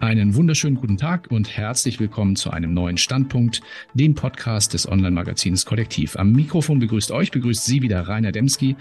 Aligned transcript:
Einen 0.00 0.34
wunderschönen 0.34 0.76
guten 0.76 0.96
Tag 0.96 1.30
und 1.30 1.54
herzlich 1.58 2.00
willkommen 2.00 2.34
zu 2.34 2.50
einem 2.50 2.72
neuen 2.72 2.96
Standpunkt, 2.96 3.60
dem 3.92 4.14
Podcast 4.14 4.72
des 4.72 4.88
Online-Magazins 4.88 5.66
Kollektiv. 5.66 6.16
Am 6.16 6.32
Mikrofon 6.32 6.78
begrüßt 6.78 7.10
euch, 7.12 7.30
begrüßt 7.30 7.66
Sie 7.66 7.82
wieder 7.82 8.08
Rainer 8.08 8.32
Demski 8.32 8.76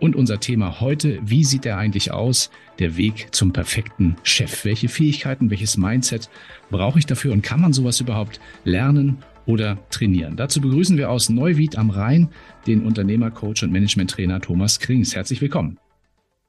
und 0.00 0.16
unser 0.16 0.40
Thema 0.40 0.80
heute, 0.80 1.20
wie 1.24 1.44
sieht 1.44 1.64
er 1.64 1.78
eigentlich 1.78 2.10
aus? 2.10 2.50
Der 2.80 2.96
Weg 2.96 3.28
zum 3.30 3.52
perfekten 3.52 4.16
Chef. 4.24 4.64
Welche 4.64 4.88
Fähigkeiten, 4.88 5.48
welches 5.48 5.76
Mindset 5.76 6.28
brauche 6.72 6.98
ich 6.98 7.06
dafür 7.06 7.32
und 7.32 7.42
kann 7.42 7.60
man 7.60 7.72
sowas 7.72 8.00
überhaupt 8.00 8.40
lernen 8.64 9.18
oder 9.46 9.78
trainieren? 9.90 10.34
Dazu 10.36 10.60
begrüßen 10.60 10.96
wir 10.96 11.08
aus 11.08 11.30
Neuwied 11.30 11.78
am 11.78 11.90
Rhein 11.90 12.30
den 12.66 12.84
Unternehmercoach 12.84 13.62
und 13.62 13.70
Managementtrainer 13.70 14.40
Thomas 14.40 14.80
Krings. 14.80 15.14
Herzlich 15.14 15.40
willkommen. 15.40 15.78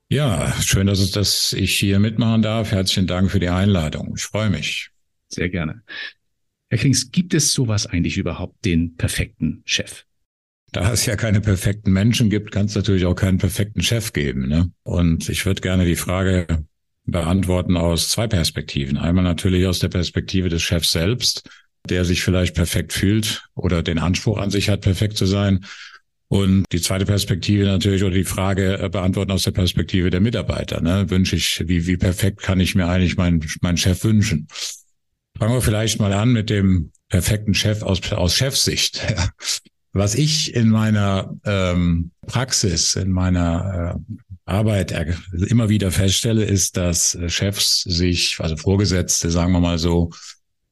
Ja, 0.09 0.53
schön, 0.61 0.87
dass, 0.87 0.99
es, 0.99 1.11
dass 1.11 1.53
ich 1.53 1.75
hier 1.75 1.99
mitmachen 1.99 2.41
darf. 2.41 2.71
Herzlichen 2.71 3.07
Dank 3.07 3.31
für 3.31 3.39
die 3.39 3.49
Einladung. 3.49 4.13
Ich 4.15 4.23
freue 4.23 4.49
mich. 4.49 4.91
Sehr 5.29 5.49
gerne. 5.49 5.81
Herr 6.69 6.77
Krings, 6.77 7.11
gibt 7.11 7.33
es 7.33 7.53
sowas 7.53 7.87
eigentlich 7.87 8.17
überhaupt, 8.17 8.63
den 8.65 8.95
perfekten 8.95 9.63
Chef? 9.65 10.03
Da 10.71 10.91
es 10.91 11.05
ja 11.05 11.15
keine 11.15 11.41
perfekten 11.41 11.91
Menschen 11.91 12.29
gibt, 12.29 12.51
kann 12.51 12.65
es 12.65 12.75
natürlich 12.75 13.05
auch 13.05 13.15
keinen 13.15 13.37
perfekten 13.37 13.81
Chef 13.81 14.13
geben. 14.13 14.47
Ne? 14.47 14.71
Und 14.83 15.29
ich 15.29 15.45
würde 15.45 15.61
gerne 15.61 15.85
die 15.85 15.95
Frage 15.95 16.65
beantworten 17.05 17.77
aus 17.77 18.09
zwei 18.09 18.27
Perspektiven. 18.27 18.97
Einmal 18.97 19.23
natürlich 19.23 19.65
aus 19.67 19.79
der 19.79 19.89
Perspektive 19.89 20.49
des 20.49 20.61
Chefs 20.61 20.91
selbst, 20.91 21.49
der 21.87 22.03
sich 22.03 22.23
vielleicht 22.23 22.55
perfekt 22.55 22.93
fühlt 22.93 23.47
oder 23.55 23.83
den 23.83 23.99
Anspruch 23.99 24.37
an 24.37 24.49
sich 24.49 24.69
hat, 24.69 24.81
perfekt 24.81 25.17
zu 25.17 25.25
sein. 25.25 25.65
Und 26.27 26.65
die 26.71 26.81
zweite 26.81 27.05
Perspektive 27.05 27.65
natürlich 27.65 28.03
oder 28.03 28.15
die 28.15 28.23
Frage 28.23 28.79
äh, 28.79 28.89
beantworten 28.89 29.31
aus 29.31 29.43
der 29.43 29.51
Perspektive 29.51 30.09
der 30.09 30.21
Mitarbeiter. 30.21 30.81
Ne? 30.81 31.09
Wünsche 31.09 31.35
ich, 31.35 31.63
wie, 31.67 31.85
wie 31.85 31.97
perfekt 31.97 32.41
kann 32.41 32.59
ich 32.59 32.75
mir 32.75 32.87
eigentlich 32.87 33.15
meinen, 33.15 33.45
meinen 33.61 33.77
Chef 33.77 34.03
wünschen? 34.03 34.47
Fangen 35.37 35.53
wir 35.53 35.61
vielleicht 35.61 35.99
mal 35.99 36.13
an 36.13 36.31
mit 36.31 36.49
dem 36.49 36.91
perfekten 37.09 37.53
Chef 37.53 37.83
aus, 37.83 38.11
aus 38.11 38.35
Chefsicht. 38.35 39.01
Was 39.93 40.15
ich 40.15 40.53
in 40.53 40.67
meiner 40.67 41.33
ähm, 41.45 42.11
Praxis, 42.27 42.95
in 42.95 43.11
meiner 43.11 43.95
äh, 43.95 44.13
Arbeit 44.43 44.93
immer 45.47 45.69
wieder 45.69 45.89
feststelle, 45.89 46.43
ist, 46.43 46.75
dass 46.75 47.17
Chefs 47.27 47.83
sich, 47.83 48.37
also 48.39 48.57
Vorgesetzte, 48.57 49.31
sagen 49.31 49.53
wir 49.53 49.61
mal 49.61 49.77
so, 49.77 50.11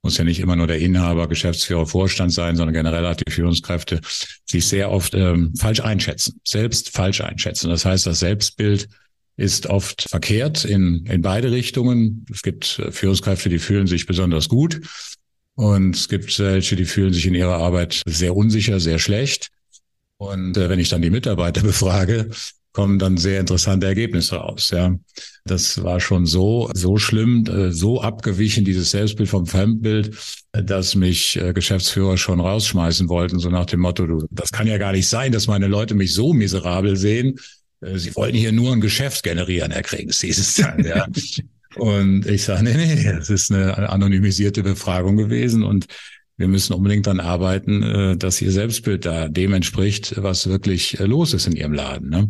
muss 0.03 0.17
ja 0.17 0.23
nicht 0.23 0.39
immer 0.39 0.55
nur 0.55 0.67
der 0.67 0.79
Inhaber, 0.79 1.27
Geschäftsführer, 1.27 1.87
Vorstand 1.87 2.33
sein, 2.33 2.55
sondern 2.55 2.73
generell 2.73 3.05
auch 3.05 3.15
die 3.15 3.31
Führungskräfte 3.31 4.01
sich 4.45 4.67
sehr 4.67 4.91
oft 4.91 5.13
ähm, 5.15 5.53
falsch 5.55 5.79
einschätzen, 5.79 6.39
selbst 6.43 6.91
falsch 6.91 7.21
einschätzen. 7.21 7.69
Das 7.69 7.85
heißt, 7.85 8.05
das 8.05 8.19
Selbstbild 8.19 8.89
ist 9.37 9.67
oft 9.67 10.03
verkehrt 10.09 10.65
in, 10.65 11.05
in 11.05 11.21
beide 11.21 11.51
Richtungen. 11.51 12.25
Es 12.31 12.43
gibt 12.43 12.79
äh, 12.79 12.91
Führungskräfte, 12.91 13.49
die 13.49 13.59
fühlen 13.59 13.87
sich 13.87 14.05
besonders 14.05 14.49
gut 14.49 14.81
und 15.55 15.95
es 15.95 16.09
gibt 16.09 16.37
welche, 16.39 16.75
die 16.75 16.85
fühlen 16.85 17.13
sich 17.13 17.25
in 17.25 17.35
ihrer 17.35 17.57
Arbeit 17.57 18.01
sehr 18.05 18.35
unsicher, 18.35 18.79
sehr 18.79 18.99
schlecht. 18.99 19.49
Und 20.17 20.57
äh, 20.57 20.69
wenn 20.69 20.79
ich 20.79 20.89
dann 20.89 21.01
die 21.01 21.09
Mitarbeiter 21.09 21.61
befrage, 21.63 22.29
kommen 22.73 22.99
dann 22.99 23.17
sehr 23.17 23.39
interessante 23.39 23.85
Ergebnisse 23.87 24.35
raus. 24.35 24.71
Ja, 24.71 24.95
das 25.45 25.83
war 25.83 25.99
schon 25.99 26.25
so 26.25 26.69
so 26.73 26.97
schlimm, 26.97 27.45
äh, 27.45 27.71
so 27.71 28.01
abgewichen 28.01 28.65
dieses 28.65 28.91
Selbstbild 28.91 29.29
vom 29.29 29.45
Fremdbild, 29.45 30.15
dass 30.51 30.95
mich 30.95 31.37
äh, 31.37 31.53
Geschäftsführer 31.53 32.17
schon 32.17 32.39
rausschmeißen 32.39 33.07
wollten, 33.09 33.39
so 33.39 33.49
nach 33.49 33.65
dem 33.65 33.79
Motto: 33.79 34.05
Du, 34.05 34.27
das 34.31 34.51
kann 34.51 34.67
ja 34.67 34.77
gar 34.77 34.91
nicht 34.91 35.07
sein, 35.07 35.31
dass 35.31 35.47
meine 35.47 35.67
Leute 35.67 35.95
mich 35.95 36.13
so 36.13 36.33
miserabel 36.33 36.97
sehen. 36.97 37.39
Äh, 37.81 37.97
sie 37.97 38.15
wollten 38.15 38.37
hier 38.37 38.51
nur 38.51 38.73
ein 38.73 38.81
Geschäft 38.81 39.23
generieren, 39.23 39.71
Herr 39.71 39.83
Kriegs, 39.83 40.21
hieß 40.21 40.37
es 40.37 40.55
dann. 40.55 40.83
Ja. 40.83 41.07
Und 41.75 42.27
ich 42.27 42.43
sage, 42.43 42.63
nee, 42.63 42.75
nee, 42.75 43.03
das 43.03 43.29
ist 43.29 43.51
eine 43.51 43.89
anonymisierte 43.89 44.61
Befragung 44.61 45.17
gewesen 45.17 45.63
und 45.63 45.87
wir 46.37 46.47
müssen 46.47 46.73
unbedingt 46.73 47.07
dann 47.07 47.19
arbeiten, 47.19 47.83
äh, 47.83 48.17
dass 48.17 48.41
ihr 48.41 48.51
Selbstbild 48.51 49.05
da 49.05 49.27
dem 49.27 49.53
entspricht, 49.53 50.15
was 50.17 50.47
wirklich 50.47 50.99
äh, 50.99 51.05
los 51.05 51.33
ist 51.33 51.47
in 51.47 51.55
ihrem 51.55 51.73
Laden. 51.73 52.09
Ne? 52.09 52.29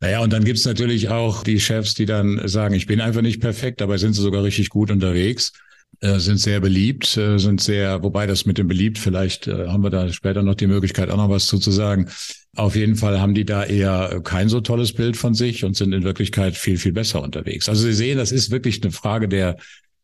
Naja, 0.00 0.20
und 0.20 0.32
dann 0.32 0.44
gibt's 0.44 0.64
natürlich 0.64 1.08
auch 1.08 1.42
die 1.42 1.60
Chefs, 1.60 1.94
die 1.94 2.06
dann 2.06 2.46
sagen, 2.48 2.74
ich 2.74 2.86
bin 2.86 3.00
einfach 3.00 3.22
nicht 3.22 3.40
perfekt, 3.40 3.80
dabei 3.80 3.98
sind 3.98 4.14
sie 4.14 4.22
sogar 4.22 4.42
richtig 4.42 4.68
gut 4.68 4.90
unterwegs, 4.90 5.52
äh, 6.00 6.18
sind 6.18 6.38
sehr 6.38 6.60
beliebt, 6.60 7.06
sind 7.06 7.60
sehr, 7.60 8.02
wobei 8.02 8.26
das 8.26 8.44
mit 8.44 8.58
dem 8.58 8.68
beliebt, 8.68 8.98
vielleicht 8.98 9.46
haben 9.46 9.82
wir 9.82 9.90
da 9.90 10.12
später 10.12 10.42
noch 10.42 10.54
die 10.54 10.66
Möglichkeit, 10.66 11.10
auch 11.10 11.16
noch 11.16 11.30
was 11.30 11.46
zu, 11.46 11.58
zu 11.58 11.70
sagen. 11.70 12.08
Auf 12.56 12.74
jeden 12.76 12.96
Fall 12.96 13.20
haben 13.20 13.34
die 13.34 13.44
da 13.44 13.64
eher 13.64 14.20
kein 14.22 14.48
so 14.48 14.60
tolles 14.60 14.92
Bild 14.92 15.16
von 15.16 15.34
sich 15.34 15.64
und 15.64 15.76
sind 15.76 15.92
in 15.92 16.04
Wirklichkeit 16.04 16.56
viel, 16.56 16.78
viel 16.78 16.92
besser 16.92 17.22
unterwegs. 17.22 17.68
Also 17.68 17.84
Sie 17.84 17.92
sehen, 17.92 18.18
das 18.18 18.32
ist 18.32 18.50
wirklich 18.50 18.82
eine 18.82 18.92
Frage 18.92 19.28
der, 19.28 19.56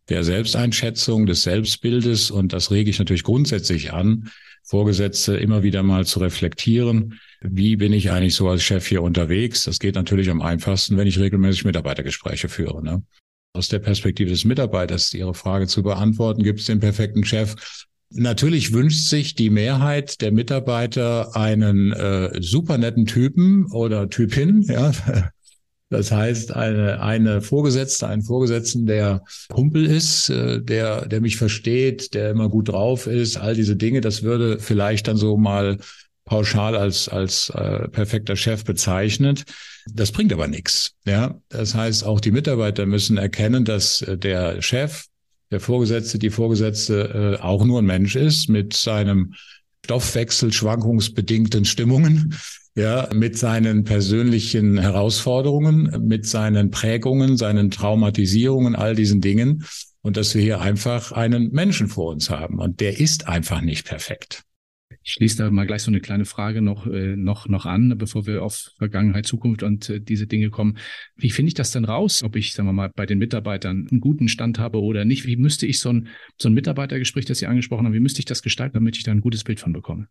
der 0.08 0.24
Selbsteinschätzung, 0.24 1.26
des 1.26 1.42
Selbstbildes 1.42 2.30
und 2.30 2.52
das 2.52 2.70
rege 2.70 2.90
ich 2.90 2.98
natürlich 2.98 3.22
grundsätzlich 3.22 3.92
an, 3.92 4.30
Vorgesetzte 4.64 5.36
immer 5.36 5.62
wieder 5.62 5.82
mal 5.82 6.06
zu 6.06 6.20
reflektieren. 6.20 7.18
Wie 7.40 7.76
bin 7.76 7.92
ich 7.92 8.10
eigentlich 8.10 8.34
so 8.34 8.48
als 8.48 8.62
Chef 8.62 8.86
hier 8.86 9.02
unterwegs? 9.02 9.64
Das 9.64 9.78
geht 9.78 9.96
natürlich 9.96 10.30
am 10.30 10.40
einfachsten, 10.40 10.96
wenn 10.96 11.08
ich 11.08 11.18
regelmäßig 11.18 11.64
Mitarbeitergespräche 11.64 12.48
führe. 12.48 12.82
Ne? 12.82 13.02
Aus 13.54 13.68
der 13.68 13.80
Perspektive 13.80 14.30
des 14.30 14.44
Mitarbeiters 14.44 15.12
Ihre 15.14 15.34
Frage 15.34 15.66
zu 15.66 15.82
beantworten, 15.82 16.42
gibt 16.42 16.60
es 16.60 16.66
den 16.66 16.80
perfekten 16.80 17.24
Chef? 17.24 17.54
Natürlich 18.10 18.72
wünscht 18.72 19.08
sich 19.08 19.34
die 19.34 19.50
Mehrheit 19.50 20.20
der 20.20 20.32
Mitarbeiter 20.32 21.34
einen 21.34 21.92
äh, 21.92 22.40
super 22.40 22.78
netten 22.78 23.06
Typen 23.06 23.66
oder 23.72 24.10
Typin, 24.10 24.62
ja, 24.62 24.92
das 25.92 26.10
heißt, 26.10 26.56
eine, 26.56 27.00
eine 27.00 27.40
Vorgesetzte, 27.40 28.08
einen 28.08 28.22
Vorgesetzten, 28.22 28.86
der 28.86 29.22
Kumpel 29.48 29.86
ist, 29.86 30.30
äh, 30.30 30.60
der, 30.60 31.06
der 31.06 31.20
mich 31.20 31.36
versteht, 31.36 32.14
der 32.14 32.30
immer 32.30 32.48
gut 32.48 32.68
drauf 32.68 33.06
ist, 33.06 33.36
all 33.36 33.54
diese 33.54 33.76
Dinge, 33.76 34.00
das 34.00 34.22
würde 34.22 34.58
vielleicht 34.58 35.08
dann 35.08 35.16
so 35.16 35.36
mal 35.36 35.78
pauschal 36.24 36.76
als, 36.76 37.08
als 37.08 37.50
äh, 37.50 37.88
perfekter 37.88 38.36
Chef 38.36 38.64
bezeichnet. 38.64 39.44
Das 39.92 40.12
bringt 40.12 40.32
aber 40.32 40.48
nichts. 40.48 40.94
Ja, 41.04 41.40
das 41.48 41.74
heißt, 41.74 42.04
auch 42.04 42.20
die 42.20 42.30
Mitarbeiter 42.30 42.86
müssen 42.86 43.18
erkennen, 43.18 43.64
dass 43.64 44.02
äh, 44.02 44.16
der 44.16 44.62
Chef, 44.62 45.04
der 45.50 45.60
Vorgesetzte, 45.60 46.18
die 46.18 46.30
Vorgesetzte 46.30 47.38
äh, 47.38 47.42
auch 47.42 47.64
nur 47.64 47.80
ein 47.80 47.86
Mensch 47.86 48.16
ist 48.16 48.48
mit 48.48 48.72
seinem 48.74 49.34
Stoffwechsel 49.84 50.52
schwankungsbedingten 50.52 51.64
Stimmungen 51.64 52.34
ja, 52.74 53.08
mit 53.12 53.36
seinen 53.36 53.84
persönlichen 53.84 54.78
Herausforderungen, 54.78 56.06
mit 56.06 56.26
seinen 56.26 56.70
Prägungen, 56.70 57.36
seinen 57.36 57.70
Traumatisierungen, 57.70 58.74
all 58.76 58.94
diesen 58.94 59.20
Dingen. 59.20 59.64
Und 60.00 60.16
dass 60.16 60.34
wir 60.34 60.42
hier 60.42 60.60
einfach 60.60 61.12
einen 61.12 61.52
Menschen 61.52 61.88
vor 61.88 62.10
uns 62.10 62.28
haben. 62.30 62.58
Und 62.58 62.80
der 62.80 62.98
ist 62.98 63.28
einfach 63.28 63.60
nicht 63.60 63.86
perfekt. 63.86 64.42
Ich 65.02 65.12
schließe 65.12 65.38
da 65.38 65.50
mal 65.50 65.66
gleich 65.66 65.82
so 65.82 65.90
eine 65.90 66.00
kleine 66.00 66.24
Frage 66.24 66.62
noch, 66.62 66.86
äh, 66.86 67.16
noch, 67.16 67.48
noch 67.48 67.66
an, 67.66 67.96
bevor 67.96 68.26
wir 68.26 68.42
auf 68.42 68.72
Vergangenheit, 68.78 69.26
Zukunft 69.26 69.62
und 69.62 69.88
äh, 69.88 70.00
diese 70.00 70.26
Dinge 70.26 70.50
kommen. 70.50 70.78
Wie 71.16 71.30
finde 71.30 71.48
ich 71.48 71.54
das 71.54 71.70
denn 71.70 71.84
raus, 71.84 72.22
ob 72.22 72.36
ich, 72.36 72.52
sagen 72.52 72.68
wir 72.68 72.72
mal, 72.72 72.90
bei 72.94 73.06
den 73.06 73.18
Mitarbeitern 73.18 73.86
einen 73.90 74.00
guten 74.00 74.28
Stand 74.28 74.58
habe 74.58 74.82
oder 74.82 75.04
nicht? 75.04 75.26
Wie 75.26 75.36
müsste 75.36 75.66
ich 75.66 75.78
so 75.78 75.90
ein, 75.90 76.08
so 76.40 76.48
ein 76.48 76.54
Mitarbeitergespräch, 76.54 77.24
das 77.24 77.38
Sie 77.38 77.46
angesprochen 77.46 77.86
haben, 77.86 77.94
wie 77.94 78.00
müsste 78.00 78.20
ich 78.20 78.26
das 78.26 78.42
gestalten, 78.42 78.74
damit 78.74 78.96
ich 78.96 79.04
da 79.04 79.10
ein 79.10 79.20
gutes 79.20 79.44
Bild 79.44 79.60
von 79.60 79.72
bekomme? 79.72 80.08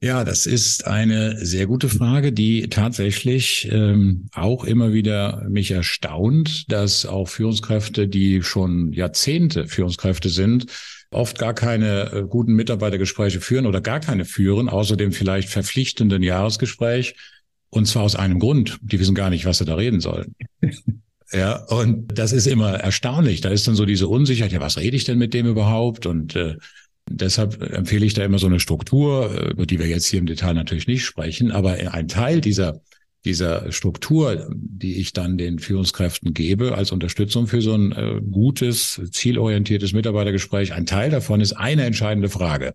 Ja, 0.00 0.22
das 0.22 0.46
ist 0.46 0.86
eine 0.86 1.44
sehr 1.44 1.66
gute 1.66 1.88
Frage, 1.88 2.32
die 2.32 2.68
tatsächlich 2.68 3.68
ähm, 3.72 4.28
auch 4.32 4.62
immer 4.62 4.92
wieder 4.92 5.44
mich 5.48 5.72
erstaunt, 5.72 6.70
dass 6.70 7.04
auch 7.04 7.28
Führungskräfte, 7.28 8.06
die 8.06 8.42
schon 8.42 8.92
Jahrzehnte 8.92 9.66
Führungskräfte 9.66 10.28
sind, 10.28 10.66
oft 11.10 11.38
gar 11.38 11.54
keine 11.54 12.12
äh, 12.12 12.22
guten 12.28 12.54
Mitarbeitergespräche 12.54 13.40
führen 13.40 13.66
oder 13.66 13.80
gar 13.80 14.00
keine 14.00 14.24
führen, 14.24 14.68
außer 14.68 14.96
dem 14.96 15.12
vielleicht 15.12 15.48
verpflichtenden 15.48 16.22
Jahresgespräch. 16.22 17.14
Und 17.70 17.86
zwar 17.86 18.02
aus 18.02 18.16
einem 18.16 18.38
Grund. 18.38 18.78
Die 18.82 18.98
wissen 18.98 19.14
gar 19.14 19.30
nicht, 19.30 19.44
was 19.44 19.58
sie 19.58 19.64
da 19.64 19.74
reden 19.74 20.00
sollen. 20.00 20.34
Ja, 21.30 21.62
und 21.66 22.18
das 22.18 22.32
ist 22.32 22.46
immer 22.46 22.76
erstaunlich. 22.76 23.42
Da 23.42 23.50
ist 23.50 23.68
dann 23.68 23.74
so 23.74 23.84
diese 23.84 24.08
Unsicherheit, 24.08 24.50
ja, 24.50 24.60
was 24.60 24.78
rede 24.78 24.96
ich 24.96 25.04
denn 25.04 25.18
mit 25.18 25.34
dem 25.34 25.44
überhaupt? 25.44 26.06
Und 26.06 26.34
äh, 26.36 26.56
Deshalb 27.10 27.62
empfehle 27.62 28.04
ich 28.06 28.14
da 28.14 28.24
immer 28.24 28.38
so 28.38 28.46
eine 28.46 28.60
Struktur, 28.60 29.34
äh, 29.34 29.50
über 29.50 29.66
die 29.66 29.78
wir 29.78 29.86
jetzt 29.86 30.06
hier 30.06 30.18
im 30.18 30.26
Detail 30.26 30.54
natürlich 30.54 30.86
nicht 30.86 31.04
sprechen, 31.04 31.50
aber 31.50 31.72
ein 31.92 32.08
Teil 32.08 32.40
dieser 32.40 32.80
dieser 33.24 33.72
Struktur, 33.72 34.48
die 34.54 34.96
ich 34.98 35.12
dann 35.12 35.38
den 35.38 35.58
Führungskräften 35.58 36.34
gebe 36.34 36.74
als 36.74 36.92
Unterstützung 36.92 37.46
für 37.46 37.60
so 37.60 37.74
ein 37.74 37.92
äh, 37.92 38.20
gutes, 38.30 39.00
zielorientiertes 39.10 39.92
Mitarbeitergespräch, 39.92 40.72
ein 40.72 40.86
Teil 40.86 41.10
davon 41.10 41.40
ist 41.40 41.52
eine 41.52 41.84
entscheidende 41.84 42.28
Frage. 42.28 42.74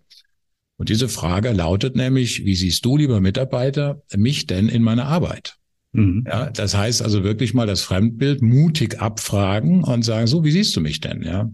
Und 0.76 0.88
diese 0.88 1.08
Frage 1.08 1.52
lautet 1.52 1.96
nämlich, 1.96 2.44
wie 2.44 2.54
siehst 2.54 2.84
du, 2.84 2.96
lieber 2.96 3.20
Mitarbeiter, 3.20 4.02
mich 4.16 4.46
denn 4.46 4.68
in 4.68 4.82
meiner 4.82 5.06
Arbeit? 5.06 5.56
Mhm. 5.92 6.24
Ja, 6.26 6.50
das 6.50 6.76
heißt 6.76 7.02
also 7.02 7.22
wirklich 7.22 7.54
mal 7.54 7.66
das 7.66 7.82
Fremdbild 7.82 8.42
mutig 8.42 9.00
abfragen 9.00 9.84
und 9.84 10.02
sagen, 10.02 10.26
so, 10.26 10.44
wie 10.44 10.50
siehst 10.50 10.74
du 10.76 10.80
mich 10.80 11.00
denn? 11.00 11.22
Ja. 11.22 11.50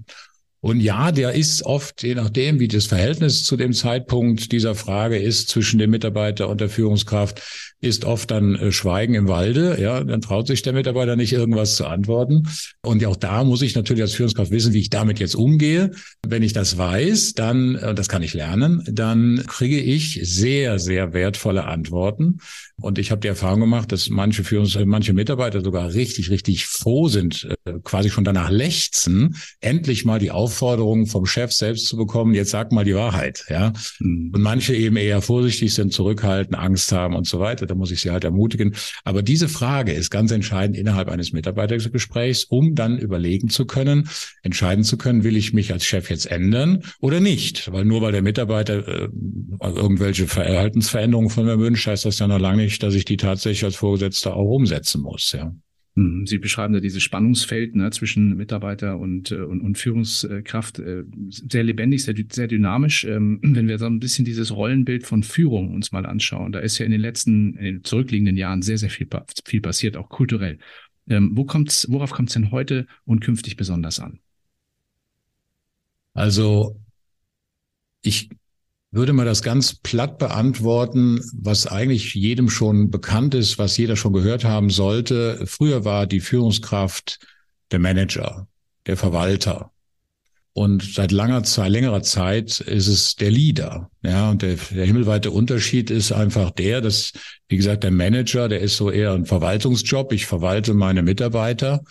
Und 0.61 0.81
ja, 0.81 1.11
der 1.11 1.33
ist 1.33 1.63
oft, 1.63 2.03
je 2.03 2.15
nachdem, 2.15 2.61
wie 2.61 2.69
das 2.69 2.87
Verhältnis 2.87 3.45
zu 3.45 3.57
dem 3.57 3.73
Zeitpunkt 3.73 4.53
dieser 4.53 4.75
Frage 4.75 5.17
ist 5.17 5.49
zwischen 5.49 5.79
dem 5.79 5.91
Mitarbeiter 5.91 6.49
und 6.49 6.61
der 6.61 6.69
Führungskraft, 6.69 7.43
ist 7.81 8.05
oft 8.05 8.31
dann 8.31 8.57
äh, 8.57 8.73
Schweigen 8.73 9.15
im 9.15 9.29
Walde. 9.29 9.81
Ja, 9.81 10.05
dann 10.05 10.21
traut 10.21 10.47
sich 10.47 10.63
der 10.63 10.75
Mitarbeiter 10.75 11.17
nicht 11.17 11.33
irgendwas 11.33 11.77
zu 11.77 11.87
antworten. 11.87 12.43
Und 12.83 13.05
auch 13.07 13.17
da 13.17 13.43
muss 13.43 13.63
ich 13.63 13.75
natürlich 13.75 14.03
als 14.03 14.15
Führungskraft 14.15 14.51
wissen, 14.51 14.75
wie 14.75 14.81
ich 14.81 14.91
damit 14.91 15.19
jetzt 15.19 15.35
umgehe. 15.35 15.93
Wenn 16.27 16.43
ich 16.43 16.53
das 16.53 16.77
weiß, 16.77 17.35
dann, 17.35 17.77
äh, 17.77 17.95
das 17.95 18.09
kann 18.09 18.23
ich 18.23 18.35
lernen, 18.35 18.83
dann 18.91 19.43
kriege 19.47 19.81
ich 19.81 20.21
sehr, 20.23 20.79
sehr 20.79 21.15
wertvolle 21.15 21.65
Antworten. 21.65 22.41
Und 22.77 22.99
ich 22.99 23.11
habe 23.11 23.21
die 23.21 23.29
Erfahrung 23.29 23.61
gemacht, 23.61 23.93
dass 23.93 24.09
manche 24.11 24.45
Führungs 24.45 24.79
manche 24.85 25.13
Mitarbeiter 25.13 25.63
sogar 25.63 25.93
richtig, 25.93 26.31
richtig 26.31 26.67
froh 26.67 27.09
sind, 27.09 27.49
äh, 27.65 27.75
quasi 27.83 28.11
schon 28.11 28.25
danach 28.25 28.51
lechzen, 28.51 29.37
endlich 29.61 30.05
mal 30.05 30.19
die 30.19 30.31
Aufforderung 30.51 31.07
vom 31.07 31.25
Chef 31.25 31.53
selbst 31.53 31.87
zu 31.87 31.97
bekommen, 31.97 32.35
jetzt 32.35 32.51
sag 32.51 32.73
mal 32.73 32.85
die 32.85 32.95
Wahrheit. 32.95 33.45
Ja. 33.49 33.73
Mhm. 34.01 34.33
Und 34.35 34.43
manche 34.43 34.75
eben 34.75 34.97
eher 34.97 35.23
vorsichtig 35.23 35.73
sind, 35.73 35.93
zurückhalten, 35.93 36.55
Angst 36.55 36.93
haben 36.93 37.15
und 37.15 37.27
so 37.27 37.41
weiter 37.41 37.67
da 37.71 37.75
muss 37.77 37.91
ich 37.91 38.01
Sie 38.01 38.11
halt 38.11 38.25
ermutigen. 38.25 38.75
Aber 39.05 39.23
diese 39.23 39.49
Frage 39.49 39.93
ist 39.93 40.11
ganz 40.11 40.33
entscheidend 40.33 40.77
innerhalb 40.77 41.09
eines 41.09 41.33
Mitarbeitergesprächs, 41.33 42.45
um 42.45 42.75
dann 42.75 42.99
überlegen 42.99 43.49
zu 43.49 43.65
können, 43.65 44.09
entscheiden 44.43 44.85
zu 44.85 44.99
können, 44.99 45.25
will 45.25 45.37
ich 45.37 45.53
mich 45.53 45.73
als 45.73 45.85
Chef 45.85 46.11
jetzt 46.11 46.27
ändern 46.27 46.83
oder 47.01 47.21
nicht? 47.21 47.73
Weil 47.73 47.85
nur 47.85 48.03
weil 48.03 48.13
der 48.13 48.23
Mitarbeiter 48.23 48.87
äh, 48.87 49.09
irgendwelche 49.61 50.27
Verhaltensveränderungen 50.27 51.31
von 51.31 51.47
mir 51.47 51.59
wünscht, 51.59 51.87
heißt 51.87 52.05
das 52.05 52.19
ja 52.19 52.27
noch 52.27 52.41
lange 52.41 52.65
nicht, 52.65 52.83
dass 52.83 52.95
ich 52.95 53.05
die 53.05 53.17
tatsächlich 53.17 53.65
als 53.65 53.77
Vorgesetzter 53.77 54.35
auch 54.35 54.51
umsetzen 54.51 55.03
muss. 55.03 55.33
Ja. 55.33 55.55
Mhm. 56.01 56.27
Sie 56.27 56.39
beschreiben 56.39 56.73
da 56.73 56.81
dieses 56.81 57.03
Spannungsfeld 57.03 57.77
ne, 57.77 57.91
zwischen 57.91 58.37
Mitarbeiter 58.37 58.99
und, 58.99 59.33
äh, 59.33 59.43
und, 59.43 59.61
und 59.61 59.77
Führungskraft 59.77 60.79
äh, 60.79 61.05
sehr 61.29 61.63
lebendig, 61.63 62.05
sehr, 62.05 62.15
sehr 62.33 62.47
dynamisch. 62.47 63.05
Ähm, 63.05 63.39
wenn 63.43 63.69
wir 63.69 63.79
so 63.79 63.85
ein 63.85 64.01
bisschen 64.01 64.25
dieses 64.25 64.55
Rollenbild 64.55 65.07
von 65.07 65.23
Führung 65.23 65.75
uns 65.75 65.93
mal 65.93 66.07
anschauen, 66.07 66.53
da 66.53 66.61
ist 66.61 66.79
ja 66.79 66.87
in 66.87 66.93
den 66.93 67.03
letzten, 67.03 67.55
in 67.57 67.65
den 67.65 67.85
zurückliegenden 67.85 68.39
Jahren 68.39 68.63
sehr, 68.63 68.79
sehr 68.79 68.89
viel, 68.89 69.09
viel 69.45 69.61
passiert, 69.61 69.99
auch 69.99 70.09
kulturell. 70.09 70.59
Ähm, 71.09 71.33
wo 71.35 71.45
kommt's, 71.45 71.87
worauf 71.91 72.13
kommt 72.13 72.31
es 72.31 72.35
denn 72.35 72.51
heute 72.51 72.87
und 73.05 73.21
künftig 73.21 73.57
besonders 73.57 74.01
an? 74.01 74.21
Also 76.15 76.81
ich 78.01 78.31
würde 78.93 79.13
man 79.13 79.27
das 79.27 79.43
ganz 79.43 79.75
platt 79.75 80.19
beantworten, 80.19 81.21
was 81.33 81.67
eigentlich 81.67 82.15
jedem 82.15 82.51
schon 82.51 82.91
bekannt 82.91 83.35
ist, 83.35 83.59
was 83.59 83.77
jeder 83.77 83.97
schon 83.97 84.13
gehört 84.13 84.45
haben 84.45 84.71
sollte. 84.71 85.43
Früher 85.47 85.85
war 85.85 86.07
die 86.07 86.21
Führungskraft 86.21 87.21
der 87.71 87.79
Manager, 87.79 88.49
der 88.87 88.97
Verwalter. 88.97 89.71
Und 90.53 90.83
seit 90.83 91.13
langer 91.13 91.45
Zeit, 91.45 91.71
längerer 91.71 92.03
Zeit 92.03 92.59
ist 92.59 92.89
es 92.89 93.15
der 93.15 93.31
Leader. 93.31 93.89
Ja, 94.03 94.31
und 94.31 94.43
der, 94.43 94.57
der 94.57 94.85
himmelweite 94.85 95.31
Unterschied 95.31 95.91
ist 95.91 96.11
einfach 96.11 96.51
der, 96.51 96.81
dass, 96.81 97.13
wie 97.49 97.57
gesagt, 97.57 97.85
der 97.85 97.93
Manager, 97.93 98.49
der 98.49 98.61
ist 98.61 98.77
so 98.77 98.91
eher 98.91 99.13
ein 99.13 99.27
Verwaltungsjob. 99.27 100.13
Ich 100.13 100.27
verwalte 100.27 100.75
meine 100.75 101.03
Mitarbeiter. 101.03 101.85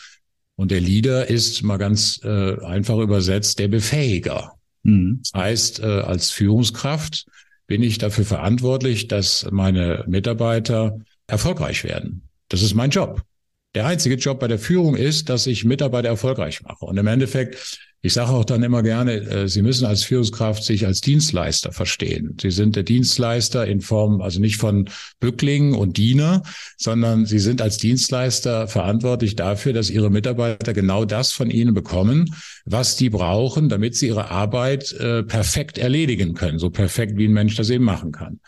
Und 0.57 0.71
der 0.71 0.81
Leader 0.81 1.29
ist 1.29 1.63
mal 1.63 1.77
ganz 1.77 2.19
äh, 2.25 2.61
einfach 2.65 2.97
übersetzt 2.97 3.59
der 3.59 3.69
Befähiger. 3.69 4.58
Mhm. 4.83 5.21
Das 5.21 5.41
heißt, 5.41 5.79
äh, 5.79 5.85
als 5.85 6.31
Führungskraft 6.31 7.25
bin 7.67 7.83
ich 7.83 7.97
dafür 7.97 8.25
verantwortlich, 8.25 9.07
dass 9.07 9.47
meine 9.51 10.03
Mitarbeiter 10.07 10.97
erfolgreich 11.27 11.83
werden. 11.83 12.23
Das 12.47 12.61
ist 12.61 12.73
mein 12.73 12.89
Job. 12.89 13.21
Der 13.75 13.85
einzige 13.85 14.15
Job 14.15 14.39
bei 14.39 14.47
der 14.47 14.57
Führung 14.57 14.95
ist, 14.95 15.29
dass 15.29 15.45
ich 15.45 15.63
Mitarbeiter 15.63 16.07
erfolgreich 16.07 16.63
mache. 16.63 16.85
Und 16.85 16.97
im 16.97 17.05
Endeffekt 17.05 17.79
ich 18.01 18.13
sage 18.13 18.31
auch 18.31 18.45
dann 18.45 18.63
immer 18.63 18.83
gerne, 18.83 19.13
äh, 19.13 19.47
Sie 19.47 19.61
müssen 19.61 19.85
als 19.85 20.03
Führungskraft 20.03 20.63
sich 20.63 20.85
als 20.85 21.01
Dienstleister 21.01 21.71
verstehen. 21.71 22.35
Sie 22.41 22.51
sind 22.51 22.75
der 22.75 22.83
Dienstleister 22.83 23.65
in 23.67 23.81
Form, 23.81 24.21
also 24.21 24.39
nicht 24.39 24.57
von 24.57 24.89
Bückling 25.19 25.73
und 25.73 25.97
Diener, 25.97 26.43
sondern 26.77 27.25
Sie 27.25 27.39
sind 27.39 27.61
als 27.61 27.77
Dienstleister 27.77 28.67
verantwortlich 28.67 29.35
dafür, 29.35 29.73
dass 29.73 29.89
Ihre 29.89 30.09
Mitarbeiter 30.09 30.73
genau 30.73 31.05
das 31.05 31.31
von 31.31 31.49
Ihnen 31.49 31.73
bekommen, 31.73 32.33
was 32.65 32.95
die 32.95 33.09
brauchen, 33.09 33.69
damit 33.69 33.95
sie 33.95 34.07
ihre 34.07 34.29
Arbeit 34.29 34.91
äh, 34.93 35.23
perfekt 35.23 35.77
erledigen 35.77 36.33
können, 36.33 36.59
so 36.59 36.69
perfekt 36.69 37.17
wie 37.17 37.27
ein 37.27 37.33
Mensch 37.33 37.55
das 37.55 37.69
eben 37.69 37.83
machen 37.83 38.11
kann. 38.11 38.39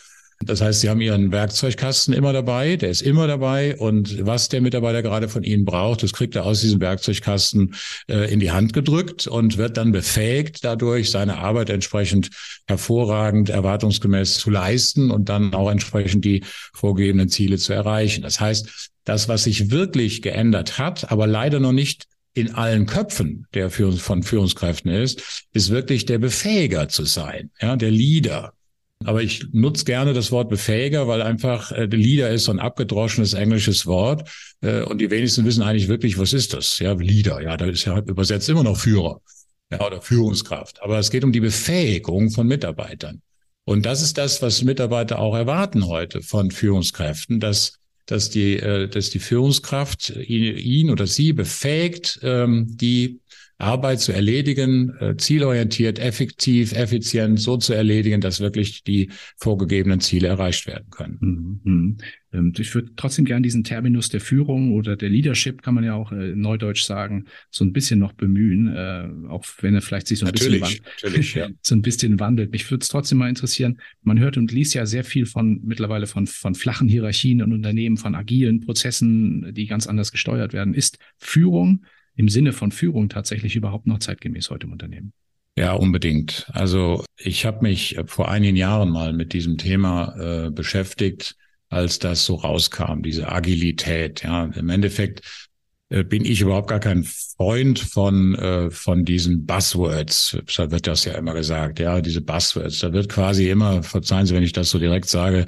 Das 0.44 0.62
heißt, 0.62 0.82
Sie 0.82 0.90
haben 0.90 1.02
Ihren 1.02 1.32
Werkzeugkasten 1.32 2.14
immer 2.14 2.34
dabei, 2.34 2.76
der 2.76 2.90
ist 2.90 3.02
immer 3.02 3.28
dabei 3.28 3.78
und 3.78 4.26
was 4.26 4.50
der 4.50 4.62
Mitarbeiter 4.62 5.02
gerade 5.02 5.30
von 5.30 5.44
Ihnen 5.44 5.66
braucht, 5.66 6.04
das 6.04 6.14
kriegt 6.14 6.36
er 6.36 6.46
aus 6.46 6.62
diesem 6.62 6.82
Werkzeugkasten 6.82 7.76
äh, 8.08 8.32
in 8.32 8.40
die 8.40 8.52
Hand 8.52 8.74
gedrückt 8.74 9.28
und 9.28 9.58
wird 9.58 9.78
dann 9.78 9.92
befähigt, 9.92 10.64
dadurch 10.64 11.12
seine 11.12 11.38
Arbeit 11.38 11.70
entsprechend 11.70 12.30
hervorragend, 12.68 13.50
erwartungsgemäß 13.50 14.36
zu 14.36 14.50
leisten 14.50 15.12
und 15.12 15.30
dann 15.30 15.54
auch 15.54 15.70
entsprechend 15.70 16.26
die 16.26 16.44
vorgegebenen 16.74 17.30
Ziele 17.30 17.58
zu 17.58 17.74
erreichen. 17.74 18.24
Das 18.24 18.40
heißt, 18.40 18.92
das, 19.04 19.28
was 19.28 19.44
sich 19.44 19.72
wirklich 19.72 20.22
geändert 20.22 20.78
hat, 20.78 21.12
aber 21.12 21.28
leider 21.28 21.60
noch 21.60 21.72
nicht 21.72 22.06
in 22.34 22.56
allen 22.56 22.86
Köpfen 22.86 23.46
der 23.54 23.70
Führungs 23.70 24.02
von 24.02 24.24
Führungskräften 24.24 24.92
ist, 24.92 25.46
ist 25.54 25.70
wirklich 25.70 26.06
der 26.06 26.18
Befähiger 26.18 26.88
zu 26.88 27.04
sein, 27.04 27.52
ja, 27.62 27.76
der 27.76 27.92
Leader, 27.92 28.54
aber 29.06 29.22
ich 29.22 29.46
nutze 29.52 29.86
gerne 29.86 30.14
das 30.14 30.32
Wort 30.32 30.50
Befähiger, 30.50 31.08
weil 31.08 31.22
einfach 31.22 31.72
äh, 31.72 31.86
Leader 31.86 32.30
ist 32.30 32.46
so 32.46 32.52
ein 32.52 32.60
abgedroschenes 32.60 33.34
englisches 33.34 33.86
Wort. 33.86 34.30
Äh, 34.62 34.82
und 34.84 35.00
die 35.00 35.10
wenigsten 35.10 35.46
wissen 35.46 35.64
eigentlich 35.64 35.88
wirklich, 35.88 36.18
was 36.18 36.34
ist 36.34 36.54
das? 36.54 36.80
Ja, 36.80 36.94
Leader. 36.94 37.42
Ja, 37.42 37.58
da 37.58 37.66
ist 37.66 37.86
ja 37.86 37.98
übersetzt 38.00 38.50
immer 38.50 38.64
noch 38.64 38.78
Führer. 38.78 39.22
Ja, 39.72 39.86
oder 39.86 40.02
Führungskraft. 40.02 40.82
Aber 40.82 41.00
es 41.00 41.10
geht 41.12 41.24
um 41.24 41.32
die 41.32 41.40
Befähigung 41.40 42.30
von 42.30 42.48
Mitarbeitern. 42.48 43.22
Und 43.64 43.86
das 43.86 44.02
ist 44.02 44.18
das, 44.18 44.42
was 44.42 44.64
Mitarbeiter 44.64 45.20
auch 45.20 45.36
erwarten 45.36 45.88
heute 45.88 46.22
von 46.22 46.52
Führungskräften, 46.52 47.40
dass 47.40 47.82
dass 48.12 48.30
die, 48.30 48.58
äh, 48.58 48.88
dass 48.88 49.10
die 49.10 49.20
Führungskraft 49.20 50.10
ihn, 50.10 50.58
ihn 50.58 50.90
oder 50.90 51.08
sie 51.08 51.34
befähigt, 51.34 52.20
ähm, 52.24 52.68
die 52.70 53.22
Arbeit 53.62 54.00
zu 54.00 54.12
erledigen, 54.12 54.94
äh, 55.00 55.16
zielorientiert, 55.18 56.00
effektiv, 56.00 56.74
effizient 56.74 57.40
so 57.40 57.58
zu 57.58 57.74
erledigen, 57.74 58.22
dass 58.22 58.40
wirklich 58.40 58.84
die 58.84 59.10
vorgegebenen 59.38 60.00
Ziele 60.00 60.28
erreicht 60.28 60.68
werden 60.68 60.90
können. 60.90 61.18
Mhm. 61.22 61.60
mhm. 61.64 61.98
Ähm, 62.34 62.54
ich 62.58 62.74
würde 62.74 62.92
trotzdem 62.96 63.26
gern 63.26 63.44
diesen 63.44 63.64
Terminus 63.64 64.10
der 64.10 64.22
Führung 64.22 64.74
oder 64.74 64.96
der 64.96 65.10
Leadership, 65.10 65.62
kann 65.62 65.74
man 65.74 65.84
ja 65.84 65.96
auch 65.96 66.12
äh, 66.12 66.36
neudeutsch 66.36 66.84
sagen, 66.84 67.26
so 67.50 67.64
ein 67.64 67.74
bisschen 67.74 68.00
noch 68.00 68.14
bemühen, 68.14 68.74
äh, 68.74 69.08
auch 69.30 69.46
wenn 69.62 69.76
er 69.76 69.82
vielleicht 69.82 70.08
sich 70.08 70.20
so 70.20 70.26
ein 70.26 70.34
natürlich, 70.34 70.82
bisschen, 71.02 71.40
ja. 71.42 71.50
so 71.62 71.76
ein 71.76 71.82
bisschen 71.82 72.20
wandelt. 72.20 72.52
Mich 72.52 72.70
würde 72.70 72.84
es 72.84 72.88
trotzdem 72.88 73.18
mal 73.18 73.30
interessieren. 73.30 73.80
Man 74.02 74.20
hört 74.20 74.38
und 74.38 74.52
liest 74.52 74.74
ja 74.74 74.86
sehr 74.86 75.04
viel 75.04 75.26
von 75.26 75.62
mittlerweile 75.64 76.08
von, 76.08 76.28
von 76.28 76.56
flachen 76.56 76.88
Hierarchien 76.88 77.40
in 77.42 77.54
Unternehmen, 77.54 77.98
von 77.98 78.16
agilen 78.16 78.62
Prozessen, 78.62 79.54
die 79.54 79.68
ganz 79.68 79.88
anders 79.88 80.12
gesteuert 80.12 80.54
werden. 80.54 80.74
Ist 80.74 80.98
Führung 81.18 81.86
im 82.16 82.30
Sinne 82.30 82.54
von 82.54 82.72
Führung 82.72 83.10
tatsächlich 83.10 83.56
überhaupt 83.56 83.88
noch 83.88 84.00
zeitgemäß 84.00 84.50
heute 84.50 84.68
im 84.68 84.74
Unternehmen? 84.74 85.14
Ja, 85.58 85.74
unbedingt. 85.74 86.48
Also 86.54 87.04
ich 87.18 87.46
habe 87.46 87.62
mich 87.62 87.98
vor 88.06 88.30
einigen 88.30 88.56
Jahren 88.56 88.90
mal 88.90 89.14
mit 89.14 89.34
diesem 89.34 89.58
Thema 89.58 90.16
äh, 90.18 90.50
beschäftigt, 90.50 91.36
als 91.70 92.00
das 92.00 92.26
so 92.26 92.36
rauskam, 92.36 93.02
diese 93.02 93.32
Agilität. 93.32 94.24
Ja, 94.24 94.46
im 94.46 94.70
Endeffekt 94.70 95.22
äh, 95.90 96.04
bin 96.04 96.24
ich 96.24 96.42
überhaupt 96.42 96.70
gar 96.70 96.80
kein 96.80 97.04
Freund 97.04 97.80
von 97.80 98.36
äh, 98.36 98.72
von 98.72 99.04
diesen 99.04 99.46
Buzzwords. 99.46 100.38
Da 100.56 100.72
wird 100.72 100.88
das 100.88 101.04
ja 101.06 101.14
immer 101.14 101.34
gesagt. 101.34 101.80
Ja, 101.80 102.00
diese 102.02 102.22
Buzzwords. 102.22 102.80
Da 102.80 102.94
wird 102.94 103.10
quasi 103.10 103.50
immer, 103.50 103.84
verzeihen 103.84 104.26
Sie, 104.26 104.34
wenn 104.34 104.44
ich 104.44 104.54
das 104.54 104.70
so 104.70 104.80
direkt 104.80 105.10
sage, 105.10 105.40
äh, 105.40 105.46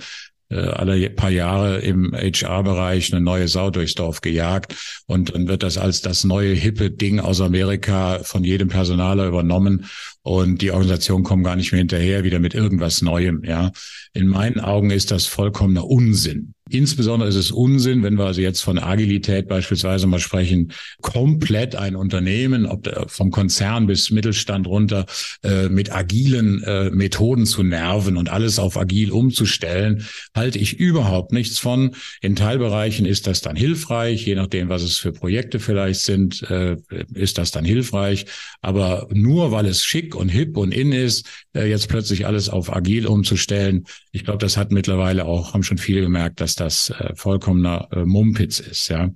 alle 0.54 1.10
paar 1.10 1.30
Jahre 1.30 1.80
im 1.80 2.14
HR-Bereich 2.14 3.14
eine 3.14 3.22
neue 3.22 3.48
Sau 3.48 3.70
durchs 3.70 3.96
Dorf 3.96 4.22
gejagt 4.22 4.76
und 5.08 5.34
dann 5.34 5.48
wird 5.48 5.64
das 5.64 5.78
als 5.78 6.02
das 6.02 6.24
neue 6.24 6.54
hippe 6.54 6.92
Ding 6.92 7.20
aus 7.20 7.42
Amerika 7.42 8.20
von 8.24 8.44
jedem 8.44 8.68
Personaler 8.68 9.28
übernommen 9.28 9.86
und 10.22 10.62
die 10.62 10.72
Organisationen 10.72 11.24
kommen 11.24 11.44
gar 11.44 11.56
nicht 11.56 11.72
mehr 11.72 11.80
hinterher 11.80 12.24
wieder 12.24 12.40
mit 12.40 12.54
irgendwas 12.54 13.02
Neuem. 13.02 13.44
Ja, 13.44 13.72
in 14.14 14.28
meinen 14.28 14.60
Augen 14.60 14.92
ist 14.92 15.12
das 15.12 15.26
vollkommener 15.26 15.86
Unsinn. 15.86 16.53
Insbesondere 16.70 17.28
ist 17.28 17.36
es 17.36 17.52
Unsinn, 17.52 18.04
wenn 18.04 18.18
wir 18.18 18.24
also 18.24 18.40
jetzt 18.40 18.62
von 18.62 18.80
Agilität 18.80 19.50
beispielsweise 19.50 20.08
mal 20.08 20.20
sprechen, 20.20 20.72
komplett 21.02 21.76
ein 21.76 21.98
Unternehmen, 21.98 22.66
ob 22.66 23.12
vom 23.12 23.32
Konzern 23.32 23.86
bis 23.86 24.12
Mittelstand 24.12 24.66
runter, 24.66 25.06
äh, 25.44 25.68
mit 25.68 25.94
agilen 25.94 26.64
äh, 26.64 26.90
Methoden 26.90 27.46
zu 27.46 27.64
nerven 27.64 28.16
und 28.16 28.30
alles 28.30 28.60
auf 28.60 28.78
agil 28.78 29.12
umzustellen, 29.12 30.06
halte 30.34 30.58
ich 30.58 30.80
überhaupt 30.80 31.34
nichts 31.34 31.60
von. 31.60 31.96
In 32.22 32.38
Teilbereichen 32.38 33.06
ist 33.06 33.28
das 33.28 33.42
dann 33.42 33.58
hilfreich, 33.58 34.26
je 34.26 34.36
nachdem, 34.36 34.70
was 34.70 34.84
es 34.84 34.98
für 34.98 35.12
Projekte 35.12 35.60
vielleicht 35.60 36.00
sind, 36.00 36.44
äh, 36.50 36.78
ist 37.14 37.38
das 37.38 37.52
dann 37.52 37.66
hilfreich. 37.66 38.26
Aber 38.62 39.10
nur 39.12 39.52
weil 39.52 39.66
es 39.66 39.84
schick 39.84 40.16
und 40.16 40.30
hip 40.30 40.56
und 40.56 40.74
in 40.74 40.94
ist, 40.94 41.28
äh, 41.54 41.70
jetzt 41.70 41.90
plötzlich 41.90 42.26
alles 42.26 42.48
auf 42.48 42.74
agil 42.74 43.06
umzustellen, 43.06 43.84
ich 44.14 44.24
glaube, 44.24 44.38
das 44.38 44.58
hat 44.58 44.72
mittlerweile 44.72 45.26
auch, 45.26 45.54
haben 45.54 45.64
schon 45.64 45.80
viele 45.80 46.02
gemerkt, 46.02 46.40
dass 46.40 46.54
das 46.54 46.92
äh, 46.92 47.16
vollkommener 47.16 47.90
äh, 47.92 48.06
Mumpitz 48.06 48.60
ist. 48.60 48.88
Ja, 48.88 49.10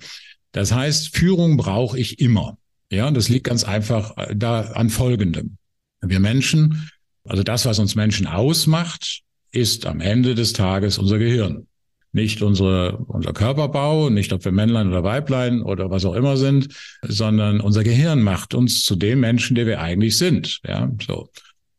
das 0.51 0.73
heißt, 0.73 1.15
Führung 1.15 1.55
brauche 1.55 1.99
ich 1.99 2.19
immer. 2.19 2.57
Ja, 2.91 3.07
und 3.07 3.15
das 3.15 3.29
liegt 3.29 3.45
ganz 3.45 3.63
einfach 3.63 4.17
äh, 4.17 4.35
da 4.35 4.61
an 4.61 4.89
Folgendem. 4.89 5.57
Wir 6.01 6.19
Menschen, 6.19 6.89
also 7.25 7.43
das, 7.43 7.65
was 7.65 7.77
uns 7.77 7.93
Menschen 7.93 8.25
ausmacht, 8.25 9.21
ist 9.51 9.85
am 9.85 10.01
Ende 10.01 10.33
des 10.33 10.53
Tages 10.53 10.97
unser 10.97 11.19
Gehirn. 11.19 11.67
Nicht 12.11 12.41
unsere, 12.41 12.97
unser 12.97 13.33
Körperbau, 13.33 14.09
nicht 14.09 14.33
ob 14.33 14.43
wir 14.45 14.51
Männlein 14.51 14.87
oder 14.87 15.03
Weiblein 15.03 15.61
oder 15.61 15.91
was 15.91 16.05
auch 16.05 16.15
immer 16.15 16.37
sind, 16.37 16.69
sondern 17.03 17.61
unser 17.61 17.83
Gehirn 17.83 18.23
macht 18.23 18.55
uns 18.55 18.83
zu 18.83 18.95
dem 18.95 19.19
Menschen, 19.19 19.53
der 19.53 19.67
wir 19.67 19.79
eigentlich 19.79 20.17
sind. 20.17 20.59
Ja, 20.65 20.91
so. 21.05 21.29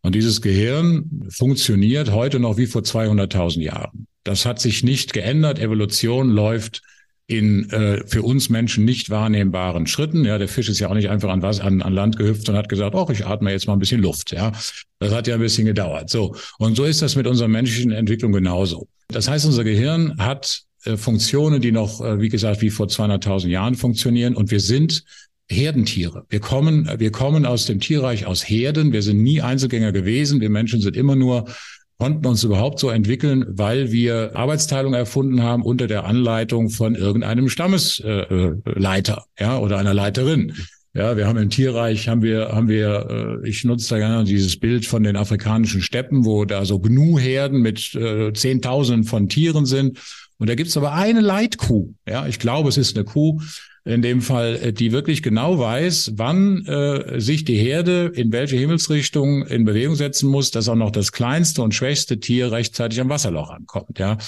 Und 0.02 0.14
dieses 0.14 0.40
Gehirn 0.40 1.28
funktioniert 1.30 2.12
heute 2.12 2.38
noch 2.38 2.56
wie 2.56 2.66
vor 2.66 2.82
200.000 2.82 3.60
Jahren. 3.60 4.06
Das 4.24 4.46
hat 4.46 4.60
sich 4.60 4.82
nicht 4.82 5.12
geändert. 5.12 5.58
Evolution 5.58 6.30
läuft 6.30 6.82
in 7.26 7.68
äh, 7.70 8.06
für 8.06 8.22
uns 8.22 8.48
Menschen 8.48 8.86
nicht 8.86 9.10
wahrnehmbaren 9.10 9.86
Schritten. 9.86 10.24
Ja, 10.24 10.38
der 10.38 10.48
Fisch 10.48 10.68
ist 10.68 10.78
ja 10.78 10.88
auch 10.88 10.94
nicht 10.94 11.10
einfach 11.10 11.28
an 11.28 11.42
was 11.42 11.60
an, 11.60 11.82
an 11.82 11.92
Land 11.92 12.16
gehüpft 12.16 12.48
und 12.48 12.56
hat 12.56 12.70
gesagt, 12.70 12.94
oh, 12.94 13.06
ich 13.12 13.26
atme 13.26 13.52
jetzt 13.52 13.66
mal 13.66 13.74
ein 13.74 13.78
bisschen 13.78 14.00
Luft. 14.00 14.32
Ja, 14.32 14.52
das 14.98 15.12
hat 15.12 15.26
ja 15.26 15.34
ein 15.34 15.40
bisschen 15.40 15.66
gedauert. 15.66 16.08
So 16.08 16.34
und 16.58 16.74
so 16.74 16.84
ist 16.84 17.02
das 17.02 17.16
mit 17.16 17.26
unserer 17.26 17.48
menschlichen 17.48 17.92
Entwicklung 17.92 18.32
genauso. 18.32 18.88
Das 19.08 19.28
heißt, 19.28 19.44
unser 19.44 19.62
Gehirn 19.62 20.16
hat 20.18 20.62
äh, 20.84 20.96
Funktionen, 20.96 21.60
die 21.60 21.70
noch, 21.72 22.00
äh, 22.00 22.18
wie 22.18 22.30
gesagt, 22.30 22.62
wie 22.62 22.70
vor 22.70 22.86
200.000 22.86 23.48
Jahren 23.48 23.74
funktionieren 23.74 24.34
und 24.34 24.50
wir 24.50 24.60
sind 24.60 25.04
Herdentiere. 25.50 26.24
Wir 26.28 26.40
kommen, 26.40 26.90
wir 26.98 27.10
kommen 27.10 27.46
aus 27.46 27.66
dem 27.66 27.80
Tierreich 27.80 28.26
aus 28.26 28.48
Herden. 28.48 28.92
Wir 28.92 29.02
sind 29.02 29.22
nie 29.22 29.40
Einzelgänger 29.40 29.92
gewesen. 29.92 30.40
Wir 30.40 30.50
Menschen 30.50 30.80
sind 30.80 30.96
immer 30.96 31.16
nur 31.16 31.46
konnten 31.98 32.26
uns 32.26 32.44
überhaupt 32.44 32.78
so 32.78 32.90
entwickeln, 32.90 33.44
weil 33.48 33.90
wir 33.90 34.36
Arbeitsteilung 34.36 34.94
erfunden 34.94 35.42
haben 35.42 35.62
unter 35.62 35.88
der 35.88 36.04
Anleitung 36.04 36.70
von 36.70 36.94
irgendeinem 36.94 37.48
Stammesleiter, 37.48 39.24
äh, 39.36 39.42
ja, 39.42 39.58
oder 39.58 39.78
einer 39.78 39.94
Leiterin. 39.94 40.54
Ja, 40.94 41.16
wir 41.16 41.26
haben 41.26 41.38
im 41.38 41.50
Tierreich 41.50 42.08
haben 42.08 42.22
wir 42.22 42.50
haben 42.52 42.68
wir 42.68 43.40
äh, 43.44 43.48
ich 43.48 43.64
nutze 43.64 43.90
da 43.90 43.98
gerne 43.98 44.24
dieses 44.24 44.58
Bild 44.58 44.86
von 44.86 45.02
den 45.02 45.16
afrikanischen 45.16 45.82
Steppen, 45.82 46.24
wo 46.24 46.44
da 46.44 46.64
so 46.64 46.78
Gnu-Herden 46.78 47.60
mit 47.60 47.94
äh, 47.94 48.32
Zehntausenden 48.32 49.04
von 49.04 49.28
Tieren 49.28 49.66
sind 49.66 49.98
und 50.38 50.48
da 50.48 50.54
gibt's 50.54 50.76
aber 50.76 50.92
eine 50.92 51.20
Leitkuh. 51.20 51.92
Ja, 52.08 52.26
ich 52.26 52.38
glaube, 52.38 52.68
es 52.68 52.78
ist 52.78 52.96
eine 52.96 53.04
Kuh, 53.04 53.40
in 53.88 54.02
dem 54.02 54.20
Fall, 54.20 54.56
äh, 54.56 54.72
die 54.72 54.92
wirklich 54.92 55.22
genau 55.22 55.58
weiß, 55.58 56.12
wann 56.16 56.66
äh, 56.66 57.20
sich 57.20 57.44
die 57.44 57.56
Herde 57.56 58.12
in 58.14 58.30
welche 58.32 58.56
Himmelsrichtung 58.56 59.46
in 59.46 59.64
Bewegung 59.64 59.94
setzen 59.94 60.28
muss, 60.28 60.50
dass 60.50 60.68
auch 60.68 60.74
noch 60.74 60.90
das 60.90 61.10
kleinste 61.10 61.62
und 61.62 61.74
schwächste 61.74 62.20
Tier 62.20 62.52
rechtzeitig 62.52 63.00
am 63.00 63.08
Wasserloch 63.08 63.50
ankommt. 63.50 63.98
Ja. 63.98 64.18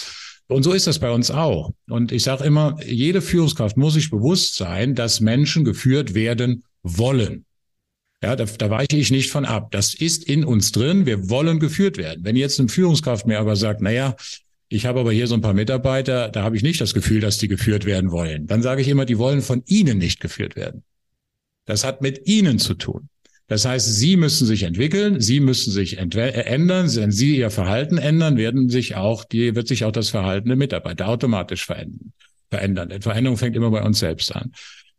Und 0.48 0.62
so 0.62 0.72
ist 0.72 0.86
das 0.86 0.98
bei 0.98 1.10
uns 1.10 1.30
auch. 1.30 1.72
Und 1.88 2.10
ich 2.10 2.22
sage 2.22 2.44
immer, 2.44 2.76
jede 2.84 3.20
Führungskraft 3.20 3.76
muss 3.76 3.94
sich 3.94 4.10
bewusst 4.10 4.56
sein, 4.56 4.94
dass 4.94 5.20
Menschen 5.20 5.64
geführt 5.64 6.14
werden 6.14 6.64
wollen. 6.82 7.44
Ja, 8.22 8.36
da, 8.36 8.44
da 8.44 8.70
weiche 8.70 8.96
ich 8.96 9.10
nicht 9.10 9.30
von 9.30 9.44
ab. 9.44 9.70
Das 9.72 9.94
ist 9.94 10.24
in 10.24 10.44
uns 10.44 10.72
drin. 10.72 11.06
Wir 11.06 11.30
wollen 11.30 11.60
geführt 11.60 11.98
werden. 11.98 12.24
Wenn 12.24 12.36
jetzt 12.36 12.58
eine 12.58 12.68
Führungskraft 12.68 13.26
mir 13.26 13.38
aber 13.38 13.56
sagt, 13.56 13.80
naja, 13.80 14.16
ich 14.72 14.86
habe 14.86 15.00
aber 15.00 15.10
hier 15.10 15.26
so 15.26 15.34
ein 15.34 15.40
paar 15.40 15.52
Mitarbeiter, 15.52 16.28
da 16.28 16.44
habe 16.44 16.56
ich 16.56 16.62
nicht 16.62 16.80
das 16.80 16.94
Gefühl, 16.94 17.20
dass 17.20 17.38
die 17.38 17.48
geführt 17.48 17.86
werden 17.86 18.12
wollen. 18.12 18.46
Dann 18.46 18.62
sage 18.62 18.82
ich 18.82 18.88
immer, 18.88 19.04
die 19.04 19.18
wollen 19.18 19.42
von 19.42 19.64
Ihnen 19.66 19.98
nicht 19.98 20.20
geführt 20.20 20.54
werden. 20.54 20.84
Das 21.66 21.82
hat 21.84 22.02
mit 22.02 22.28
Ihnen 22.28 22.60
zu 22.60 22.74
tun. 22.74 23.08
Das 23.48 23.64
heißt, 23.64 23.96
Sie 23.96 24.16
müssen 24.16 24.46
sich 24.46 24.62
entwickeln, 24.62 25.20
Sie 25.20 25.40
müssen 25.40 25.72
sich 25.72 25.98
äh, 25.98 26.02
ändern. 26.02 26.94
Wenn 26.94 27.10
Sie 27.10 27.36
Ihr 27.36 27.50
Verhalten 27.50 27.98
ändern, 27.98 28.36
werden 28.36 28.68
sich 28.68 28.94
auch 28.94 29.24
die, 29.24 29.56
wird 29.56 29.66
sich 29.66 29.84
auch 29.84 29.90
das 29.90 30.10
Verhalten 30.10 30.46
der 30.46 30.56
Mitarbeiter 30.56 31.08
automatisch 31.08 31.66
verändern. 31.66 32.12
Verändern. 32.48 32.90
Die 32.90 33.00
Veränderung 33.00 33.38
fängt 33.38 33.56
immer 33.56 33.72
bei 33.72 33.82
uns 33.82 33.98
selbst 33.98 34.34
an. 34.34 34.52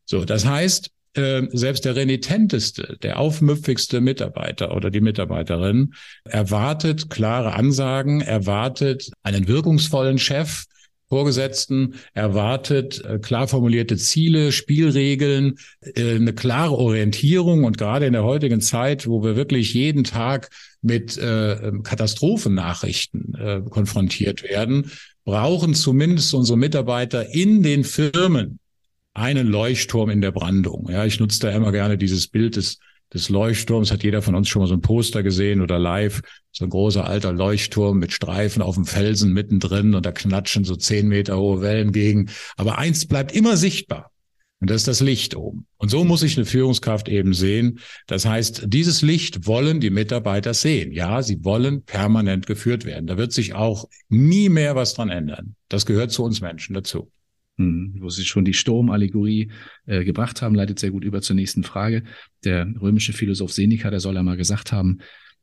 So, 0.04 0.26
das 0.26 0.46
heißt, 0.46 0.92
äh, 1.16 1.44
selbst 1.52 1.86
der 1.86 1.96
renitenteste, 1.96 2.98
der 3.02 3.20
aufmüpfigste 3.20 4.02
Mitarbeiter 4.02 4.76
oder 4.76 4.90
die 4.90 5.02
Mitarbeiterin 5.02 5.94
erwartet 6.24 7.10
klare 7.10 7.54
Ansagen, 7.54 8.22
erwartet 8.22 9.12
einen 9.24 9.48
wirkungsvollen 9.48 10.18
Chef, 10.18 10.66
Vorgesetzten 11.12 11.96
erwartet 12.14 13.04
äh, 13.04 13.20
klar 13.20 13.46
formulierte 13.50 13.98
Ziele, 13.98 14.54
Spielregeln, 14.54 15.58
äh, 15.82 16.16
eine 16.16 16.32
klare 16.32 16.78
Orientierung. 16.78 17.66
Und 17.66 17.78
gerade 17.78 18.06
in 18.06 18.14
der 18.14 18.24
heutigen 18.24 18.62
Zeit, 18.62 19.08
wo 19.08 19.22
wir 19.22 19.36
wirklich 19.36 19.74
jeden 19.74 20.06
Tag 20.06 20.50
mit 20.82 21.18
äh, 21.18 21.74
Katastrophennachrichten 21.84 23.68
konfrontiert 23.70 24.44
werden, 24.44 24.90
brauchen 25.26 25.74
zumindest 25.74 26.34
unsere 26.34 26.58
Mitarbeiter 26.58 27.34
in 27.34 27.62
den 27.62 27.84
Firmen 27.84 28.61
einen 29.14 29.48
Leuchtturm 29.48 30.10
in 30.10 30.22
der 30.22 30.32
Brandung. 30.32 30.90
Ja, 30.90 31.06
ich 31.06 31.20
nutze 31.20 31.40
da 31.42 31.52
immer 31.52 31.72
gerne 31.72 31.98
dieses 31.98 32.28
Bild 32.28 32.56
des, 32.56 32.80
des 33.14 33.30
Leuchtturms. 33.30 33.92
Hat 33.92 34.04
jeder 34.04 34.22
von 34.22 34.36
uns 34.36 34.48
schon 34.48 34.62
mal 34.62 34.68
so 34.68 34.74
ein 34.74 34.82
Poster 34.82 35.24
gesehen 35.24 35.62
oder 35.62 35.80
live? 35.80 36.22
So 36.52 36.66
ein 36.66 36.70
großer 36.70 37.06
alter 37.06 37.34
Leuchtturm 37.34 38.00
mit 38.00 38.14
Streifen 38.14 38.62
auf 38.62 38.76
dem 38.76 38.86
Felsen 38.86 39.34
mittendrin 39.34 39.96
und 39.96 40.06
da 40.06 40.12
knatschen 40.12 40.64
so 40.64 40.76
zehn 40.76 41.08
Meter 41.08 41.38
hohe 41.38 41.62
Wellen 41.62 41.92
gegen. 41.92 42.30
Aber 42.58 42.78
eins 42.78 43.06
bleibt 43.06 43.34
immer 43.34 43.58
sichtbar. 43.58 44.12
Und 44.62 44.70
das 44.70 44.82
ist 44.82 44.88
das 44.88 45.00
Licht 45.00 45.36
oben. 45.36 45.66
Und 45.78 45.90
so 45.90 46.04
muss 46.04 46.22
ich 46.22 46.38
eine 46.38 46.46
Führungskraft 46.46 47.10
eben 47.10 47.34
sehen. 47.34 47.80
Das 48.06 48.28
heißt, 48.28 48.66
dieses 48.68 49.02
Licht 49.02 49.48
wollen 49.48 49.80
die 49.80 49.90
Mitarbeiter 49.90 50.54
sehen. 50.54 50.92
Ja, 50.92 51.24
sie 51.24 51.44
wollen 51.44 51.84
permanent 51.84 52.46
geführt 52.46 52.86
werden. 52.86 53.08
Da 53.08 53.18
wird 53.18 53.34
sich 53.34 53.56
auch 53.56 53.90
nie 54.08 54.50
mehr 54.50 54.76
was 54.76 54.94
dran 54.94 55.10
ändern. 55.10 55.56
Das 55.68 55.88
gehört 55.88 56.12
zu 56.12 56.24
uns 56.24 56.42
Menschen 56.42 56.76
dazu. 56.76 57.12
Wo 58.00 58.10
Sie 58.10 58.26
schon 58.26 58.46
die 58.46 58.54
Sturmallegorie 58.54 59.52
äh, 59.86 60.04
gebracht 60.04 60.42
haben, 60.42 60.56
leitet 60.56 60.80
sehr 60.80 60.92
gut 60.92 61.04
über 61.04 61.22
zur 61.22 61.36
nächsten 61.36 61.64
Frage. 61.64 62.04
Der 62.44 62.68
römische 62.82 63.14
Philosoph 63.14 63.52
Seneca, 63.52 63.90
der 63.90 64.00
soll 64.00 64.18
einmal 64.18 64.38
gesagt 64.38 64.72
haben, 64.72 65.00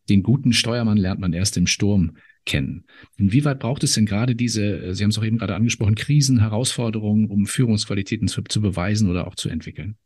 den 0.09 0.23
guten 0.23 0.53
Steuermann 0.53 0.97
lernt 0.97 1.21
man 1.21 1.33
erst 1.33 1.57
im 1.57 1.67
Sturm 1.67 2.17
kennen. 2.45 2.85
Inwieweit 3.17 3.61
braucht 3.61 3.85
es 3.85 3.93
denn 3.93 4.07
gerade 4.07 4.35
diese, 4.35 4.65
äh, 4.65 4.95
Sie 4.95 5.05
haben 5.05 5.11
es 5.11 5.19
auch 5.19 5.25
eben 5.25 5.39
gerade 5.39 5.55
angesprochen, 5.55 5.95
Krisen, 5.95 6.41
Herausforderungen, 6.41 7.27
um 7.27 7.47
Führungsqualitäten 7.47 8.29
zu, 8.29 8.43
zu 8.43 8.61
beweisen 8.61 9.11
oder 9.11 9.27
auch 9.27 9.35
zu 9.35 9.49
entwickeln? 9.49 9.97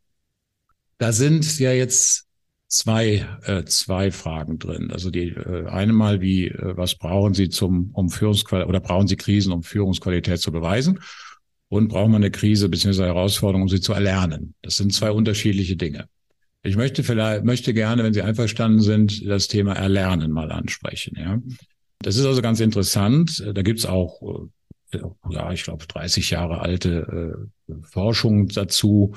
Da 0.99 1.13
sind 1.13 1.59
ja 1.59 1.73
jetzt 1.73 2.29
zwei, 2.73 3.27
äh, 3.45 3.65
zwei 3.65 4.11
Fragen 4.11 4.59
drin. 4.59 4.91
Also 4.91 5.11
die 5.11 5.29
äh, 5.29 5.67
eine 5.67 5.93
mal, 5.93 6.21
wie, 6.21 6.49
äh, 6.49 6.77
was 6.77 6.95
brauchen 6.95 7.35
Sie 7.35 7.49
zum, 7.49 7.91
um 7.93 8.09
Führungsqualität 8.09 8.69
oder 8.69 8.81
brauchen 8.81 9.07
Sie 9.07 9.17
Krisen, 9.17 9.53
um 9.53 9.63
Führungsqualität 9.63 10.41
zu 10.41 10.53
beweisen? 10.53 10.99
Und 11.73 11.89
braucht 11.89 12.11
man 12.11 12.17
eine 12.17 12.31
Krise 12.31 12.69
bzw. 12.69 13.05
Herausforderung, 13.05 13.63
um 13.63 13.69
sie 13.71 13.81
zu 13.81 13.95
erlernen. 13.95 14.53
Das 14.61 14.77
sind 14.77 14.93
zwei 14.93 15.11
unterschiedliche 15.11 15.75
Dinge. 15.75 16.07
Ich 16.63 16.77
möchte 16.77 17.03
vielleicht, 17.03 17.45
möchte 17.45 17.73
gerne, 17.73 18.05
wenn 18.05 18.13
Sie 18.13 18.21
einverstanden 18.21 18.81
sind, 18.81 19.27
das 19.27 19.49
Thema 19.49 19.73
Erlernen 19.73 20.33
mal 20.33 20.53
ansprechen. 20.53 21.17
Ja, 21.19 21.41
das 22.01 22.17
ist 22.17 22.27
also 22.27 22.43
ganz 22.43 22.61
interessant. 22.61 23.43
Da 23.55 23.63
gibt's 23.63 23.87
auch, 23.87 24.21
äh, 24.93 24.99
ja, 25.31 25.51
ich 25.51 25.65
glaube, 25.65 25.87
30 25.87 26.29
Jahre 26.29 26.61
alte 26.61 27.49
äh, 27.71 27.75
Forschung 27.85 28.49
dazu 28.49 29.15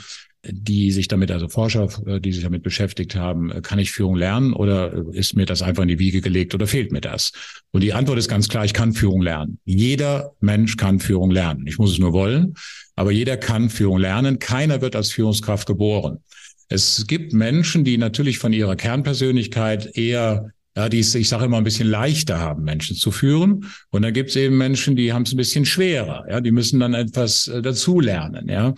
die 0.50 0.92
sich 0.92 1.08
damit, 1.08 1.32
also 1.32 1.48
Forscher, 1.48 1.88
äh, 2.06 2.20
die 2.20 2.32
sich 2.32 2.44
damit 2.44 2.64
beschäftigt 2.64 3.16
haben, 3.16 3.52
äh, 3.52 3.62
kann 3.62 3.80
ich 3.80 3.92
Führung 3.92 4.16
lernen 4.16 4.54
oder 4.54 4.94
äh, 4.94 5.18
ist 5.18 5.36
mir 5.36 5.46
das 5.46 5.62
einfach 5.62 5.84
in 5.84 5.90
die 5.90 6.00
Wiege 6.00 6.22
gelegt 6.22 6.54
oder 6.54 6.68
fehlt 6.68 6.92
mir 6.92 7.02
das? 7.02 7.32
Und 7.72 7.82
die 7.82 7.94
Antwort 7.94 8.18
ist 8.18 8.28
ganz 8.28 8.48
klar, 8.48 8.66
ich 8.66 8.74
kann 8.74 8.94
Führung 8.94 9.22
lernen. 9.22 9.60
Jeder 9.66 10.34
Mensch 10.40 10.78
kann 10.78 11.00
Führung 11.00 11.32
lernen. 11.32 11.66
Ich 11.68 11.78
muss 11.78 11.92
es 11.92 12.00
nur 12.00 12.14
wollen, 12.14 12.56
aber 12.96 13.12
jeder 13.12 13.38
kann 13.38 13.70
Führung 13.70 13.98
lernen. 13.98 14.40
Keiner 14.40 14.82
wird 14.82 14.96
als 14.96 15.12
Führungskraft 15.12 15.68
geboren. 15.68 16.20
Es 16.68 17.06
gibt 17.08 17.34
Menschen, 17.34 17.84
die 17.84 17.98
natürlich 17.98 18.40
von 18.40 18.52
ihrer 18.52 18.75
Kernpersönlichkeit 18.75 19.96
eher 19.96 20.52
ja, 20.75 20.89
die 20.89 21.00
es, 21.00 21.15
ich 21.15 21.29
sage 21.29 21.46
immer, 21.46 21.58
ein 21.58 21.63
bisschen 21.63 21.88
leichter 21.88 22.39
haben, 22.39 22.63
Menschen 22.63 22.96
zu 22.96 23.12
führen. 23.12 23.65
Und 23.91 24.01
dann 24.01 24.13
gibt 24.13 24.29
es 24.29 24.36
eben 24.36 24.58
Menschen, 24.58 24.96
die 24.96 25.13
haben 25.13 25.24
es 25.24 25.34
ein 25.34 25.38
bisschen 25.38 25.65
schwerer. 25.65 26.25
Ja, 26.29 26.41
die 26.41 26.51
müssen 26.51 26.79
dann 26.79 26.94
etwas 26.94 27.51
dazulernen. 27.62 28.50
Ja, 28.50 28.74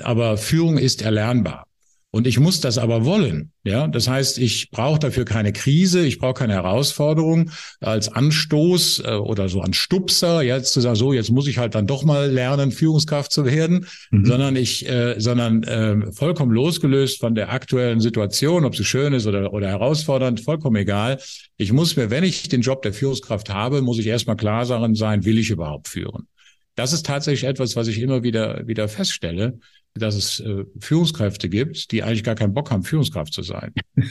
aber 0.00 0.36
Führung 0.36 0.78
ist 0.78 1.02
erlernbar. 1.02 1.66
Und 2.12 2.26
ich 2.26 2.40
muss 2.40 2.60
das 2.60 2.76
aber 2.76 3.04
wollen. 3.04 3.52
Ja, 3.62 3.86
das 3.86 4.08
heißt, 4.08 4.38
ich 4.38 4.70
brauche 4.72 4.98
dafür 4.98 5.24
keine 5.24 5.52
Krise, 5.52 6.04
ich 6.04 6.18
brauche 6.18 6.34
keine 6.34 6.54
Herausforderung 6.54 7.50
als 7.80 8.08
Anstoß 8.08 9.02
äh, 9.04 9.12
oder 9.12 9.48
so 9.48 9.60
an 9.60 9.72
Stupser, 9.74 10.42
jetzt 10.42 10.72
zu 10.72 10.80
sagen, 10.80 10.96
so 10.96 11.12
jetzt 11.12 11.30
muss 11.30 11.46
ich 11.46 11.58
halt 11.58 11.76
dann 11.76 11.86
doch 11.86 12.02
mal 12.02 12.28
lernen, 12.28 12.72
Führungskraft 12.72 13.30
zu 13.30 13.44
werden, 13.44 13.86
mhm. 14.10 14.24
sondern 14.24 14.56
ich, 14.56 14.88
äh, 14.88 15.20
sondern 15.20 15.62
äh, 15.62 16.10
vollkommen 16.12 16.50
losgelöst 16.50 17.20
von 17.20 17.36
der 17.36 17.52
aktuellen 17.52 18.00
Situation, 18.00 18.64
ob 18.64 18.74
sie 18.74 18.84
schön 18.84 19.12
ist 19.12 19.26
oder 19.26 19.52
oder 19.52 19.68
herausfordernd, 19.68 20.40
vollkommen 20.40 20.76
egal. 20.76 21.18
Ich 21.58 21.72
muss 21.72 21.94
mir, 21.94 22.10
wenn 22.10 22.24
ich 22.24 22.48
den 22.48 22.62
Job 22.62 22.82
der 22.82 22.92
Führungskraft 22.92 23.50
habe, 23.50 23.82
muss 23.82 23.98
ich 23.98 24.06
erstmal 24.06 24.36
klar 24.36 24.66
sein, 24.66 25.24
will 25.24 25.38
ich 25.38 25.50
überhaupt 25.50 25.86
führen. 25.86 26.26
Das 26.74 26.92
ist 26.92 27.06
tatsächlich 27.06 27.48
etwas, 27.48 27.76
was 27.76 27.86
ich 27.86 28.00
immer 28.00 28.22
wieder 28.24 28.66
wieder 28.66 28.88
feststelle 28.88 29.58
dass 29.94 30.14
es 30.14 30.40
äh, 30.40 30.64
Führungskräfte 30.78 31.48
gibt, 31.48 31.90
die 31.92 32.02
eigentlich 32.02 32.24
gar 32.24 32.34
keinen 32.34 32.54
Bock 32.54 32.70
haben, 32.70 32.82
Führungskraft 32.82 33.32
zu 33.32 33.42
sein. 33.42 33.72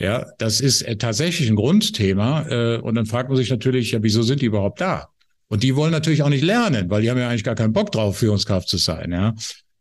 ja, 0.00 0.26
das 0.38 0.60
ist 0.60 0.82
äh, 0.82 0.96
tatsächlich 0.96 1.48
ein 1.48 1.56
Grundthema. 1.56 2.46
Äh, 2.48 2.78
und 2.78 2.94
dann 2.94 3.06
fragt 3.06 3.28
man 3.28 3.36
sich 3.36 3.50
natürlich, 3.50 3.92
ja, 3.92 4.02
wieso 4.02 4.22
sind 4.22 4.42
die 4.42 4.46
überhaupt 4.46 4.80
da? 4.80 5.08
Und 5.48 5.62
die 5.62 5.76
wollen 5.76 5.92
natürlich 5.92 6.22
auch 6.22 6.28
nicht 6.28 6.44
lernen, 6.44 6.90
weil 6.90 7.02
die 7.02 7.10
haben 7.10 7.18
ja 7.18 7.28
eigentlich 7.28 7.44
gar 7.44 7.54
keinen 7.54 7.72
Bock 7.72 7.90
drauf, 7.92 8.18
Führungskraft 8.18 8.68
zu 8.68 8.76
sein. 8.76 9.12
Ja. 9.12 9.34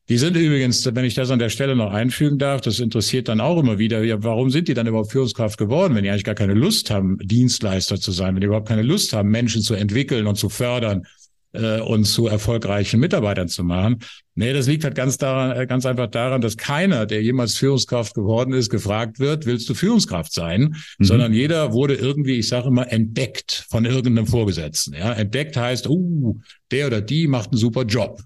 Die 0.10 0.18
sind 0.18 0.38
übrigens, 0.38 0.86
wenn 0.96 1.04
ich 1.04 1.16
das 1.16 1.32
an 1.32 1.40
der 1.40 1.50
Stelle 1.50 1.76
noch 1.76 1.92
einfügen 1.92 2.38
darf, 2.38 2.62
das 2.62 2.80
interessiert 2.80 3.28
dann 3.28 3.42
auch 3.42 3.60
immer 3.60 3.78
wieder, 3.78 4.02
ja, 4.04 4.24
warum 4.24 4.50
sind 4.50 4.70
die 4.70 4.74
dann 4.74 4.88
überhaupt 4.88 5.12
Führungskraft 5.12 5.58
geworden, 5.58 5.96
wenn 5.96 6.04
die 6.04 6.10
eigentlich 6.10 6.24
gar 6.24 6.36
keine 6.36 6.54
Lust 6.54 6.90
haben, 6.90 7.18
Dienstleister 7.22 8.00
zu 8.00 8.14
sein, 8.14 8.34
wenn 8.34 8.40
die 8.40 8.48
überhaupt 8.48 8.70
keine 8.70 8.84
Lust 8.84 9.12
haben, 9.12 9.30
Menschen 9.30 9.62
zu 9.62 9.74
entwickeln 9.74 10.26
und 10.26 10.38
zu 10.38 10.48
fördern 10.48 11.06
äh, 11.52 11.82
und 11.82 12.06
zu 12.06 12.28
erfolgreichen 12.28 13.02
Mitarbeitern 13.02 13.50
zu 13.50 13.66
machen. 13.66 14.00
Nee, 14.38 14.54
das 14.54 14.68
liegt 14.68 14.84
halt 14.84 14.94
ganz 14.94 15.18
daran, 15.18 15.58
äh, 15.58 15.66
ganz 15.66 15.88
einfach 15.88 16.06
daran, 16.06 16.42
dass 16.42 16.58
keiner, 16.58 17.08
der 17.08 17.24
jemals 17.24 17.58
Führungskraft 17.58 18.14
geworden 18.14 18.54
ist, 18.54 18.70
gefragt 18.70 19.20
wird, 19.20 19.48
willst 19.48 19.68
du 19.68 19.74
Führungskraft 19.74 20.32
sein? 20.32 20.76
Mhm. 21.00 21.04
Sondern 21.04 21.34
jeder 21.34 21.74
wurde 21.74 21.96
irgendwie, 21.96 22.38
ich 22.38 22.48
sage 22.48 22.68
immer, 22.68 22.92
entdeckt 22.92 23.66
von 23.68 23.84
irgendeinem 23.84 24.28
Vorgesetzten. 24.28 24.94
Ja, 24.94 25.12
entdeckt 25.12 25.58
heißt, 25.58 25.90
uh, 25.90 26.40
der 26.70 26.86
oder 26.86 27.02
die 27.02 27.26
macht 27.26 27.50
einen 27.52 27.58
super 27.58 27.82
Job 27.82 28.22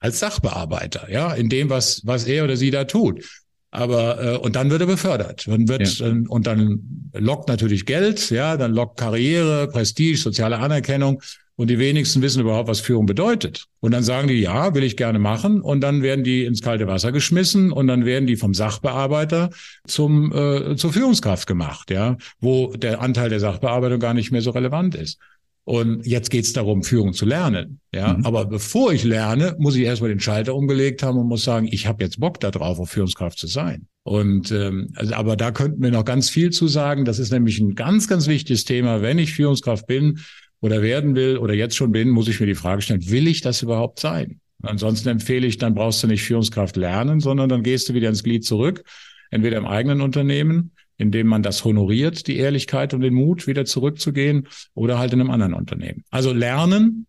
als 0.00 0.18
Sachbearbeiter, 0.18 1.08
ja, 1.08 1.32
in 1.32 1.48
dem, 1.48 1.70
was, 1.70 2.02
was 2.04 2.24
er 2.24 2.42
oder 2.42 2.56
sie 2.56 2.72
da 2.72 2.82
tut. 2.82 3.24
Aber 3.70 4.20
äh, 4.20 4.36
und 4.38 4.56
dann 4.56 4.68
wird 4.68 4.80
er 4.80 4.88
befördert. 4.88 5.46
Dann 5.46 5.68
wird 5.68 5.98
ja. 6.00 6.12
und 6.26 6.44
dann 6.48 7.10
lockt 7.12 7.48
natürlich 7.48 7.86
Geld, 7.86 8.30
ja, 8.30 8.56
dann 8.56 8.74
lockt 8.74 8.98
Karriere, 8.98 9.68
Prestige, 9.68 10.18
soziale 10.18 10.58
Anerkennung. 10.58 11.22
Und 11.56 11.68
die 11.68 11.78
wenigsten 11.78 12.22
wissen 12.22 12.40
überhaupt, 12.40 12.68
was 12.68 12.80
Führung 12.80 13.06
bedeutet. 13.06 13.66
Und 13.80 13.92
dann 13.92 14.02
sagen 14.02 14.28
die, 14.28 14.40
ja, 14.40 14.74
will 14.74 14.82
ich 14.82 14.96
gerne 14.96 15.18
machen. 15.18 15.60
Und 15.60 15.80
dann 15.82 16.02
werden 16.02 16.24
die 16.24 16.44
ins 16.44 16.62
kalte 16.62 16.86
Wasser 16.86 17.12
geschmissen 17.12 17.72
und 17.72 17.86
dann 17.88 18.04
werden 18.06 18.26
die 18.26 18.36
vom 18.36 18.54
Sachbearbeiter 18.54 19.50
zum 19.86 20.32
äh, 20.32 20.76
zur 20.76 20.92
Führungskraft 20.92 21.46
gemacht, 21.46 21.90
ja, 21.90 22.16
wo 22.40 22.72
der 22.74 23.00
Anteil 23.00 23.28
der 23.28 23.40
Sachbearbeitung 23.40 24.00
gar 24.00 24.14
nicht 24.14 24.32
mehr 24.32 24.42
so 24.42 24.50
relevant 24.50 24.94
ist. 24.94 25.18
Und 25.64 26.04
jetzt 26.04 26.30
geht 26.30 26.44
es 26.44 26.52
darum, 26.52 26.82
Führung 26.82 27.12
zu 27.12 27.24
lernen. 27.24 27.78
Ja, 27.94 28.14
mhm. 28.14 28.26
aber 28.26 28.46
bevor 28.46 28.92
ich 28.92 29.04
lerne, 29.04 29.54
muss 29.58 29.76
ich 29.76 29.82
erstmal 29.82 30.10
den 30.10 30.18
Schalter 30.18 30.56
umgelegt 30.56 31.02
haben 31.04 31.18
und 31.18 31.28
muss 31.28 31.44
sagen, 31.44 31.68
ich 31.70 31.86
habe 31.86 32.02
jetzt 32.02 32.18
Bock 32.18 32.40
darauf, 32.40 32.80
auf 32.80 32.90
Führungskraft 32.90 33.38
zu 33.38 33.46
sein. 33.46 33.86
Und 34.02 34.50
ähm, 34.50 34.92
also, 34.96 35.14
aber 35.14 35.36
da 35.36 35.52
könnten 35.52 35.80
wir 35.80 35.92
noch 35.92 36.04
ganz 36.04 36.28
viel 36.28 36.50
zu 36.50 36.66
sagen. 36.66 37.04
Das 37.04 37.20
ist 37.20 37.30
nämlich 37.30 37.60
ein 37.60 37.76
ganz, 37.76 38.08
ganz 38.08 38.26
wichtiges 38.26 38.64
Thema. 38.64 39.02
Wenn 39.02 39.18
ich 39.18 39.34
Führungskraft 39.34 39.86
bin 39.86 40.18
oder 40.62 40.80
werden 40.80 41.14
will 41.14 41.36
oder 41.36 41.52
jetzt 41.52 41.76
schon 41.76 41.92
bin, 41.92 42.08
muss 42.08 42.28
ich 42.28 42.40
mir 42.40 42.46
die 42.46 42.54
Frage 42.54 42.80
stellen: 42.80 43.10
Will 43.10 43.28
ich 43.28 43.42
das 43.42 43.60
überhaupt 43.60 44.00
sein? 44.00 44.40
Ansonsten 44.62 45.10
empfehle 45.10 45.46
ich, 45.46 45.58
dann 45.58 45.74
brauchst 45.74 46.02
du 46.02 46.06
nicht 46.06 46.22
Führungskraft 46.22 46.76
lernen, 46.76 47.20
sondern 47.20 47.50
dann 47.50 47.62
gehst 47.62 47.90
du 47.90 47.94
wieder 47.94 48.08
ins 48.08 48.22
Glied 48.22 48.46
zurück, 48.46 48.82
entweder 49.30 49.58
im 49.58 49.66
eigenen 49.66 50.00
Unternehmen 50.00 50.72
indem 51.02 51.26
man 51.26 51.42
das 51.42 51.64
honoriert, 51.64 52.26
die 52.28 52.36
Ehrlichkeit 52.36 52.94
und 52.94 53.00
den 53.00 53.14
Mut, 53.14 53.46
wieder 53.46 53.64
zurückzugehen 53.64 54.48
oder 54.74 54.98
halt 54.98 55.12
in 55.12 55.20
einem 55.20 55.30
anderen 55.30 55.54
Unternehmen. 55.54 56.04
Also 56.10 56.32
lernen. 56.32 57.06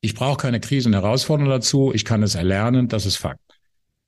Ich 0.00 0.14
brauche 0.14 0.36
keine 0.36 0.60
Krise 0.60 0.88
und 0.88 0.94
Herausforderung 0.94 1.50
dazu. 1.50 1.92
Ich 1.94 2.04
kann 2.04 2.22
es 2.22 2.34
erlernen. 2.34 2.88
Das 2.88 3.06
ist 3.06 3.16
Fakt. 3.16 3.40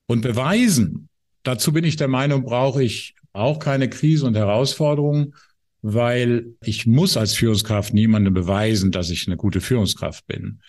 Und 0.06 0.20
beweisen. 0.20 1.08
Dazu 1.42 1.73
bin 1.73 1.85
ich 1.85 1.96
der 1.96 2.08
Meinung, 2.08 2.42
brauche 2.42 2.82
ich 2.82 3.14
auch 3.32 3.58
keine 3.58 3.88
Krise 3.88 4.26
und 4.26 4.37
Herausforderung, 4.37 5.35
weil 5.88 6.46
ich 6.64 6.84
muss 6.84 7.16
als 7.16 7.34
Führungskraft 7.34 7.94
niemandem 7.94 8.34
beweisen, 8.34 8.90
dass 8.90 9.08
ich 9.08 9.28
eine 9.28 9.36
gute 9.36 9.60
Führungskraft 9.60 10.26
bin. 10.26 10.60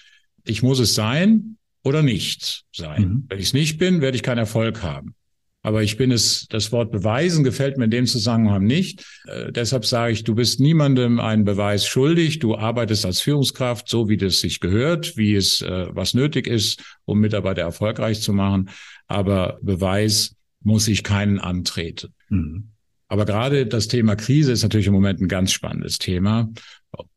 Ich 0.43 0.62
muss 0.62 0.77
es 0.77 0.93
sein 0.93 1.57
oder 1.83 2.03
nicht 2.03 2.65
sein. 2.71 3.01
Mhm. 3.01 3.24
Wenn 3.27 3.39
ich 3.39 3.45
es 3.45 3.53
nicht 3.53 3.79
bin, 3.79 4.01
werde 4.01 4.15
ich 4.15 4.21
keinen 4.21 4.38
Erfolg 4.38 4.83
haben. 4.83 5.15
Aber 5.63 5.81
ich 5.81 5.97
bin 5.97 6.12
es, 6.12 6.45
das 6.50 6.71
Wort 6.71 6.91
beweisen 6.91 7.43
gefällt 7.43 7.79
mir 7.79 7.86
in 7.86 7.91
dem 7.91 8.05
Zusammenhang 8.05 8.63
nicht. 8.63 9.03
Äh, 9.25 9.51
deshalb 9.51 9.86
sage 9.86 10.13
ich, 10.13 10.24
du 10.24 10.36
bist 10.36 10.59
niemandem 10.59 11.19
einen 11.19 11.45
Beweis 11.45 11.88
schuldig. 11.88 12.38
Du 12.38 12.55
arbeitest 12.55 13.03
als 13.03 13.19
Führungskraft 13.19 13.89
so, 13.89 14.09
wie 14.09 14.17
das 14.17 14.39
sich 14.39 14.59
gehört, 14.59 15.17
wie 15.17 15.33
es 15.33 15.63
äh, 15.63 15.88
was 15.89 16.13
nötig 16.13 16.45
ist, 16.45 16.83
um 17.05 17.19
Mitarbeiter 17.19 17.63
erfolgreich 17.63 18.21
zu 18.21 18.33
machen. 18.33 18.69
Aber 19.07 19.57
Beweis 19.63 20.36
muss 20.62 20.88
ich 20.88 21.03
keinen 21.03 21.39
antreten. 21.39 22.13
Mhm. 22.29 22.69
Aber 23.08 23.26
gerade 23.26 23.66
das 23.66 23.88
Thema 23.88 24.16
Krise 24.16 24.52
ist 24.52 24.64
natürlich 24.64 24.88
im 24.88 24.94
Moment 24.94 25.22
ein 25.22 25.28
ganz 25.28 25.52
spannendes 25.52 25.98
Thema. 25.98 26.50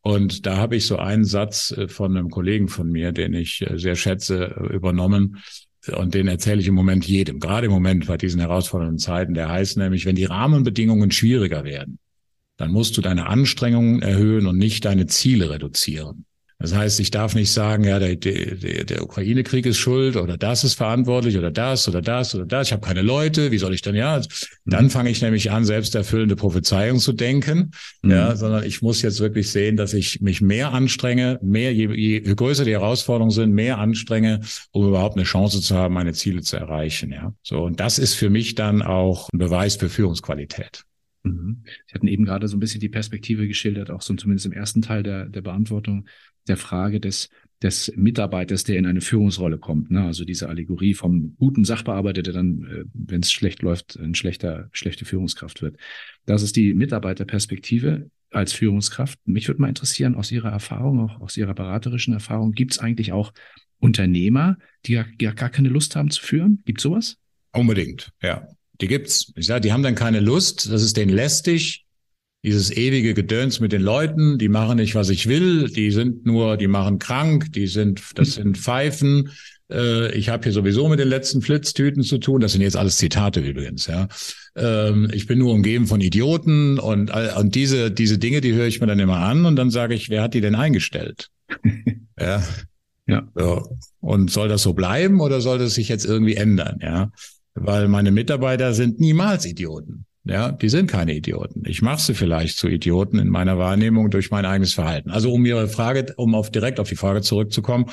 Und 0.02 0.46
da 0.46 0.56
habe 0.56 0.76
ich 0.76 0.86
so 0.86 0.98
einen 0.98 1.24
Satz 1.24 1.72
äh, 1.72 1.88
von 1.88 2.16
einem 2.16 2.30
Kollegen 2.30 2.68
von 2.68 2.90
mir, 2.90 3.12
den 3.12 3.34
ich 3.34 3.62
äh, 3.62 3.78
sehr 3.78 3.96
schätze, 3.96 4.68
übernommen. 4.72 5.38
Und 5.96 6.14
den 6.14 6.28
erzähle 6.28 6.60
ich 6.60 6.68
im 6.68 6.74
Moment 6.74 7.06
jedem, 7.06 7.40
gerade 7.40 7.66
im 7.66 7.72
Moment 7.72 8.06
bei 8.06 8.16
diesen 8.16 8.40
herausfordernden 8.40 8.98
Zeiten. 8.98 9.34
Der 9.34 9.48
heißt 9.48 9.78
nämlich, 9.78 10.04
wenn 10.04 10.16
die 10.16 10.26
Rahmenbedingungen 10.26 11.10
schwieriger 11.10 11.64
werden, 11.64 11.98
dann 12.58 12.70
musst 12.70 12.96
du 12.96 13.00
deine 13.00 13.26
Anstrengungen 13.26 14.02
erhöhen 14.02 14.46
und 14.46 14.58
nicht 14.58 14.84
deine 14.84 15.06
Ziele 15.06 15.48
reduzieren. 15.48 16.26
Das 16.60 16.74
heißt, 16.74 17.00
ich 17.00 17.10
darf 17.10 17.34
nicht 17.34 17.50
sagen, 17.50 17.84
ja, 17.84 17.98
der, 17.98 18.16
der, 18.16 18.84
der 18.84 19.02
Ukraine-Krieg 19.02 19.64
ist 19.64 19.78
schuld 19.78 20.16
oder 20.16 20.36
das 20.36 20.62
ist 20.62 20.74
verantwortlich 20.74 21.38
oder 21.38 21.50
das 21.50 21.88
oder 21.88 22.02
das 22.02 22.34
oder 22.34 22.44
das. 22.44 22.68
Ich 22.68 22.72
habe 22.74 22.86
keine 22.86 23.00
Leute, 23.00 23.50
wie 23.50 23.56
soll 23.56 23.72
ich 23.72 23.80
denn 23.80 23.94
ja? 23.94 24.20
Dann 24.66 24.84
mhm. 24.84 24.90
fange 24.90 25.08
ich 25.08 25.22
nämlich 25.22 25.50
an, 25.50 25.64
selbsterfüllende 25.64 26.36
Prophezeiung 26.36 26.98
zu 26.98 27.14
denken. 27.14 27.70
Mhm. 28.02 28.10
Ja, 28.10 28.36
sondern 28.36 28.64
ich 28.64 28.82
muss 28.82 29.00
jetzt 29.00 29.20
wirklich 29.20 29.50
sehen, 29.50 29.78
dass 29.78 29.94
ich 29.94 30.20
mich 30.20 30.42
mehr 30.42 30.72
anstrenge, 30.72 31.38
mehr, 31.42 31.72
je, 31.72 31.94
je 31.94 32.20
größer 32.20 32.66
die 32.66 32.72
Herausforderungen 32.72 33.30
sind, 33.30 33.54
mehr 33.54 33.78
anstrenge, 33.78 34.40
um 34.70 34.86
überhaupt 34.86 35.16
eine 35.16 35.24
Chance 35.24 35.62
zu 35.62 35.74
haben, 35.74 35.94
meine 35.94 36.12
Ziele 36.12 36.42
zu 36.42 36.58
erreichen. 36.58 37.10
Ja, 37.10 37.32
so 37.42 37.64
und 37.64 37.80
das 37.80 37.98
ist 37.98 38.14
für 38.14 38.28
mich 38.28 38.54
dann 38.54 38.82
auch 38.82 39.30
ein 39.32 39.38
Beweis 39.38 39.76
für 39.76 39.88
Führungsqualität. 39.88 40.84
Mhm. 41.22 41.62
Sie 41.86 41.94
hatten 41.94 42.06
eben 42.06 42.24
gerade 42.24 42.48
so 42.48 42.56
ein 42.56 42.60
bisschen 42.60 42.80
die 42.80 42.88
Perspektive 42.88 43.46
geschildert, 43.46 43.90
auch 43.90 44.02
so 44.02 44.14
zumindest 44.14 44.46
im 44.46 44.52
ersten 44.52 44.82
Teil 44.82 45.02
der, 45.02 45.26
der 45.26 45.42
Beantwortung 45.42 46.06
der 46.50 46.56
Frage 46.56 47.00
des, 47.00 47.30
des 47.62 47.92
Mitarbeiters, 47.96 48.64
der 48.64 48.76
in 48.76 48.86
eine 48.86 49.00
Führungsrolle 49.00 49.58
kommt. 49.58 49.90
Ne? 49.90 50.04
Also 50.04 50.24
diese 50.24 50.48
Allegorie 50.48 50.94
vom 50.94 51.36
guten 51.38 51.64
Sachbearbeiter, 51.64 52.22
der 52.22 52.34
dann, 52.34 52.64
äh, 52.64 52.84
wenn 52.92 53.20
es 53.20 53.32
schlecht 53.32 53.62
läuft, 53.62 53.96
ein 53.96 54.14
schlechter, 54.14 54.68
schlechte 54.72 55.04
Führungskraft 55.04 55.62
wird. 55.62 55.76
Das 56.26 56.42
ist 56.42 56.56
die 56.56 56.74
Mitarbeiterperspektive 56.74 58.10
als 58.30 58.52
Führungskraft. 58.52 59.18
Mich 59.24 59.48
würde 59.48 59.60
mal 59.60 59.68
interessieren, 59.68 60.14
aus 60.14 60.30
Ihrer 60.30 60.50
Erfahrung, 60.50 61.00
auch 61.00 61.20
aus 61.20 61.36
Ihrer 61.36 61.54
beraterischen 61.54 62.14
Erfahrung, 62.14 62.52
gibt 62.52 62.72
es 62.72 62.78
eigentlich 62.78 63.12
auch 63.12 63.32
Unternehmer, 63.78 64.58
die 64.86 64.92
ja, 64.92 65.04
die 65.20 65.24
ja 65.24 65.32
gar 65.32 65.50
keine 65.50 65.68
Lust 65.68 65.96
haben 65.96 66.10
zu 66.10 66.22
führen? 66.22 66.62
Gibt 66.64 66.80
sowas? 66.80 67.16
Unbedingt, 67.52 68.12
ja. 68.22 68.46
Die 68.80 68.88
gibt's. 68.88 69.32
Ich 69.36 69.46
sage, 69.46 69.60
die 69.60 69.72
haben 69.72 69.82
dann 69.82 69.94
keine 69.94 70.20
Lust, 70.20 70.70
das 70.70 70.82
ist 70.82 70.96
denen 70.96 71.12
lästig. 71.12 71.84
Dieses 72.42 72.74
ewige 72.74 73.12
Gedöns 73.12 73.60
mit 73.60 73.72
den 73.72 73.82
Leuten, 73.82 74.38
die 74.38 74.48
machen 74.48 74.76
nicht, 74.76 74.94
was 74.94 75.10
ich 75.10 75.28
will, 75.28 75.68
die 75.68 75.90
sind 75.90 76.24
nur, 76.24 76.56
die 76.56 76.68
machen 76.68 76.98
krank, 76.98 77.52
die 77.52 77.66
sind, 77.66 78.02
das 78.14 78.34
sind 78.34 78.56
Pfeifen. 78.56 79.30
Äh, 79.70 80.14
ich 80.14 80.30
habe 80.30 80.44
hier 80.44 80.52
sowieso 80.52 80.88
mit 80.88 80.98
den 80.98 81.08
letzten 81.08 81.42
Flitztüten 81.42 82.02
zu 82.02 82.18
tun. 82.18 82.40
Das 82.40 82.52
sind 82.52 82.62
jetzt 82.62 82.76
alles 82.76 82.96
Zitate 82.96 83.40
übrigens, 83.40 83.86
ja. 83.86 84.08
Ähm, 84.56 85.10
ich 85.12 85.26
bin 85.26 85.38
nur 85.38 85.52
umgeben 85.52 85.86
von 85.86 86.00
Idioten 86.00 86.78
und, 86.78 87.10
und 87.10 87.54
diese, 87.54 87.90
diese 87.90 88.16
Dinge, 88.16 88.40
die 88.40 88.54
höre 88.54 88.66
ich 88.66 88.80
mir 88.80 88.86
dann 88.86 88.98
immer 88.98 89.18
an 89.18 89.44
und 89.44 89.56
dann 89.56 89.70
sage 89.70 89.94
ich, 89.94 90.08
wer 90.08 90.22
hat 90.22 90.32
die 90.32 90.40
denn 90.40 90.54
eingestellt? 90.54 91.28
ja. 92.18 92.42
Ja. 93.06 93.28
So. 93.34 93.76
Und 94.00 94.30
soll 94.30 94.48
das 94.48 94.62
so 94.62 94.72
bleiben 94.72 95.20
oder 95.20 95.40
soll 95.40 95.58
das 95.58 95.74
sich 95.74 95.88
jetzt 95.88 96.06
irgendwie 96.06 96.36
ändern? 96.36 96.78
Ja 96.80 97.10
weil 97.54 97.88
meine 97.88 98.10
Mitarbeiter 98.10 98.72
sind 98.74 99.00
niemals 99.00 99.44
Idioten. 99.44 100.06
Ja, 100.24 100.52
die 100.52 100.68
sind 100.68 100.90
keine 100.90 101.14
Idioten. 101.14 101.62
Ich 101.66 101.80
mache 101.80 102.00
sie 102.00 102.14
vielleicht 102.14 102.58
zu 102.58 102.68
Idioten 102.68 103.18
in 103.18 103.28
meiner 103.28 103.58
Wahrnehmung 103.58 104.10
durch 104.10 104.30
mein 104.30 104.44
eigenes 104.44 104.74
Verhalten. 104.74 105.10
Also 105.10 105.32
um 105.32 105.46
Ihre 105.46 105.66
Frage, 105.68 106.12
um 106.16 106.34
auf 106.34 106.50
direkt 106.50 106.78
auf 106.78 106.88
die 106.88 106.96
Frage 106.96 107.22
zurückzukommen, 107.22 107.86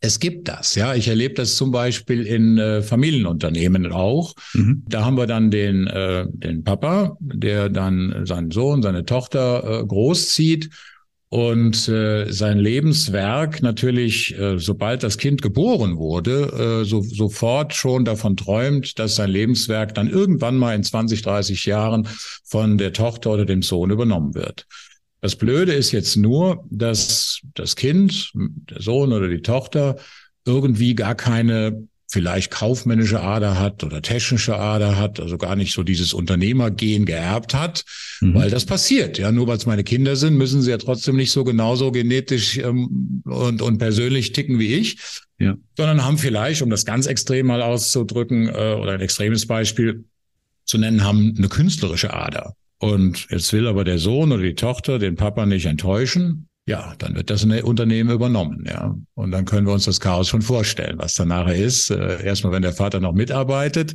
es 0.00 0.20
gibt 0.20 0.48
das, 0.48 0.76
ja. 0.76 0.94
Ich 0.94 1.08
erlebe 1.08 1.34
das 1.34 1.56
zum 1.56 1.72
Beispiel 1.72 2.24
in 2.24 2.56
äh, 2.56 2.82
Familienunternehmen 2.82 3.90
auch. 3.90 4.34
Mhm. 4.54 4.84
Da 4.88 5.04
haben 5.04 5.16
wir 5.16 5.26
dann 5.26 5.50
den, 5.50 5.88
äh, 5.88 6.26
den 6.28 6.62
Papa, 6.62 7.16
der 7.20 7.68
dann 7.68 8.24
seinen 8.24 8.52
Sohn, 8.52 8.80
seine 8.80 9.04
Tochter 9.04 9.80
äh, 9.80 9.84
großzieht 9.84 10.70
und 11.30 11.88
äh, 11.88 12.32
sein 12.32 12.58
Lebenswerk 12.58 13.62
natürlich, 13.62 14.38
äh, 14.38 14.58
sobald 14.58 15.02
das 15.02 15.18
Kind 15.18 15.42
geboren 15.42 15.98
wurde, 15.98 16.80
äh, 16.82 16.84
so, 16.86 17.02
sofort 17.02 17.74
schon 17.74 18.06
davon 18.06 18.36
träumt, 18.36 18.98
dass 18.98 19.16
sein 19.16 19.28
Lebenswerk 19.28 19.94
dann 19.94 20.08
irgendwann 20.08 20.56
mal 20.56 20.74
in 20.74 20.82
20, 20.82 21.20
30 21.20 21.66
Jahren 21.66 22.08
von 22.44 22.78
der 22.78 22.94
Tochter 22.94 23.30
oder 23.32 23.44
dem 23.44 23.62
Sohn 23.62 23.90
übernommen 23.90 24.34
wird. 24.34 24.66
Das 25.20 25.36
Blöde 25.36 25.74
ist 25.74 25.92
jetzt 25.92 26.16
nur, 26.16 26.64
dass 26.70 27.40
das 27.54 27.76
Kind, 27.76 28.32
der 28.34 28.80
Sohn 28.80 29.12
oder 29.12 29.28
die 29.28 29.42
Tochter 29.42 29.96
irgendwie 30.46 30.94
gar 30.94 31.14
keine 31.14 31.88
vielleicht 32.10 32.50
kaufmännische 32.50 33.20
Ader 33.20 33.58
hat 33.60 33.84
oder 33.84 34.00
technische 34.00 34.56
Ader 34.56 34.96
hat, 34.96 35.20
also 35.20 35.36
gar 35.36 35.56
nicht 35.56 35.74
so 35.74 35.82
dieses 35.82 36.14
Unternehmergehen 36.14 37.04
geerbt 37.04 37.52
hat, 37.52 37.84
mhm. 38.20 38.34
weil 38.34 38.50
das 38.50 38.64
passiert. 38.64 39.18
Ja, 39.18 39.30
nur 39.30 39.46
weil 39.46 39.58
es 39.58 39.66
meine 39.66 39.84
Kinder 39.84 40.16
sind, 40.16 40.36
müssen 40.36 40.62
sie 40.62 40.70
ja 40.70 40.78
trotzdem 40.78 41.16
nicht 41.16 41.32
so 41.32 41.44
genauso 41.44 41.92
genetisch 41.92 42.56
ähm, 42.56 43.22
und, 43.24 43.60
und 43.60 43.78
persönlich 43.78 44.32
ticken 44.32 44.58
wie 44.58 44.74
ich, 44.74 44.98
ja. 45.38 45.56
sondern 45.76 46.02
haben 46.02 46.16
vielleicht, 46.16 46.62
um 46.62 46.70
das 46.70 46.86
ganz 46.86 47.06
extrem 47.06 47.46
mal 47.46 47.60
auszudrücken 47.60 48.48
äh, 48.48 48.76
oder 48.80 48.92
ein 48.92 49.00
extremes 49.00 49.46
Beispiel 49.46 50.04
zu 50.64 50.78
nennen, 50.78 51.04
haben 51.04 51.34
eine 51.36 51.48
künstlerische 51.48 52.14
Ader. 52.14 52.54
Und 52.78 53.26
jetzt 53.30 53.52
will 53.52 53.66
aber 53.66 53.84
der 53.84 53.98
Sohn 53.98 54.32
oder 54.32 54.42
die 54.42 54.54
Tochter 54.54 54.98
den 54.98 55.16
Papa 55.16 55.44
nicht 55.44 55.66
enttäuschen 55.66 56.47
ja, 56.68 56.94
dann 56.98 57.14
wird 57.14 57.30
das 57.30 57.44
Unternehmen 57.44 58.10
übernommen, 58.10 58.64
ja. 58.68 58.94
Und 59.14 59.30
dann 59.30 59.46
können 59.46 59.66
wir 59.66 59.72
uns 59.72 59.86
das 59.86 60.00
Chaos 60.00 60.28
schon 60.28 60.42
vorstellen, 60.42 60.98
was 60.98 61.14
dann 61.14 61.28
nachher 61.28 61.54
ist. 61.54 61.90
Äh, 61.90 62.22
erstmal, 62.22 62.52
wenn 62.52 62.60
der 62.60 62.74
Vater 62.74 63.00
noch 63.00 63.14
mitarbeitet, 63.14 63.94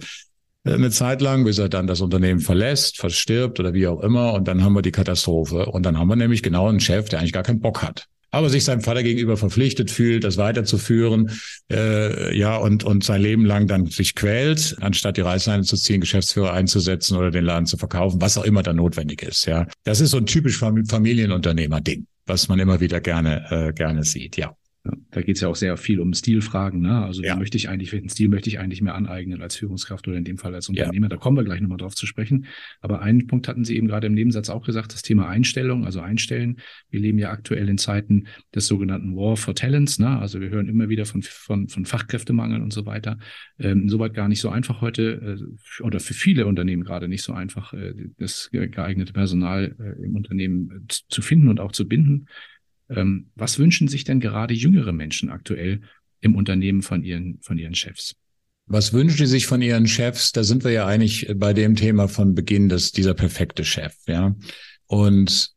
äh, 0.63 0.73
eine 0.73 0.89
Zeit 0.89 1.21
lang, 1.21 1.43
bis 1.43 1.59
er 1.59 1.69
dann 1.69 1.85
das 1.85 2.01
Unternehmen 2.01 2.39
verlässt, 2.39 2.97
verstirbt 2.97 3.59
oder 3.59 3.73
wie 3.75 3.85
auch 3.85 4.01
immer. 4.01 4.33
Und 4.33 4.47
dann 4.47 4.63
haben 4.63 4.73
wir 4.73 4.81
die 4.81 4.91
Katastrophe. 4.91 5.67
Und 5.67 5.85
dann 5.85 5.99
haben 5.99 6.07
wir 6.07 6.15
nämlich 6.15 6.41
genau 6.41 6.67
einen 6.67 6.79
Chef, 6.79 7.09
der 7.09 7.19
eigentlich 7.19 7.33
gar 7.33 7.43
keinen 7.43 7.61
Bock 7.61 7.83
hat 7.83 8.07
aber 8.33 8.49
sich 8.49 8.63
seinem 8.63 8.81
Vater 8.81 9.03
gegenüber 9.03 9.37
verpflichtet 9.37 9.91
fühlt, 9.91 10.23
das 10.23 10.37
weiterzuführen, 10.37 11.31
äh, 11.71 12.35
ja, 12.35 12.57
und, 12.57 12.83
und 12.83 13.03
sein 13.03 13.21
Leben 13.21 13.45
lang 13.45 13.67
dann 13.67 13.85
sich 13.85 14.15
quält, 14.15 14.75
anstatt 14.81 15.17
die 15.17 15.21
Reißleine 15.21 15.61
zu 15.61 15.77
ziehen, 15.77 16.01
Geschäftsführer 16.01 16.51
einzusetzen 16.51 17.15
oder 17.15 17.29
den 17.29 17.45
Laden 17.45 17.67
zu 17.67 17.77
verkaufen, 17.77 18.19
was 18.21 18.35
auch 18.39 18.43
immer 18.43 18.63
da 18.63 18.73
notwendig 18.73 19.21
ist, 19.21 19.45
ja. 19.45 19.67
Das 19.83 20.01
ist 20.01 20.09
so 20.09 20.17
ein 20.17 20.25
typisch 20.25 20.57
Familienunternehmer-Ding, 20.57 22.07
was 22.25 22.47
man 22.47 22.57
immer 22.57 22.79
wieder 22.79 23.01
gerne, 23.01 23.45
äh, 23.51 23.71
gerne 23.71 24.03
sieht, 24.03 24.35
ja. 24.35 24.55
Ja, 24.85 24.91
da 25.11 25.21
geht 25.21 25.37
es 25.37 25.41
ja 25.41 25.47
auch 25.47 25.55
sehr 25.55 25.77
viel 25.77 26.01
um 26.01 26.13
Stilfragen. 26.13 26.81
Ne? 26.81 27.05
Also 27.05 27.23
ja. 27.23 27.35
wie 27.35 27.39
möchte 27.39 27.55
ich 27.55 27.69
eigentlich, 27.69 27.93
welchen 27.93 28.09
Stil 28.09 28.27
möchte 28.27 28.49
ich 28.49 28.59
eigentlich 28.59 28.81
mehr 28.81 28.95
aneignen 28.95 29.41
als 29.41 29.55
Führungskraft 29.55 30.05
oder 30.09 30.17
in 30.17 30.25
dem 30.25 30.37
Fall 30.37 30.53
als 30.53 30.67
Unternehmer? 30.67 31.05
Ja. 31.05 31.09
Da 31.09 31.17
kommen 31.17 31.37
wir 31.37 31.45
gleich 31.45 31.61
nochmal 31.61 31.77
drauf 31.77 31.95
zu 31.95 32.05
sprechen. 32.05 32.47
Aber 32.81 33.01
einen 33.01 33.27
Punkt 33.27 33.47
hatten 33.47 33.63
Sie 33.63 33.77
eben 33.77 33.87
gerade 33.87 34.07
im 34.07 34.13
Nebensatz 34.13 34.49
auch 34.49 34.65
gesagt, 34.65 34.93
das 34.93 35.01
Thema 35.01 35.29
Einstellung, 35.29 35.85
also 35.85 36.01
Einstellen. 36.01 36.59
Wir 36.89 36.99
leben 36.99 37.17
ja 37.17 37.31
aktuell 37.31 37.69
in 37.69 37.77
Zeiten 37.77 38.27
des 38.53 38.67
sogenannten 38.67 39.15
War 39.15 39.37
for 39.37 39.55
Talents. 39.55 39.99
Ne? 39.99 40.19
Also 40.19 40.41
wir 40.41 40.49
hören 40.49 40.67
immer 40.67 40.89
wieder 40.89 41.05
von, 41.05 41.21
von, 41.21 41.69
von 41.69 41.85
Fachkräftemangel 41.85 42.61
und 42.61 42.73
so 42.73 42.85
weiter. 42.85 43.19
Ähm, 43.59 43.83
insoweit 43.83 44.13
gar 44.13 44.27
nicht 44.27 44.41
so 44.41 44.49
einfach 44.49 44.81
heute 44.81 45.39
äh, 45.39 45.81
oder 45.81 46.01
für 46.01 46.13
viele 46.13 46.45
Unternehmen 46.45 46.83
gerade 46.83 47.07
nicht 47.07 47.23
so 47.23 47.31
einfach, 47.31 47.71
äh, 47.71 47.93
das 48.17 48.49
geeignete 48.51 49.13
Personal 49.13 49.77
äh, 49.79 50.03
im 50.03 50.17
Unternehmen 50.17 50.71
äh, 50.71 50.93
zu 51.07 51.21
finden 51.21 51.47
und 51.47 51.61
auch 51.61 51.71
zu 51.71 51.87
binden. 51.87 52.27
Ähm, 52.89 53.27
was 53.35 53.59
wünschen 53.59 53.87
sich 53.87 54.03
denn 54.03 54.19
gerade 54.19 54.53
jüngere 54.53 54.91
Menschen 54.91 55.29
aktuell 55.29 55.81
im 56.19 56.35
Unternehmen 56.35 56.81
von 56.81 57.03
ihren, 57.03 57.39
von 57.41 57.57
ihren 57.57 57.75
Chefs? 57.75 58.15
Was 58.65 58.93
wünschen 58.93 59.17
Sie 59.17 59.25
sich 59.25 59.45
von 59.45 59.61
Ihren 59.61 59.87
Chefs? 59.87 60.31
Da 60.31 60.43
sind 60.43 60.63
wir 60.63 60.71
ja 60.71 60.85
eigentlich 60.85 61.29
bei 61.35 61.53
dem 61.53 61.75
Thema 61.75 62.07
von 62.07 62.33
Beginn, 62.33 62.69
dass 62.69 62.93
dieser 62.93 63.13
perfekte 63.13 63.65
Chef, 63.65 63.93
ja. 64.07 64.35
Und 64.87 65.53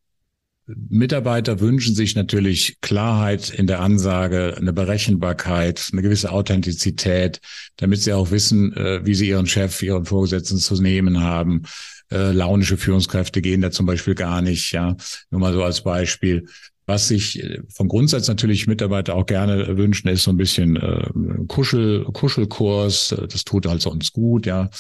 Mitarbeiter 0.67 1.61
wünschen 1.61 1.95
sich 1.95 2.17
natürlich 2.17 2.81
Klarheit 2.81 3.51
in 3.51 3.69
der 3.69 3.81
Ansage, 3.81 4.57
eine 4.57 4.73
Berechenbarkeit, 4.73 5.91
eine 5.93 6.03
gewisse 6.03 6.33
Authentizität, 6.33 7.41
damit 7.77 8.01
sie 8.03 8.13
auch 8.13 8.33
wissen, 8.33 8.73
äh, 8.77 9.07
wie 9.07 9.15
sie 9.15 9.29
ihren 9.29 9.47
Chef, 9.47 9.81
ihren 9.83 10.05
Vorgesetzten 10.05 10.59
zu 10.59 10.81
nehmen 10.83 11.21
haben. 11.21 11.63
Äh, 12.11 12.33
launische 12.33 12.77
Führungskräfte 12.77 13.41
gehen 13.41 13.61
da 13.61 13.71
zum 13.71 13.87
Beispiel 13.87 14.17
gar 14.17 14.43
nicht, 14.43 14.73
ja. 14.73 14.97
Nur 15.31 15.41
mal 15.41 15.53
so 15.53 15.63
als 15.63 15.85
Beispiel. 15.85 16.47
Was 16.87 17.09
sich 17.09 17.43
äh, 17.43 17.63
vom 17.69 17.89
Grundsatz 17.89 18.29
natürlich 18.29 18.67
Mitarbeiter 18.67 19.15
auch 19.15 19.27
gerne 19.27 19.77
wünschen, 19.77 20.09
ist 20.09 20.23
so 20.23 20.31
ein 20.31 20.37
bisschen 20.37 20.77
äh, 20.77 21.11
Kuschel, 21.49 22.05
Kuschelkurs. 22.05 23.15
Das 23.29 23.45
tut 23.45 23.67
also 23.67 23.91
uns 23.91 24.13
gut, 24.13 24.47
ja. 24.47 24.71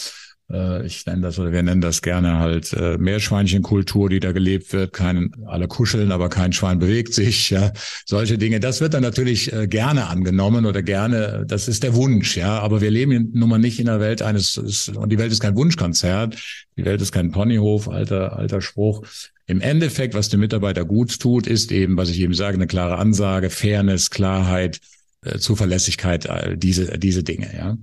Äh, 0.50 0.86
ich 0.86 1.04
nenne 1.06 1.22
das 1.22 1.38
oder 1.38 1.52
wir 1.52 1.62
nennen 1.62 1.80
das 1.80 2.02
gerne 2.02 2.38
halt 2.38 2.72
äh, 2.72 2.98
Meerschweinchenkultur, 2.98 4.08
die 4.08 4.20
da 4.20 4.32
gelebt 4.32 4.72
wird. 4.72 4.92
Kein, 4.92 5.32
alle 5.46 5.68
kuscheln, 5.68 6.12
aber 6.12 6.28
kein 6.28 6.52
Schwein 6.52 6.78
bewegt 6.78 7.14
sich. 7.14 7.50
Ja, 7.50 7.72
solche 8.04 8.38
Dinge. 8.38 8.60
Das 8.60 8.80
wird 8.80 8.94
dann 8.94 9.02
natürlich 9.02 9.52
äh, 9.52 9.66
gerne 9.66 10.06
angenommen 10.06 10.66
oder 10.66 10.82
gerne. 10.82 11.44
Das 11.46 11.68
ist 11.68 11.82
der 11.82 11.94
Wunsch. 11.94 12.36
Ja, 12.36 12.60
aber 12.60 12.80
wir 12.80 12.90
leben 12.90 13.30
nun 13.34 13.48
mal 13.48 13.58
nicht 13.58 13.80
in 13.80 13.86
der 13.86 14.00
Welt 14.00 14.22
eines 14.22 14.56
und 14.88 15.10
die 15.10 15.18
Welt 15.18 15.32
ist 15.32 15.40
kein 15.40 15.56
Wunschkonzert. 15.56 16.36
Die 16.76 16.84
Welt 16.84 17.00
ist 17.00 17.12
kein 17.12 17.32
Ponyhof, 17.32 17.88
alter 17.88 18.36
alter 18.36 18.60
Spruch. 18.60 19.04
Im 19.46 19.60
Endeffekt, 19.60 20.14
was 20.14 20.28
dem 20.28 20.40
Mitarbeiter 20.40 20.84
gut 20.84 21.20
tut, 21.20 21.46
ist 21.46 21.70
eben, 21.70 21.96
was 21.96 22.10
ich 22.10 22.20
eben 22.20 22.34
sage, 22.34 22.56
eine 22.56 22.66
klare 22.66 22.98
Ansage, 22.98 23.48
Fairness, 23.48 24.10
Klarheit, 24.10 24.80
äh, 25.22 25.38
Zuverlässigkeit, 25.38 26.28
diese, 26.56 26.98
diese 26.98 27.22
Dinge, 27.22 27.48
ja. 27.56 27.76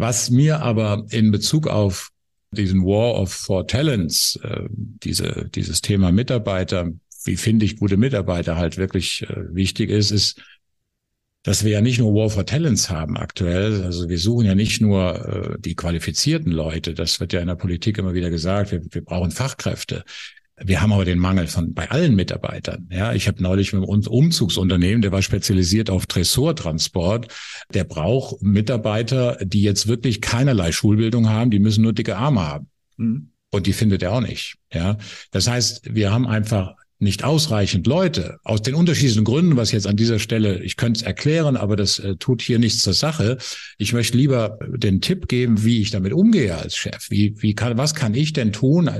Was 0.00 0.30
mir 0.30 0.62
aber 0.62 1.04
in 1.10 1.30
Bezug 1.30 1.66
auf 1.66 2.08
diesen 2.52 2.86
War 2.86 3.20
of 3.20 3.34
Four 3.34 3.66
Talents, 3.66 4.40
äh, 4.42 4.64
diese, 4.70 5.50
dieses 5.54 5.82
Thema 5.82 6.10
Mitarbeiter, 6.10 6.90
wie 7.24 7.36
finde 7.36 7.66
ich 7.66 7.76
gute 7.76 7.98
Mitarbeiter 7.98 8.56
halt 8.56 8.78
wirklich 8.78 9.24
äh, 9.28 9.54
wichtig 9.54 9.90
ist, 9.90 10.10
ist, 10.10 10.40
dass 11.42 11.64
wir 11.64 11.72
ja 11.72 11.82
nicht 11.82 11.98
nur 11.98 12.14
War 12.14 12.30
for 12.30 12.46
Talents 12.46 12.88
haben 12.88 13.18
aktuell. 13.18 13.82
Also 13.82 14.08
wir 14.08 14.18
suchen 14.18 14.46
ja 14.46 14.54
nicht 14.54 14.80
nur 14.80 15.56
äh, 15.56 15.60
die 15.60 15.74
qualifizierten 15.74 16.50
Leute. 16.50 16.94
Das 16.94 17.20
wird 17.20 17.34
ja 17.34 17.40
in 17.40 17.48
der 17.48 17.56
Politik 17.56 17.98
immer 17.98 18.14
wieder 18.14 18.30
gesagt. 18.30 18.72
Wir, 18.72 18.80
wir 18.90 19.04
brauchen 19.04 19.30
Fachkräfte. 19.30 20.04
Wir 20.62 20.82
haben 20.82 20.92
aber 20.92 21.04
den 21.06 21.18
Mangel 21.18 21.46
von 21.46 21.72
bei 21.72 21.90
allen 21.90 22.14
Mitarbeitern. 22.14 22.88
Ja, 22.92 23.14
ich 23.14 23.28
habe 23.28 23.42
neulich 23.42 23.72
mit 23.72 23.82
einem 23.82 24.06
Umzugsunternehmen, 24.06 25.00
der 25.00 25.10
war 25.10 25.22
spezialisiert 25.22 25.88
auf 25.88 26.06
Tresortransport. 26.06 27.28
Der 27.72 27.84
braucht 27.84 28.42
Mitarbeiter, 28.42 29.38
die 29.42 29.62
jetzt 29.62 29.88
wirklich 29.88 30.20
keinerlei 30.20 30.72
Schulbildung 30.72 31.28
haben. 31.28 31.50
Die 31.50 31.58
müssen 31.58 31.82
nur 31.82 31.94
dicke 31.94 32.16
Arme 32.16 32.42
haben. 32.42 32.68
Mhm. 32.98 33.30
Und 33.50 33.66
die 33.66 33.72
findet 33.72 34.02
er 34.02 34.12
auch 34.12 34.20
nicht. 34.20 34.56
Ja, 34.72 34.98
das 35.32 35.48
heißt, 35.48 35.94
wir 35.94 36.12
haben 36.12 36.26
einfach 36.26 36.74
nicht 37.00 37.24
ausreichend 37.24 37.86
Leute, 37.86 38.38
aus 38.44 38.60
den 38.60 38.74
unterschiedlichen 38.74 39.24
Gründen, 39.24 39.56
was 39.56 39.72
jetzt 39.72 39.86
an 39.86 39.96
dieser 39.96 40.18
Stelle, 40.18 40.62
ich 40.62 40.76
könnte 40.76 41.00
es 41.00 41.06
erklären, 41.06 41.56
aber 41.56 41.74
das 41.74 41.98
äh, 41.98 42.16
tut 42.16 42.42
hier 42.42 42.58
nichts 42.58 42.82
zur 42.82 42.92
Sache. 42.92 43.38
Ich 43.78 43.92
möchte 43.92 44.18
lieber 44.18 44.58
den 44.68 45.00
Tipp 45.00 45.26
geben, 45.26 45.64
wie 45.64 45.80
ich 45.80 45.90
damit 45.90 46.12
umgehe 46.12 46.56
als 46.56 46.76
Chef. 46.76 47.10
Wie, 47.10 47.34
wie 47.38 47.54
kann, 47.54 47.78
was 47.78 47.94
kann 47.94 48.14
ich 48.14 48.34
denn 48.34 48.52
tun, 48.52 48.90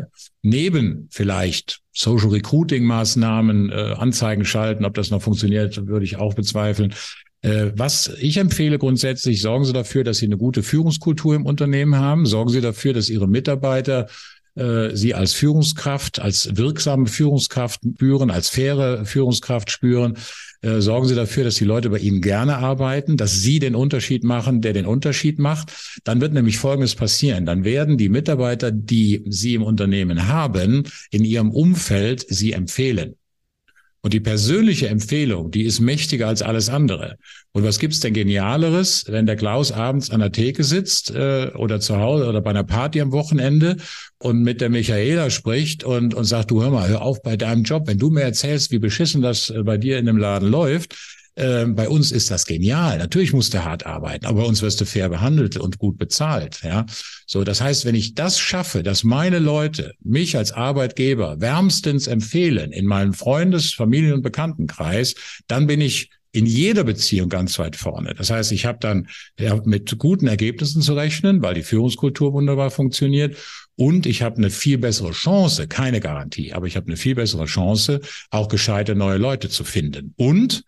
neben 0.42 1.08
vielleicht 1.10 1.80
Social 1.92 2.30
Recruiting 2.30 2.84
Maßnahmen, 2.84 3.70
äh, 3.70 3.94
Anzeigen 3.98 4.46
schalten, 4.46 4.86
ob 4.86 4.94
das 4.94 5.10
noch 5.10 5.20
funktioniert, 5.20 5.86
würde 5.86 6.04
ich 6.04 6.16
auch 6.16 6.34
bezweifeln. 6.34 6.94
Äh, 7.42 7.72
was 7.74 8.10
ich 8.18 8.38
empfehle 8.38 8.78
grundsätzlich, 8.78 9.40
sorgen 9.40 9.64
Sie 9.64 9.72
dafür, 9.72 10.04
dass 10.04 10.18
Sie 10.18 10.26
eine 10.26 10.38
gute 10.38 10.62
Führungskultur 10.62 11.34
im 11.34 11.46
Unternehmen 11.46 11.96
haben. 11.96 12.26
Sorgen 12.26 12.50
Sie 12.50 12.60
dafür, 12.60 12.94
dass 12.94 13.08
Ihre 13.08 13.28
Mitarbeiter 13.28 14.04
äh, 14.04 14.08
sie 14.54 15.14
als 15.14 15.32
Führungskraft, 15.32 16.20
als 16.20 16.56
wirksame 16.56 17.06
Führungskraft 17.06 17.80
spüren, 17.82 18.30
als 18.30 18.48
faire 18.48 19.06
Führungskraft 19.06 19.70
spüren. 19.70 20.16
Äh, 20.62 20.80
sorgen 20.80 21.08
Sie 21.08 21.14
dafür, 21.14 21.44
dass 21.44 21.54
die 21.54 21.64
Leute 21.64 21.88
bei 21.88 21.98
Ihnen 21.98 22.20
gerne 22.20 22.58
arbeiten, 22.58 23.16
dass 23.16 23.40
Sie 23.40 23.60
den 23.60 23.74
Unterschied 23.74 24.24
machen, 24.24 24.60
der 24.60 24.74
den 24.74 24.84
Unterschied 24.84 25.38
macht. 25.38 25.72
Dann 26.04 26.20
wird 26.20 26.34
nämlich 26.34 26.58
Folgendes 26.58 26.94
passieren. 26.94 27.46
Dann 27.46 27.64
werden 27.64 27.96
die 27.96 28.10
Mitarbeiter, 28.10 28.70
die 28.70 29.24
Sie 29.26 29.54
im 29.54 29.62
Unternehmen 29.62 30.28
haben, 30.28 30.84
in 31.10 31.24
Ihrem 31.24 31.50
Umfeld 31.50 32.26
Sie 32.28 32.52
empfehlen. 32.52 33.14
Und 34.02 34.14
die 34.14 34.20
persönliche 34.20 34.88
Empfehlung, 34.88 35.50
die 35.50 35.64
ist 35.64 35.80
mächtiger 35.80 36.26
als 36.26 36.40
alles 36.40 36.70
andere. 36.70 37.16
Und 37.52 37.64
was 37.64 37.78
gibt's 37.78 38.00
denn 38.00 38.14
Genialeres, 38.14 39.04
wenn 39.08 39.26
der 39.26 39.36
Klaus 39.36 39.72
abends 39.72 40.10
an 40.10 40.20
der 40.20 40.32
Theke 40.32 40.64
sitzt 40.64 41.10
äh, 41.10 41.50
oder 41.54 41.80
zu 41.80 41.98
Hause 41.98 42.26
oder 42.26 42.40
bei 42.40 42.50
einer 42.50 42.64
Party 42.64 43.00
am 43.02 43.12
Wochenende 43.12 43.76
und 44.18 44.42
mit 44.42 44.62
der 44.62 44.70
Michaela 44.70 45.28
spricht 45.28 45.84
und, 45.84 46.14
und 46.14 46.24
sagt, 46.24 46.50
du 46.50 46.62
hör 46.62 46.70
mal, 46.70 46.88
hör 46.88 47.02
auf 47.02 47.22
bei 47.22 47.36
deinem 47.36 47.64
Job, 47.64 47.88
wenn 47.88 47.98
du 47.98 48.08
mir 48.08 48.22
erzählst, 48.22 48.70
wie 48.70 48.78
beschissen 48.78 49.20
das 49.20 49.50
äh, 49.50 49.62
bei 49.62 49.76
dir 49.76 49.98
in 49.98 50.06
dem 50.06 50.16
Laden 50.16 50.48
läuft, 50.48 50.96
äh, 51.36 51.64
bei 51.66 51.88
uns 51.88 52.12
ist 52.12 52.30
das 52.30 52.46
genial. 52.46 52.98
Natürlich 52.98 53.32
musst 53.32 53.54
du 53.54 53.64
hart 53.64 53.86
arbeiten, 53.86 54.26
aber 54.26 54.42
bei 54.42 54.46
uns 54.46 54.62
wirst 54.62 54.80
du 54.80 54.84
fair 54.84 55.08
behandelt 55.08 55.56
und 55.56 55.78
gut 55.78 55.98
bezahlt. 55.98 56.60
Ja, 56.62 56.86
so. 57.26 57.44
Das 57.44 57.60
heißt, 57.60 57.84
wenn 57.84 57.94
ich 57.94 58.14
das 58.14 58.38
schaffe, 58.38 58.82
dass 58.82 59.04
meine 59.04 59.38
Leute 59.38 59.94
mich 60.02 60.36
als 60.36 60.52
Arbeitgeber 60.52 61.40
wärmstens 61.40 62.06
empfehlen 62.06 62.72
in 62.72 62.86
meinem 62.86 63.14
Freundes-, 63.14 63.72
Familien- 63.72 64.14
und 64.14 64.22
Bekanntenkreis, 64.22 65.14
dann 65.46 65.66
bin 65.66 65.80
ich 65.80 66.10
in 66.32 66.46
jeder 66.46 66.84
Beziehung 66.84 67.28
ganz 67.28 67.58
weit 67.58 67.76
vorne. 67.76 68.14
Das 68.14 68.30
heißt, 68.30 68.52
ich 68.52 68.64
habe 68.64 68.78
dann 68.80 69.08
ja, 69.38 69.60
mit 69.64 69.98
guten 69.98 70.28
Ergebnissen 70.28 70.80
zu 70.80 70.94
rechnen, 70.94 71.42
weil 71.42 71.54
die 71.54 71.62
Führungskultur 71.62 72.32
wunderbar 72.32 72.70
funktioniert. 72.70 73.36
Und 73.76 74.06
ich 74.06 74.22
habe 74.22 74.36
eine 74.36 74.50
viel 74.50 74.78
bessere 74.78 75.12
Chance, 75.12 75.66
keine 75.66 76.00
Garantie, 76.00 76.52
aber 76.52 76.66
ich 76.66 76.76
habe 76.76 76.86
eine 76.86 76.96
viel 76.96 77.14
bessere 77.14 77.46
Chance, 77.46 78.00
auch 78.30 78.48
gescheite 78.48 78.94
neue 78.94 79.18
Leute 79.18 79.48
zu 79.48 79.64
finden. 79.64 80.14
Und 80.16 80.64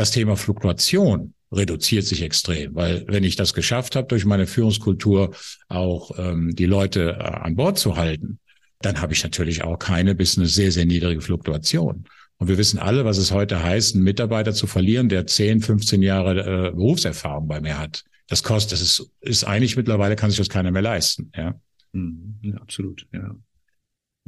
das 0.00 0.12
Thema 0.12 0.34
Fluktuation 0.34 1.34
reduziert 1.52 2.06
sich 2.06 2.22
extrem, 2.22 2.74
weil 2.74 3.04
wenn 3.06 3.22
ich 3.22 3.36
das 3.36 3.52
geschafft 3.52 3.96
habe, 3.96 4.08
durch 4.08 4.24
meine 4.24 4.46
Führungskultur 4.46 5.34
auch 5.68 6.12
ähm, 6.16 6.56
die 6.56 6.64
Leute 6.64 7.18
äh, 7.18 7.22
an 7.22 7.54
Bord 7.54 7.78
zu 7.78 7.96
halten, 7.96 8.38
dann 8.80 9.02
habe 9.02 9.12
ich 9.12 9.22
natürlich 9.22 9.62
auch 9.62 9.78
keine 9.78 10.14
bis 10.14 10.38
eine 10.38 10.46
sehr, 10.46 10.72
sehr 10.72 10.86
niedrige 10.86 11.20
Fluktuation. 11.20 12.06
Und 12.38 12.48
wir 12.48 12.56
wissen 12.56 12.78
alle, 12.78 13.04
was 13.04 13.18
es 13.18 13.30
heute 13.30 13.62
heißt, 13.62 13.94
einen 13.94 14.04
Mitarbeiter 14.04 14.54
zu 14.54 14.66
verlieren, 14.66 15.10
der 15.10 15.26
10, 15.26 15.60
15 15.60 16.00
Jahre 16.00 16.68
äh, 16.68 16.70
Berufserfahrung 16.70 17.46
bei 17.46 17.60
mir 17.60 17.78
hat. 17.78 18.04
Das 18.26 18.42
kostet, 18.42 18.72
das 18.72 18.80
ist, 18.80 19.10
ist 19.20 19.44
eigentlich 19.44 19.76
mittlerweile 19.76 20.16
kann 20.16 20.30
sich 20.30 20.38
das 20.38 20.48
keiner 20.48 20.70
mehr 20.70 20.80
leisten. 20.80 21.30
Ja, 21.36 21.60
mhm, 21.92 22.56
absolut. 22.58 23.06
Ja 23.12 23.34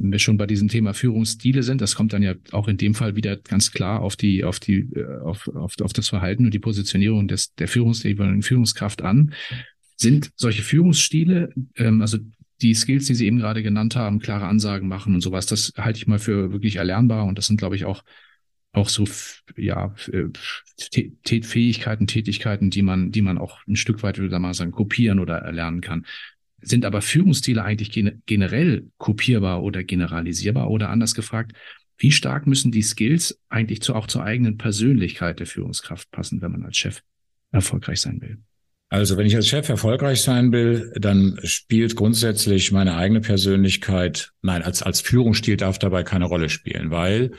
wenn 0.03 0.11
wir 0.11 0.19
schon 0.19 0.37
bei 0.37 0.45
diesem 0.45 0.67
Thema 0.67 0.93
Führungsstile 0.93 1.63
sind, 1.63 1.79
das 1.79 1.95
kommt 1.95 2.11
dann 2.11 2.21
ja 2.21 2.35
auch 2.51 2.67
in 2.67 2.75
dem 2.75 2.93
Fall 2.93 3.15
wieder 3.15 3.37
ganz 3.37 3.71
klar 3.71 4.01
auf 4.01 4.17
die, 4.17 4.43
auf 4.43 4.59
die, 4.59 4.81
äh, 4.95 5.21
auf, 5.21 5.47
auf, 5.47 5.79
auf 5.79 5.93
das 5.93 6.09
Verhalten 6.09 6.43
und 6.43 6.53
die 6.53 6.59
Positionierung 6.59 7.29
des, 7.29 7.55
der 7.55 7.69
Führungs, 7.69 8.01
der 8.01 8.41
Führungskraft 8.41 9.01
an. 9.01 9.33
Sind 9.95 10.31
solche 10.35 10.61
Führungsstile, 10.61 11.53
ähm, 11.77 12.01
also 12.01 12.17
die 12.61 12.73
Skills, 12.73 13.05
die 13.05 13.15
Sie 13.15 13.25
eben 13.25 13.39
gerade 13.39 13.63
genannt 13.63 13.95
haben, 13.95 14.19
klare 14.19 14.45
Ansagen 14.45 14.89
machen 14.89 15.15
und 15.15 15.21
sowas, 15.21 15.45
das 15.45 15.71
halte 15.77 15.97
ich 15.97 16.07
mal 16.07 16.19
für 16.19 16.51
wirklich 16.51 16.75
erlernbar 16.75 17.25
und 17.25 17.37
das 17.37 17.47
sind, 17.47 17.57
glaube 17.57 17.77
ich, 17.77 17.85
auch 17.85 18.03
auch 18.75 18.89
so 18.89 19.05
ja 19.55 19.93
Fähigkeiten, 19.95 22.07
Tätigkeiten, 22.07 22.71
die 22.71 22.81
man, 22.81 23.11
die 23.11 23.21
man 23.21 23.37
auch 23.37 23.59
ein 23.67 23.75
Stück 23.75 24.01
weit, 24.01 24.17
würde 24.17 24.35
ich 24.35 24.41
mal 24.41 24.55
sagen, 24.55 24.71
kopieren 24.71 25.19
oder 25.19 25.37
erlernen 25.37 25.81
kann. 25.81 26.07
Sind 26.63 26.85
aber 26.85 27.01
Führungsstile 27.01 27.63
eigentlich 27.63 27.91
generell 28.25 28.87
kopierbar 28.97 29.63
oder 29.63 29.83
generalisierbar? 29.83 30.69
Oder 30.69 30.89
anders 30.89 31.13
gefragt, 31.13 31.53
wie 31.97 32.11
stark 32.11 32.47
müssen 32.47 32.71
die 32.71 32.81
Skills 32.81 33.39
eigentlich 33.49 33.81
zu, 33.81 33.95
auch 33.95 34.07
zur 34.07 34.23
eigenen 34.23 34.57
Persönlichkeit 34.57 35.39
der 35.39 35.47
Führungskraft 35.47 36.11
passen, 36.11 36.41
wenn 36.41 36.51
man 36.51 36.65
als 36.65 36.77
Chef 36.77 37.01
erfolgreich 37.51 38.01
sein 38.01 38.21
will? 38.21 38.39
Also 38.89 39.17
wenn 39.17 39.25
ich 39.25 39.35
als 39.35 39.47
Chef 39.47 39.69
erfolgreich 39.69 40.21
sein 40.21 40.51
will, 40.51 40.93
dann 40.95 41.39
spielt 41.43 41.95
grundsätzlich 41.95 42.71
meine 42.71 42.95
eigene 42.95 43.21
Persönlichkeit, 43.21 44.33
nein, 44.43 44.61
als, 44.61 44.83
als 44.83 45.01
Führungsstil 45.01 45.57
darf 45.57 45.79
dabei 45.79 46.03
keine 46.03 46.25
Rolle 46.25 46.49
spielen, 46.49 46.91
weil 46.91 47.31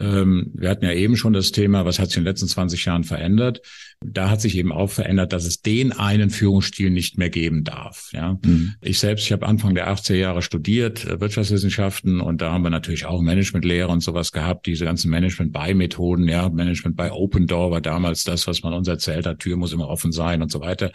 ähm, 0.00 0.50
wir 0.54 0.70
hatten 0.70 0.84
ja 0.84 0.92
eben 0.92 1.16
schon 1.16 1.32
das 1.32 1.52
Thema, 1.52 1.84
was 1.84 1.98
hat 1.98 2.08
sich 2.08 2.16
in 2.16 2.24
den 2.24 2.30
letzten 2.30 2.48
20 2.48 2.84
Jahren 2.86 3.04
verändert? 3.04 3.60
Da 4.02 4.30
hat 4.30 4.40
sich 4.40 4.56
eben 4.56 4.72
auch 4.72 4.88
verändert, 4.90 5.32
dass 5.32 5.44
es 5.44 5.60
den 5.60 5.92
einen 5.92 6.30
Führungsstil 6.30 6.90
nicht 6.90 7.18
mehr 7.18 7.28
geben 7.28 7.64
darf. 7.64 8.10
Ja, 8.12 8.38
mhm. 8.42 8.74
ich 8.80 8.98
selbst, 8.98 9.26
ich 9.26 9.32
habe 9.32 9.46
Anfang 9.46 9.74
der 9.74 9.92
80er 9.92 10.14
Jahre 10.14 10.40
studiert 10.42 11.04
äh, 11.04 11.20
Wirtschaftswissenschaften 11.20 12.20
und 12.20 12.40
da 12.40 12.52
haben 12.52 12.64
wir 12.64 12.70
natürlich 12.70 13.04
auch 13.04 13.20
Managementlehre 13.20 13.88
und 13.88 14.00
sowas 14.00 14.32
gehabt. 14.32 14.66
Diese 14.66 14.86
ganzen 14.86 15.10
Management-by-Methoden, 15.10 16.28
ja, 16.28 16.48
Management 16.48 16.96
by 16.96 17.10
Open 17.10 17.46
Door 17.46 17.70
war 17.70 17.80
damals 17.82 18.24
das, 18.24 18.46
was 18.46 18.62
man 18.62 18.72
uns 18.72 18.88
erzählt 18.88 19.26
hat. 19.26 19.40
Tür 19.40 19.56
muss 19.56 19.72
immer 19.72 19.88
offen 19.88 20.12
sein 20.12 20.42
und 20.42 20.50
so 20.50 20.60
weiter 20.60 20.92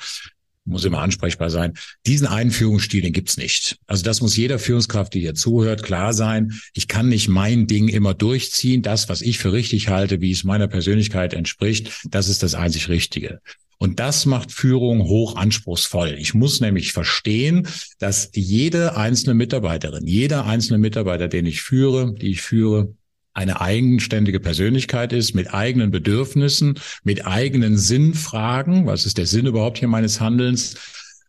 muss 0.66 0.84
immer 0.84 1.00
ansprechbar 1.00 1.50
sein. 1.50 1.74
Diesen 2.06 2.28
einen 2.28 2.52
Führungsstil, 2.52 3.02
den 3.02 3.14
gibt's 3.14 3.38
nicht. 3.38 3.78
Also 3.88 4.04
das 4.04 4.22
muss 4.22 4.36
jeder 4.36 4.60
Führungskraft, 4.60 5.14
die 5.14 5.22
hier 5.22 5.36
zuhört, 5.36 5.84
klar 5.84 6.14
sein. 6.14 6.54
Ich 6.74 6.88
kann 6.88 7.10
nicht 7.10 7.28
mein 7.28 7.68
Ding 7.68 7.88
immer 7.88 8.14
durchziehen. 8.14 8.82
Das, 8.82 9.08
was 9.10 9.22
ich 9.22 9.38
für 9.38 9.54
richtig 9.54 9.90
halte, 9.90 10.22
wie 10.22 10.32
es 10.32 10.44
meiner 10.44 10.68
Persönlichkeit 10.68 11.34
entspricht, 11.34 11.92
das 12.10 12.28
ist 12.28 12.44
das 12.44 12.56
einzig 12.56 12.90
Richtige. 12.90 13.40
Und 13.78 14.00
das 14.00 14.26
macht 14.26 14.52
Führung 14.52 15.04
hoch 15.04 15.36
anspruchsvoll. 15.36 16.16
Ich 16.18 16.34
muss 16.34 16.62
nämlich 16.62 16.94
verstehen, 16.94 17.68
dass 18.00 18.32
jede 18.34 18.96
einzelne 18.96 19.36
Mitarbeiterin, 19.36 20.08
jeder 20.08 20.46
einzelne 20.46 20.80
Mitarbeiter, 20.80 21.28
den 21.28 21.46
ich 21.46 21.62
führe, 21.62 22.14
die 22.14 22.32
ich 22.32 22.42
führe, 22.42 22.96
eine 23.36 23.62
eigenständige 23.62 24.40
Persönlichkeit 24.40 25.14
ist, 25.14 25.36
mit 25.36 25.54
eigenen 25.54 25.92
Bedürfnissen, 25.92 26.80
mit 27.04 27.28
eigenen 27.28 27.78
Sinnfragen. 27.78 28.88
Was 28.88 29.06
ist 29.06 29.18
der 29.18 29.28
Sinn 29.28 29.46
überhaupt 29.46 29.78
hier 29.78 29.88
meines 29.88 30.20
Handelns? 30.20 30.76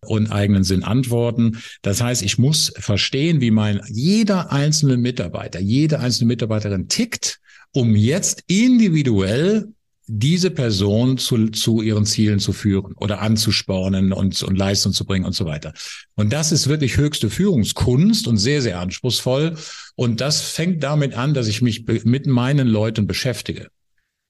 und 0.03 0.31
eigenen 0.31 0.63
Sinn 0.63 0.85
antworten. 0.85 1.63
Das 1.83 2.01
heißt, 2.01 2.23
ich 2.23 2.39
muss 2.39 2.73
verstehen, 2.77 3.41
wie 3.41 3.51
mein 3.51 3.81
jeder 3.89 4.53
einzelne 4.53 4.97
Mitarbeiter, 4.99 5.59
jede 5.59 5.99
einzelne 5.99 6.29
Mitarbeiterin 6.29 6.87
tickt, 6.89 7.41
um 7.73 7.97
jetzt 7.97 8.45
individuell 8.47 9.73
diese 10.07 10.51
Person 10.51 11.19
zu, 11.19 11.49
zu 11.49 11.83
ihren 11.83 12.07
Zielen 12.07 12.39
zu 12.39 12.53
führen 12.53 12.95
oder 12.95 13.21
anzuspornen 13.21 14.13
und, 14.13 14.43
und 14.43 14.57
Leistung 14.57 14.93
zu 14.93 15.05
bringen 15.05 15.25
und 15.25 15.35
so 15.35 15.45
weiter. 15.45 15.73
Und 16.15 16.33
das 16.33 16.53
ist 16.53 16.69
wirklich 16.69 16.97
höchste 16.97 17.29
Führungskunst 17.29 18.29
und 18.29 18.37
sehr, 18.37 18.63
sehr 18.63 18.79
anspruchsvoll. 18.79 19.57
Und 19.97 20.21
das 20.21 20.43
fängt 20.43 20.83
damit 20.83 21.15
an, 21.15 21.35
dass 21.35 21.49
ich 21.49 21.61
mich 21.63 21.87
mit 21.87 22.27
meinen 22.27 22.69
Leuten 22.69 23.07
beschäftige. 23.07 23.69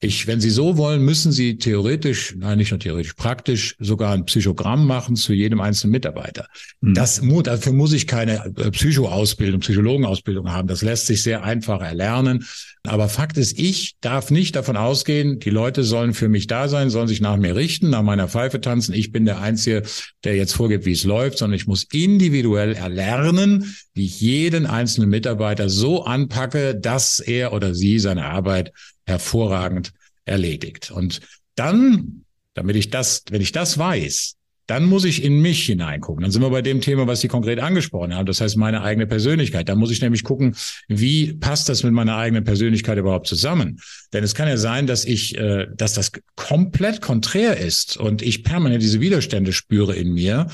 Ich, 0.01 0.27
wenn 0.27 0.43
Sie 0.43 0.51
so 0.51 0.77
wollen, 0.77 1.03
müssen 1.03 1.33
Sie 1.33 1.57
theoretisch, 1.57 2.35
nein, 2.37 2.59
nicht 2.59 2.71
nur 2.71 2.79
theoretisch, 2.79 3.15
praktisch 3.15 3.77
sogar 3.79 4.13
ein 4.13 4.27
Psychogramm 4.27 4.87
machen 4.87 5.17
zu 5.17 5.33
jedem 5.33 5.59
einzelnen 5.63 5.93
Mitarbeiter. 5.93 6.49
Mhm. 6.83 6.93
Das, 6.93 7.23
dafür 7.45 7.73
muss 7.73 7.95
ich 7.95 8.07
keine 8.07 8.45
äh, 8.45 8.71
Psychoausbildung, 8.71 9.61
Psychologenausbildung 9.61 10.53
haben. 10.53 10.69
Das 10.69 10.83
lässt 10.83 11.07
sich 11.07 11.23
sehr 11.23 11.45
einfach 11.45 11.81
erlernen. 11.81 12.45
Aber 12.87 13.09
Fakt 13.09 13.39
ist, 13.39 13.59
ich 13.59 13.97
darf 14.03 14.31
nicht 14.31 14.55
davon 14.55 14.77
ausgehen, 14.77 15.39
die 15.39 15.51
Leute 15.51 15.83
sollen 15.83 16.13
für 16.13 16.29
mich 16.29 16.47
da 16.47 16.69
sein, 16.69 16.91
sollen 16.91 17.09
sich 17.09 17.23
nach 17.23 17.39
mir 17.39 17.57
richten, 17.57 17.89
nach 17.89 18.03
meiner 18.03 18.29
Pfeife 18.29 18.61
tanzen. 18.61 18.93
Ich 18.95 19.13
bin 19.13 19.25
der 19.25 19.41
Einzige, 19.41 19.83
der 20.25 20.37
jetzt 20.37 20.53
vorgibt, 20.53 20.85
wie 20.85 20.93
es 20.93 21.05
läuft, 21.05 21.39
sondern 21.39 21.57
ich 21.57 21.67
muss 21.67 21.85
individuell 21.91 22.75
erlernen, 22.75 23.75
wie 23.97 24.05
ich 24.05 24.21
jeden 24.21 24.67
einzelnen 24.67 25.09
Mitarbeiter 25.09 25.71
so 25.71 26.05
anpacke, 26.05 26.75
dass 26.75 27.19
er 27.19 27.55
oder 27.55 27.75
sie 27.75 27.99
seine 27.99 28.27
Arbeit 28.27 28.73
hervorragend 29.07 29.93
erledigt. 30.27 30.91
Und 30.91 31.23
dann, 31.55 32.27
damit 32.53 32.77
ich 32.77 32.91
das, 32.91 33.25
wenn 33.31 33.41
ich 33.41 33.53
das 33.53 33.79
weiß, 33.79 34.35
dann 34.67 34.85
muss 34.85 35.05
ich 35.05 35.23
in 35.23 35.41
mich 35.41 35.65
hineingucken. 35.65 36.23
Dann 36.23 36.31
sind 36.31 36.43
wir 36.43 36.51
bei 36.51 36.63
dem 36.63 36.81
Thema, 36.81 37.07
was 37.07 37.21
Sie 37.21 37.29
konkret 37.29 37.61
angesprochen 37.61 38.15
haben. 38.15 38.27
Das 38.27 38.41
heißt, 38.41 38.57
meine 38.57 38.83
eigene 38.83 39.07
Persönlichkeit. 39.07 39.69
Da 39.69 39.77
muss 39.77 39.91
ich 39.91 40.03
nämlich 40.03 40.25
gucken, 40.25 40.57
wie 40.89 41.35
passt 41.35 41.69
das 41.69 41.85
mit 41.85 41.93
meiner 41.93 42.17
eigenen 42.17 42.45
Persönlichkeit 42.45 42.99
überhaupt 42.99 43.29
zusammen? 43.29 43.81
Denn 44.13 44.25
es 44.25 44.35
kann 44.35 44.49
ja 44.49 44.57
sein, 44.57 44.87
dass 44.87 45.05
ich, 45.05 45.37
äh, 45.37 45.69
dass 45.75 45.95
das 45.95 46.13
komplett 46.35 47.01
konträr 47.01 47.57
ist 47.57 47.97
und 47.97 48.23
ich 48.23 48.43
permanent 48.43 48.83
diese 48.83 49.01
Widerstände 49.01 49.53
spüre 49.53 49.95
in 49.95 50.13
mir. 50.13 50.49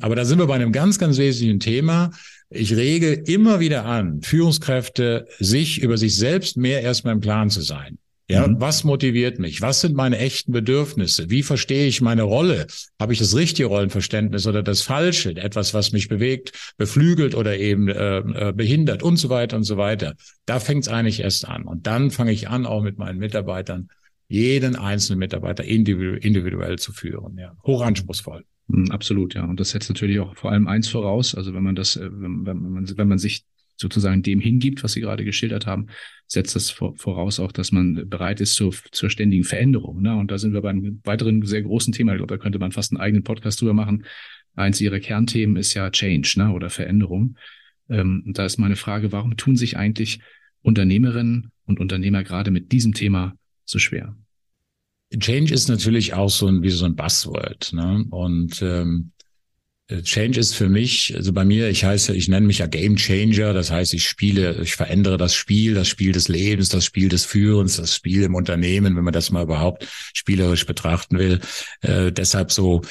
Aber 0.00 0.16
da 0.16 0.24
sind 0.24 0.38
wir 0.38 0.46
bei 0.46 0.54
einem 0.54 0.72
ganz, 0.72 0.98
ganz 0.98 1.18
wesentlichen 1.18 1.60
Thema. 1.60 2.10
Ich 2.50 2.74
rege 2.74 3.12
immer 3.12 3.60
wieder 3.60 3.84
an, 3.84 4.22
Führungskräfte, 4.22 5.26
sich 5.38 5.82
über 5.82 5.98
sich 5.98 6.16
selbst 6.16 6.56
mehr 6.56 6.80
erstmal 6.80 7.12
im 7.12 7.20
Plan 7.20 7.50
zu 7.50 7.60
sein. 7.60 7.98
Ja, 8.30 8.46
mhm. 8.46 8.60
was 8.60 8.84
motiviert 8.84 9.38
mich? 9.38 9.62
Was 9.62 9.80
sind 9.80 9.96
meine 9.96 10.18
echten 10.18 10.52
Bedürfnisse? 10.52 11.30
Wie 11.30 11.42
verstehe 11.42 11.86
ich 11.86 12.02
meine 12.02 12.24
Rolle? 12.24 12.66
Habe 13.00 13.14
ich 13.14 13.18
das 13.18 13.34
richtige 13.34 13.68
Rollenverständnis 13.68 14.46
oder 14.46 14.62
das 14.62 14.82
falsche? 14.82 15.34
Etwas, 15.34 15.72
was 15.72 15.92
mich 15.92 16.08
bewegt, 16.08 16.74
beflügelt 16.76 17.34
oder 17.34 17.56
eben 17.56 17.88
äh, 17.88 18.18
äh 18.18 18.52
behindert 18.52 19.02
und 19.02 19.16
so 19.16 19.30
weiter 19.30 19.56
und 19.56 19.64
so 19.64 19.78
weiter. 19.78 20.14
Da 20.44 20.60
fängt 20.60 20.82
es 20.82 20.88
eigentlich 20.88 21.20
erst 21.20 21.48
an. 21.48 21.64
Und 21.64 21.86
dann 21.86 22.10
fange 22.10 22.32
ich 22.32 22.50
an, 22.50 22.66
auch 22.66 22.82
mit 22.82 22.98
meinen 22.98 23.18
Mitarbeitern, 23.18 23.88
jeden 24.28 24.76
einzelnen 24.76 25.20
Mitarbeiter 25.20 25.64
individuell, 25.64 26.18
individuell 26.18 26.78
zu 26.78 26.92
führen. 26.92 27.38
Ja, 27.38 27.56
hochanspruchsvoll. 27.64 28.44
Mhm, 28.66 28.90
absolut, 28.90 29.34
ja. 29.34 29.44
Und 29.44 29.58
das 29.58 29.70
setzt 29.70 29.88
natürlich 29.88 30.20
auch 30.20 30.36
vor 30.36 30.52
allem 30.52 30.68
eins 30.68 30.88
voraus. 30.88 31.34
Also 31.34 31.54
wenn 31.54 31.62
man 31.62 31.74
das, 31.74 31.96
äh, 31.96 32.10
wenn, 32.12 32.44
wenn 32.44 32.58
man, 32.58 32.98
wenn 32.98 33.08
man 33.08 33.18
sich 33.18 33.44
sozusagen 33.78 34.22
dem 34.22 34.40
hingibt, 34.40 34.82
was 34.82 34.92
Sie 34.92 35.00
gerade 35.00 35.24
geschildert 35.24 35.66
haben, 35.66 35.86
setzt 36.26 36.54
das 36.56 36.70
voraus 36.70 37.40
auch, 37.40 37.52
dass 37.52 37.72
man 37.72 38.08
bereit 38.08 38.40
ist 38.40 38.54
zur, 38.54 38.74
zur 38.92 39.08
ständigen 39.08 39.44
Veränderung. 39.44 40.02
Ne? 40.02 40.14
Und 40.14 40.30
da 40.30 40.38
sind 40.38 40.52
wir 40.52 40.60
bei 40.60 40.70
einem 40.70 41.00
weiteren 41.04 41.44
sehr 41.46 41.62
großen 41.62 41.92
Thema. 41.92 42.12
Ich 42.12 42.18
glaube, 42.18 42.34
da 42.34 42.42
könnte 42.42 42.58
man 42.58 42.72
fast 42.72 42.92
einen 42.92 43.00
eigenen 43.00 43.24
Podcast 43.24 43.60
drüber 43.60 43.72
machen. 43.72 44.04
Eins 44.54 44.80
Ihrer 44.80 45.00
Kernthemen 45.00 45.56
ist 45.56 45.72
ja 45.74 45.90
Change 45.90 46.34
ne? 46.36 46.52
oder 46.52 46.68
Veränderung. 46.68 47.36
Ähm, 47.88 48.24
da 48.26 48.44
ist 48.44 48.58
meine 48.58 48.76
Frage, 48.76 49.12
warum 49.12 49.36
tun 49.36 49.56
sich 49.56 49.76
eigentlich 49.76 50.20
Unternehmerinnen 50.62 51.50
und 51.64 51.80
Unternehmer 51.80 52.24
gerade 52.24 52.50
mit 52.50 52.72
diesem 52.72 52.92
Thema 52.92 53.34
so 53.64 53.78
schwer? 53.78 54.14
Change 55.18 55.54
ist 55.54 55.68
natürlich 55.68 56.12
auch 56.12 56.28
so 56.28 56.46
ein, 56.48 56.62
wie 56.62 56.68
so 56.68 56.84
ein 56.84 56.96
Buzzword. 56.96 57.72
Ne? 57.72 58.04
Und 58.10 58.60
ähm, 58.60 59.12
äh, 59.17 59.17
Change 60.02 60.38
ist 60.38 60.54
für 60.54 60.68
mich, 60.68 61.14
also 61.16 61.32
bei 61.32 61.46
mir, 61.46 61.70
ich 61.70 61.82
heiße, 61.82 62.14
ich 62.14 62.28
nenne 62.28 62.46
mich 62.46 62.58
ja 62.58 62.66
Game 62.66 62.96
Changer. 62.96 63.54
Das 63.54 63.70
heißt, 63.70 63.94
ich 63.94 64.06
spiele, 64.06 64.60
ich 64.62 64.76
verändere 64.76 65.16
das 65.16 65.34
Spiel, 65.34 65.74
das 65.74 65.88
Spiel 65.88 66.12
des 66.12 66.28
Lebens, 66.28 66.68
das 66.68 66.84
Spiel 66.84 67.08
des 67.08 67.24
Führens, 67.24 67.78
das 67.78 67.94
Spiel 67.94 68.22
im 68.22 68.34
Unternehmen, 68.34 68.96
wenn 68.96 69.04
man 69.04 69.14
das 69.14 69.30
mal 69.30 69.44
überhaupt 69.44 69.86
spielerisch 70.12 70.66
betrachten 70.66 71.18
will. 71.18 71.40
Äh, 71.80 72.12
deshalb 72.12 72.52
so, 72.52 72.82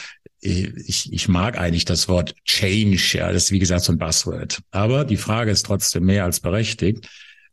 äh, 0.41 0.71
ich, 0.87 1.13
ich 1.13 1.27
mag 1.27 1.59
eigentlich 1.59 1.85
das 1.85 2.07
Wort 2.07 2.33
Change. 2.45 3.17
Ja, 3.17 3.31
das 3.31 3.45
ist 3.45 3.51
wie 3.51 3.59
gesagt 3.59 3.83
so 3.83 3.91
ein 3.91 3.99
Buzzword. 3.99 4.61
Aber 4.71 5.05
die 5.05 5.17
Frage 5.17 5.51
ist 5.51 5.67
trotzdem 5.67 6.05
mehr 6.05 6.23
als 6.23 6.39
berechtigt. 6.39 7.07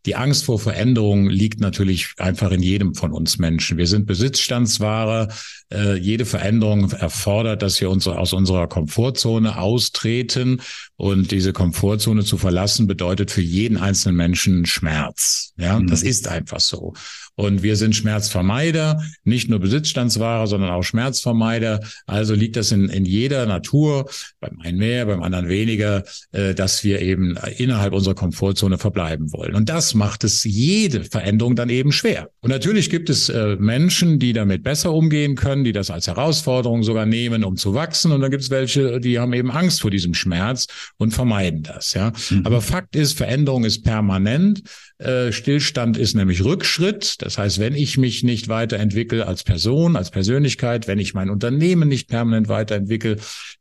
Die 0.06 0.16
Angst 0.16 0.44
vor 0.44 0.58
Veränderung 0.58 1.28
liegt 1.28 1.60
natürlich 1.60 2.12
einfach 2.18 2.50
in 2.50 2.62
jedem 2.62 2.94
von 2.94 3.12
uns 3.12 3.38
Menschen. 3.38 3.78
Wir 3.78 3.86
sind 3.86 4.06
Besitzstandsware. 4.06 5.28
Äh, 5.72 5.96
jede 5.96 6.26
Veränderung 6.26 6.90
erfordert, 6.90 7.62
dass 7.62 7.80
wir 7.80 7.88
uns 7.88 8.06
aus 8.06 8.32
unserer 8.32 8.68
Komfortzone 8.68 9.58
austreten. 9.58 10.60
Und 10.96 11.30
diese 11.30 11.52
Komfortzone 11.52 12.24
zu 12.24 12.36
verlassen 12.36 12.86
bedeutet 12.86 13.30
für 13.30 13.40
jeden 13.40 13.78
einzelnen 13.78 14.16
Menschen 14.16 14.66
Schmerz. 14.66 15.52
Ja, 15.56 15.78
mhm. 15.78 15.86
das 15.86 16.02
ist 16.02 16.28
einfach 16.28 16.60
so. 16.60 16.92
Und 17.36 17.62
wir 17.62 17.76
sind 17.76 17.96
Schmerzvermeider, 17.96 19.02
nicht 19.24 19.48
nur 19.50 19.58
Besitzstandsware, 19.58 20.46
sondern 20.46 20.70
auch 20.70 20.82
Schmerzvermeider. 20.82 21.80
Also 22.06 22.34
liegt 22.34 22.56
das 22.56 22.70
in, 22.70 22.88
in 22.88 23.04
jeder 23.04 23.46
Natur, 23.46 24.08
beim 24.40 24.60
einen 24.60 24.78
mehr, 24.78 25.06
beim 25.06 25.22
anderen 25.22 25.48
weniger, 25.48 26.04
äh, 26.32 26.54
dass 26.54 26.84
wir 26.84 27.00
eben 27.00 27.36
innerhalb 27.56 27.92
unserer 27.92 28.14
Komfortzone 28.14 28.78
verbleiben 28.78 29.32
wollen. 29.32 29.54
Und 29.54 29.68
das 29.68 29.94
macht 29.94 30.24
es 30.24 30.44
jede 30.44 31.04
Veränderung 31.04 31.56
dann 31.56 31.70
eben 31.70 31.92
schwer. 31.92 32.30
Und 32.40 32.50
natürlich 32.50 32.88
gibt 32.88 33.10
es 33.10 33.28
äh, 33.28 33.56
Menschen, 33.56 34.18
die 34.18 34.32
damit 34.32 34.62
besser 34.62 34.92
umgehen 34.92 35.34
können, 35.34 35.64
die 35.64 35.72
das 35.72 35.90
als 35.90 36.06
Herausforderung 36.06 36.82
sogar 36.82 37.06
nehmen, 37.06 37.44
um 37.44 37.56
zu 37.56 37.74
wachsen. 37.74 38.12
Und 38.12 38.20
dann 38.20 38.30
gibt 38.30 38.42
es 38.42 38.50
welche, 38.50 39.00
die 39.00 39.18
haben 39.18 39.32
eben 39.32 39.50
Angst 39.50 39.80
vor 39.80 39.90
diesem 39.90 40.14
Schmerz 40.14 40.66
und 40.98 41.12
vermeiden 41.12 41.62
das. 41.62 41.94
Ja. 41.94 42.12
Mhm. 42.30 42.46
Aber 42.46 42.60
Fakt 42.60 42.94
ist, 42.94 43.16
Veränderung 43.16 43.64
ist 43.64 43.82
permanent. 43.82 44.62
Äh, 44.98 45.32
Stillstand 45.32 45.96
ist 45.96 46.14
nämlich 46.14 46.44
Rückschritt. 46.44 47.20
Das 47.24 47.38
heißt, 47.38 47.58
wenn 47.58 47.74
ich 47.74 47.96
mich 47.96 48.22
nicht 48.22 48.48
weiterentwickle 48.48 49.26
als 49.26 49.44
Person, 49.44 49.96
als 49.96 50.10
Persönlichkeit, 50.10 50.86
wenn 50.86 50.98
ich 50.98 51.14
mein 51.14 51.30
Unternehmen 51.30 51.88
nicht 51.88 52.06
permanent 52.06 52.48
weiterentwickle, 52.48 53.16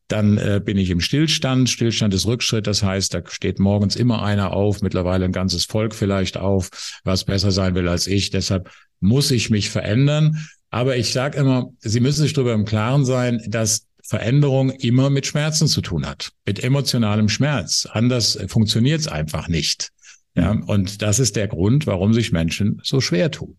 dann 0.10 0.38
äh, 0.38 0.60
bin 0.63 0.78
ich 0.78 0.89
im 0.89 0.99
Stillstand. 0.99 1.69
Stillstand 1.69 2.13
ist 2.13 2.26
Rückschritt, 2.26 2.67
das 2.67 2.84
heißt, 2.84 3.13
da 3.13 3.21
steht 3.26 3.60
morgens 3.60 3.95
immer 3.95 4.21
einer 4.21 4.52
auf, 4.52 4.82
mittlerweile 4.82 5.23
ein 5.23 5.32
ganzes 5.32 5.63
Volk 5.63 5.95
vielleicht 5.95 6.36
auf, 6.36 6.69
was 7.06 7.23
besser 7.23 7.52
sein 7.52 7.73
will 7.73 7.88
als 7.88 8.06
ich. 8.06 8.32
Deshalb 8.32 8.69
muss 8.99 9.32
ich 9.32 9.49
mich 9.49 9.69
verändern. 9.69 10.45
Aber 10.69 10.97
ich 10.97 11.13
sage 11.13 11.38
immer, 11.38 11.69
Sie 11.80 12.02
müssen 12.02 12.23
sich 12.23 12.34
darüber 12.34 12.54
im 12.54 12.65
Klaren 12.65 13.06
sein, 13.06 13.41
dass 13.47 13.88
Veränderung 14.04 14.71
immer 14.71 15.10
mit 15.10 15.26
Schmerzen 15.26 15.67
zu 15.69 15.80
tun 15.80 16.06
hat, 16.06 16.32
mit 16.45 16.62
emotionalem 16.62 17.30
Schmerz. 17.30 17.88
Anders 17.89 18.38
funktioniert 18.49 18.99
es 18.99 19.08
einfach 19.08 19.47
nicht. 19.47 19.93
Ja, 20.36 20.52
und 20.52 21.02
das 21.02 21.19
ist 21.19 21.36
der 21.36 21.48
Grund, 21.48 21.86
warum 21.86 22.13
sich 22.13 22.32
Menschen 22.32 22.80
so 22.84 23.02
schwer 23.02 23.32
tun. 23.32 23.56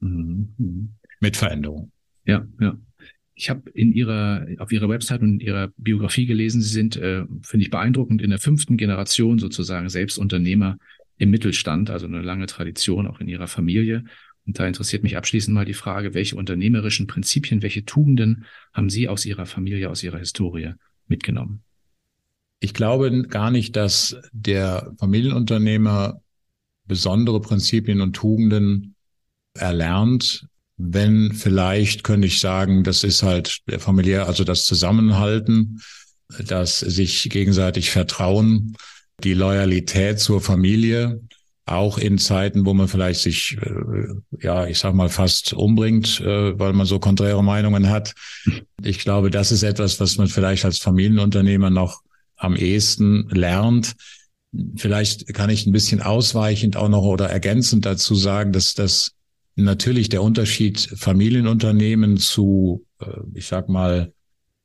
Mhm. 0.00 0.54
mhm. 0.56 0.94
Mit 1.20 1.36
Veränderung. 1.36 1.90
Ja, 2.24 2.46
ja. 2.60 2.78
Ich 3.34 3.50
habe 3.50 3.70
in 3.70 3.92
ihrer 3.92 4.46
auf 4.58 4.72
ihrer 4.72 4.88
Website 4.88 5.20
und 5.20 5.34
in 5.34 5.40
ihrer 5.40 5.68
Biografie 5.76 6.26
gelesen, 6.26 6.60
Sie 6.60 6.70
sind, 6.70 6.96
äh, 6.96 7.24
finde 7.42 7.64
ich 7.64 7.70
beeindruckend, 7.70 8.22
in 8.22 8.30
der 8.30 8.38
fünften 8.38 8.76
Generation 8.76 9.38
sozusagen 9.38 9.88
selbst 9.88 10.18
Unternehmer 10.18 10.78
im 11.18 11.30
Mittelstand, 11.30 11.90
also 11.90 12.06
eine 12.06 12.22
lange 12.22 12.46
Tradition 12.46 13.06
auch 13.06 13.20
in 13.20 13.28
Ihrer 13.28 13.48
Familie. 13.48 14.04
Und 14.46 14.58
da 14.58 14.66
interessiert 14.66 15.02
mich 15.02 15.16
abschließend 15.16 15.54
mal 15.54 15.64
die 15.64 15.74
Frage, 15.74 16.14
welche 16.14 16.36
unternehmerischen 16.36 17.06
Prinzipien, 17.06 17.62
welche 17.62 17.84
Tugenden 17.84 18.44
haben 18.72 18.90
Sie 18.90 19.08
aus 19.08 19.26
Ihrer 19.26 19.46
Familie, 19.46 19.90
aus 19.90 20.02
Ihrer 20.02 20.18
Historie 20.18 20.72
mitgenommen? 21.06 21.62
Ich 22.60 22.74
glaube 22.74 23.22
gar 23.22 23.50
nicht, 23.50 23.76
dass 23.76 24.16
der 24.32 24.92
Familienunternehmer 24.98 26.20
besondere 26.86 27.40
Prinzipien 27.40 28.00
und 28.00 28.14
Tugenden 28.14 28.94
erlernt, 29.54 30.46
wenn 30.76 31.32
vielleicht 31.32 32.04
könnte 32.04 32.26
ich 32.26 32.40
sagen, 32.40 32.84
das 32.84 33.04
ist 33.04 33.22
halt 33.22 33.58
der 33.68 33.80
familiär, 33.80 34.26
also 34.26 34.44
das 34.44 34.64
Zusammenhalten, 34.64 35.80
das 36.46 36.78
sich 36.78 37.28
gegenseitig 37.30 37.90
vertrauen, 37.90 38.76
die 39.24 39.34
Loyalität 39.34 40.20
zur 40.20 40.40
Familie, 40.40 41.20
auch 41.66 41.98
in 41.98 42.16
Zeiten, 42.18 42.64
wo 42.64 42.72
man 42.74 42.88
vielleicht 42.88 43.20
sich, 43.20 43.58
äh, 43.60 44.44
ja, 44.44 44.66
ich 44.66 44.78
sag 44.78 44.94
mal, 44.94 45.08
fast 45.08 45.52
umbringt, 45.52 46.20
äh, 46.20 46.58
weil 46.58 46.72
man 46.72 46.86
so 46.86 46.98
konträre 46.98 47.44
Meinungen 47.44 47.90
hat. 47.90 48.14
Ich 48.82 49.00
glaube, 49.00 49.30
das 49.30 49.52
ist 49.52 49.62
etwas, 49.62 50.00
was 50.00 50.16
man 50.16 50.28
vielleicht 50.28 50.64
als 50.64 50.78
Familienunternehmer 50.78 51.68
noch 51.68 52.00
am 52.38 52.56
ehesten 52.56 53.28
lernt. 53.30 53.94
Vielleicht 54.76 55.34
kann 55.34 55.50
ich 55.50 55.66
ein 55.66 55.72
bisschen 55.72 56.00
ausweichend 56.00 56.76
auch 56.76 56.88
noch 56.88 57.02
oder 57.02 57.28
ergänzend 57.28 57.84
dazu 57.84 58.14
sagen, 58.14 58.52
dass 58.52 58.74
das 58.74 59.12
natürlich 59.56 60.08
der 60.08 60.22
Unterschied 60.22 60.80
Familienunternehmen 60.96 62.16
zu, 62.16 62.86
äh, 63.00 63.06
ich 63.34 63.46
sag 63.46 63.68
mal, 63.68 64.12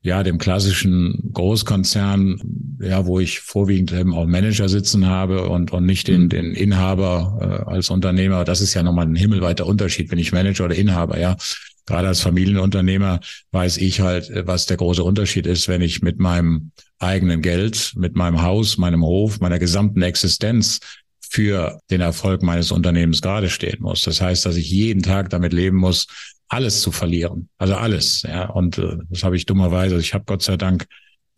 ja, 0.03 0.21
dem 0.21 0.37
klassischen 0.37 1.31
Großkonzern, 1.33 2.41
ja, 2.81 3.05
wo 3.05 3.21
ich 3.21 3.39
vorwiegend 3.39 3.93
eben 3.93 4.13
auch 4.13 4.25
Manager 4.25 4.67
sitzen 4.67 5.07
habe 5.07 5.47
und, 5.47 5.71
und 5.71 5.85
nicht 5.85 6.09
den, 6.09 6.23
mhm. 6.23 6.29
den 6.29 6.53
Inhaber 6.53 7.65
äh, 7.67 7.71
als 7.71 7.89
Unternehmer. 7.89 8.43
Das 8.43 8.59
ist 8.59 8.73
ja 8.73 8.83
nochmal 8.83 9.07
ein 9.07 9.15
himmelweiter 9.15 9.65
Unterschied, 9.65 10.09
bin 10.09 10.19
ich 10.19 10.33
Manager 10.33 10.65
oder 10.65 10.75
Inhaber, 10.75 11.19
ja. 11.19 11.37
Gerade 11.85 12.07
als 12.07 12.21
Familienunternehmer 12.21 13.19
weiß 13.51 13.77
ich 13.77 13.99
halt, 13.99 14.31
was 14.47 14.65
der 14.65 14.77
große 14.77 15.03
Unterschied 15.03 15.45
ist, 15.45 15.67
wenn 15.67 15.81
ich 15.81 16.01
mit 16.01 16.19
meinem 16.19 16.71
eigenen 16.99 17.41
Geld, 17.41 17.93
mit 17.95 18.15
meinem 18.15 18.41
Haus, 18.41 18.77
meinem 18.77 19.03
Hof, 19.03 19.39
meiner 19.39 19.59
gesamten 19.59 20.01
Existenz 20.01 20.79
für 21.19 21.79
den 21.89 22.01
Erfolg 22.01 22.43
meines 22.43 22.71
Unternehmens 22.71 23.21
gerade 23.21 23.49
stehen 23.49 23.81
muss. 23.81 24.03
Das 24.03 24.21
heißt, 24.21 24.45
dass 24.45 24.55
ich 24.55 24.69
jeden 24.69 25.01
Tag 25.01 25.29
damit 25.29 25.51
leben 25.51 25.77
muss, 25.77 26.07
alles 26.47 26.81
zu 26.81 26.91
verlieren. 26.91 27.49
Also 27.57 27.75
alles. 27.75 28.21
Ja, 28.21 28.49
und 28.49 28.77
äh, 28.77 28.97
das 29.09 29.23
habe 29.23 29.35
ich 29.35 29.45
dummerweise. 29.45 29.97
Ich 29.97 30.13
habe 30.13 30.25
Gott 30.25 30.43
sei 30.43 30.57
Dank, 30.57 30.85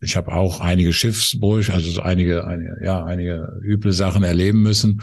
ich 0.00 0.16
habe 0.16 0.32
auch 0.32 0.60
einige 0.60 0.92
Schiffsbrüche, 0.92 1.72
also 1.72 2.02
einige, 2.02 2.46
einige, 2.46 2.76
ja, 2.84 3.04
einige 3.04 3.48
üble 3.62 3.92
Sachen 3.92 4.22
erleben 4.22 4.62
müssen. 4.62 5.00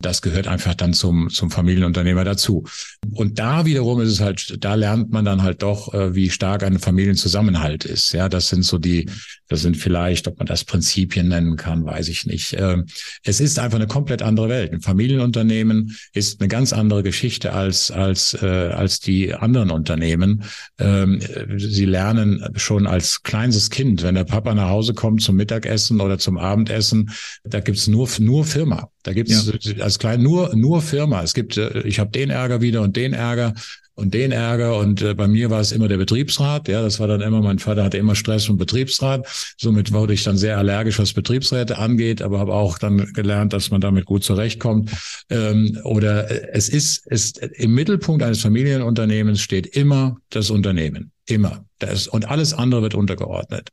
Das 0.00 0.22
gehört 0.22 0.48
einfach 0.48 0.74
dann 0.74 0.94
zum, 0.94 1.28
zum 1.30 1.50
Familienunternehmer 1.50 2.24
dazu. 2.24 2.64
Und 3.12 3.38
da 3.38 3.66
wiederum 3.66 4.00
ist 4.00 4.10
es 4.10 4.20
halt, 4.20 4.56
da 4.64 4.74
lernt 4.74 5.10
man 5.10 5.24
dann 5.24 5.42
halt 5.42 5.62
doch, 5.62 5.92
äh, 5.92 6.14
wie 6.14 6.30
stark 6.30 6.62
ein 6.62 6.78
Familienzusammenhalt 6.78 7.84
ist. 7.84 8.12
Ja, 8.12 8.28
das 8.28 8.48
sind 8.48 8.64
so 8.64 8.78
die, 8.78 9.08
das 9.48 9.60
sind 9.60 9.76
vielleicht, 9.76 10.26
ob 10.26 10.38
man 10.38 10.46
das 10.46 10.64
Prinzipien 10.64 11.28
nennen 11.28 11.56
kann, 11.56 11.84
weiß 11.84 12.08
ich 12.08 12.24
nicht. 12.24 12.54
Ähm, 12.58 12.86
es 13.24 13.40
ist 13.40 13.58
einfach 13.58 13.76
eine 13.76 13.88
komplett 13.88 14.22
andere 14.22 14.48
Welt. 14.48 14.72
Ein 14.72 14.80
Familienunternehmen 14.80 15.96
ist 16.14 16.40
eine 16.40 16.48
ganz 16.48 16.72
andere 16.72 17.02
Geschichte 17.02 17.52
als, 17.52 17.90
als, 17.90 18.34
äh, 18.40 18.46
als 18.46 19.00
die 19.00 19.34
anderen 19.34 19.70
Unternehmen. 19.70 20.44
Ähm, 20.78 21.20
sie 21.58 21.84
lernen 21.84 22.42
schon 22.56 22.86
als 22.86 23.22
kleines 23.22 23.68
Kind, 23.70 24.02
wenn 24.02 24.14
der 24.14 24.24
Papa 24.24 24.54
nach 24.54 24.68
Hause 24.68 24.94
kommt 24.94 25.20
zum 25.20 25.36
Mittagessen 25.36 26.00
oder 26.00 26.18
zum 26.18 26.38
Abendessen, 26.38 27.10
da 27.44 27.60
gibt's 27.60 27.86
nur, 27.86 28.08
nur 28.18 28.44
Firma. 28.44 28.90
Da 29.02 29.12
gibt's 29.12 29.50
ja. 29.62 29.82
als 29.82 29.98
klein 29.98 30.22
nur 30.22 30.54
nur 30.54 30.82
Firma. 30.82 31.22
Es 31.22 31.34
gibt, 31.34 31.56
äh, 31.56 31.80
ich 31.82 31.98
habe 31.98 32.10
den 32.10 32.30
Ärger 32.30 32.60
wieder 32.60 32.82
und 32.82 32.96
den 32.96 33.12
Ärger 33.12 33.54
und 34.00 34.14
den 34.14 34.32
Ärger 34.32 34.78
und 34.78 35.02
äh, 35.02 35.14
bei 35.14 35.28
mir 35.28 35.50
war 35.50 35.60
es 35.60 35.72
immer 35.72 35.86
der 35.86 35.98
Betriebsrat. 35.98 36.68
Ja, 36.68 36.82
das 36.82 37.00
war 37.00 37.06
dann 37.06 37.20
immer. 37.20 37.40
Mein 37.42 37.58
Vater 37.58 37.84
hatte 37.84 37.98
immer 37.98 38.14
Stress 38.14 38.46
vom 38.46 38.56
Betriebsrat. 38.56 39.26
Somit 39.58 39.92
wurde 39.92 40.14
ich 40.14 40.24
dann 40.24 40.38
sehr 40.38 40.58
allergisch, 40.58 40.98
was 40.98 41.12
Betriebsräte 41.12 41.78
angeht, 41.78 42.22
aber 42.22 42.38
habe 42.38 42.54
auch 42.54 42.78
dann 42.78 43.12
gelernt, 43.12 43.52
dass 43.52 43.70
man 43.70 43.80
damit 43.80 44.06
gut 44.06 44.24
zurechtkommt. 44.24 44.90
Ähm, 45.28 45.78
oder 45.84 46.30
äh, 46.30 46.48
es 46.52 46.68
ist, 46.68 47.02
es 47.06 47.32
im 47.32 47.74
Mittelpunkt 47.74 48.22
eines 48.22 48.40
Familienunternehmens 48.40 49.40
steht 49.40 49.66
immer 49.66 50.16
das 50.30 50.50
Unternehmen, 50.50 51.12
immer. 51.26 51.64
Das, 51.78 52.08
und 52.08 52.28
alles 52.28 52.54
andere 52.54 52.82
wird 52.82 52.94
untergeordnet. 52.94 53.70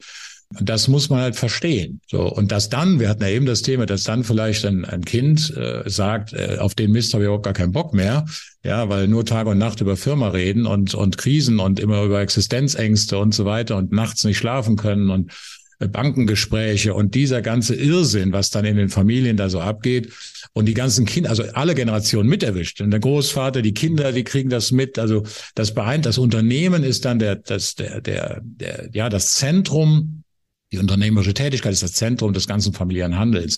Das 0.49 0.87
muss 0.87 1.09
man 1.09 1.19
halt 1.19 1.35
verstehen. 1.35 1.99
So 2.07 2.21
und 2.21 2.51
dass 2.51 2.69
dann, 2.69 2.99
wir 2.99 3.09
hatten 3.09 3.21
ja 3.21 3.29
eben 3.29 3.45
das 3.45 3.63
Thema, 3.63 3.85
dass 3.85 4.03
dann 4.03 4.23
vielleicht 4.23 4.65
ein, 4.65 4.85
ein 4.85 5.03
Kind 5.03 5.55
äh, 5.55 5.83
sagt, 5.87 6.31
äh, 6.33 6.57
auf 6.59 6.73
den 6.73 6.91
Mist 6.91 7.13
habe 7.13 7.23
ich 7.23 7.27
überhaupt 7.27 7.43
gar 7.43 7.53
keinen 7.53 7.73
Bock 7.73 7.93
mehr, 7.93 8.25
ja, 8.63 8.87
weil 8.87 9.07
nur 9.09 9.25
Tag 9.25 9.47
und 9.47 9.57
Nacht 9.57 9.81
über 9.81 9.97
Firma 9.97 10.29
reden 10.29 10.65
und 10.65 10.95
und 10.95 11.17
Krisen 11.17 11.59
und 11.59 11.79
immer 11.81 12.03
über 12.03 12.21
Existenzängste 12.21 13.17
und 13.17 13.35
so 13.35 13.43
weiter 13.43 13.75
und 13.75 13.91
nachts 13.91 14.23
nicht 14.23 14.37
schlafen 14.37 14.77
können 14.77 15.09
und 15.09 15.33
äh, 15.79 15.87
Bankengespräche 15.89 16.93
und 16.93 17.13
dieser 17.13 17.41
ganze 17.41 17.75
Irrsinn, 17.75 18.31
was 18.31 18.49
dann 18.49 18.63
in 18.63 18.77
den 18.77 18.89
Familien 18.89 19.35
da 19.35 19.49
so 19.49 19.59
abgeht 19.59 20.13
und 20.53 20.65
die 20.65 20.73
ganzen 20.73 21.05
Kinder, 21.05 21.29
also 21.29 21.43
alle 21.53 21.75
Generationen 21.75 22.29
mit 22.29 22.41
erwischt. 22.41 22.81
Und 22.81 22.91
der 22.91 22.99
Großvater, 22.99 23.61
die 23.61 23.73
Kinder, 23.73 24.11
die 24.11 24.23
kriegen 24.23 24.49
das 24.49 24.71
mit. 24.71 24.97
Also 24.97 25.23
das 25.55 25.73
beeint, 25.73 26.05
das 26.05 26.17
Unternehmen 26.17 26.83
ist 26.83 27.05
dann 27.05 27.19
der, 27.19 27.35
das, 27.35 27.75
der, 27.75 28.01
der, 28.01 28.41
der, 28.43 28.89
ja, 28.93 29.09
das 29.09 29.33
Zentrum 29.33 30.23
die 30.71 30.79
unternehmerische 30.79 31.33
Tätigkeit 31.33 31.71
ist 31.71 31.83
das 31.83 31.93
Zentrum 31.93 32.33
des 32.33 32.47
ganzen 32.47 32.73
familiären 32.73 33.17
Handels. 33.17 33.57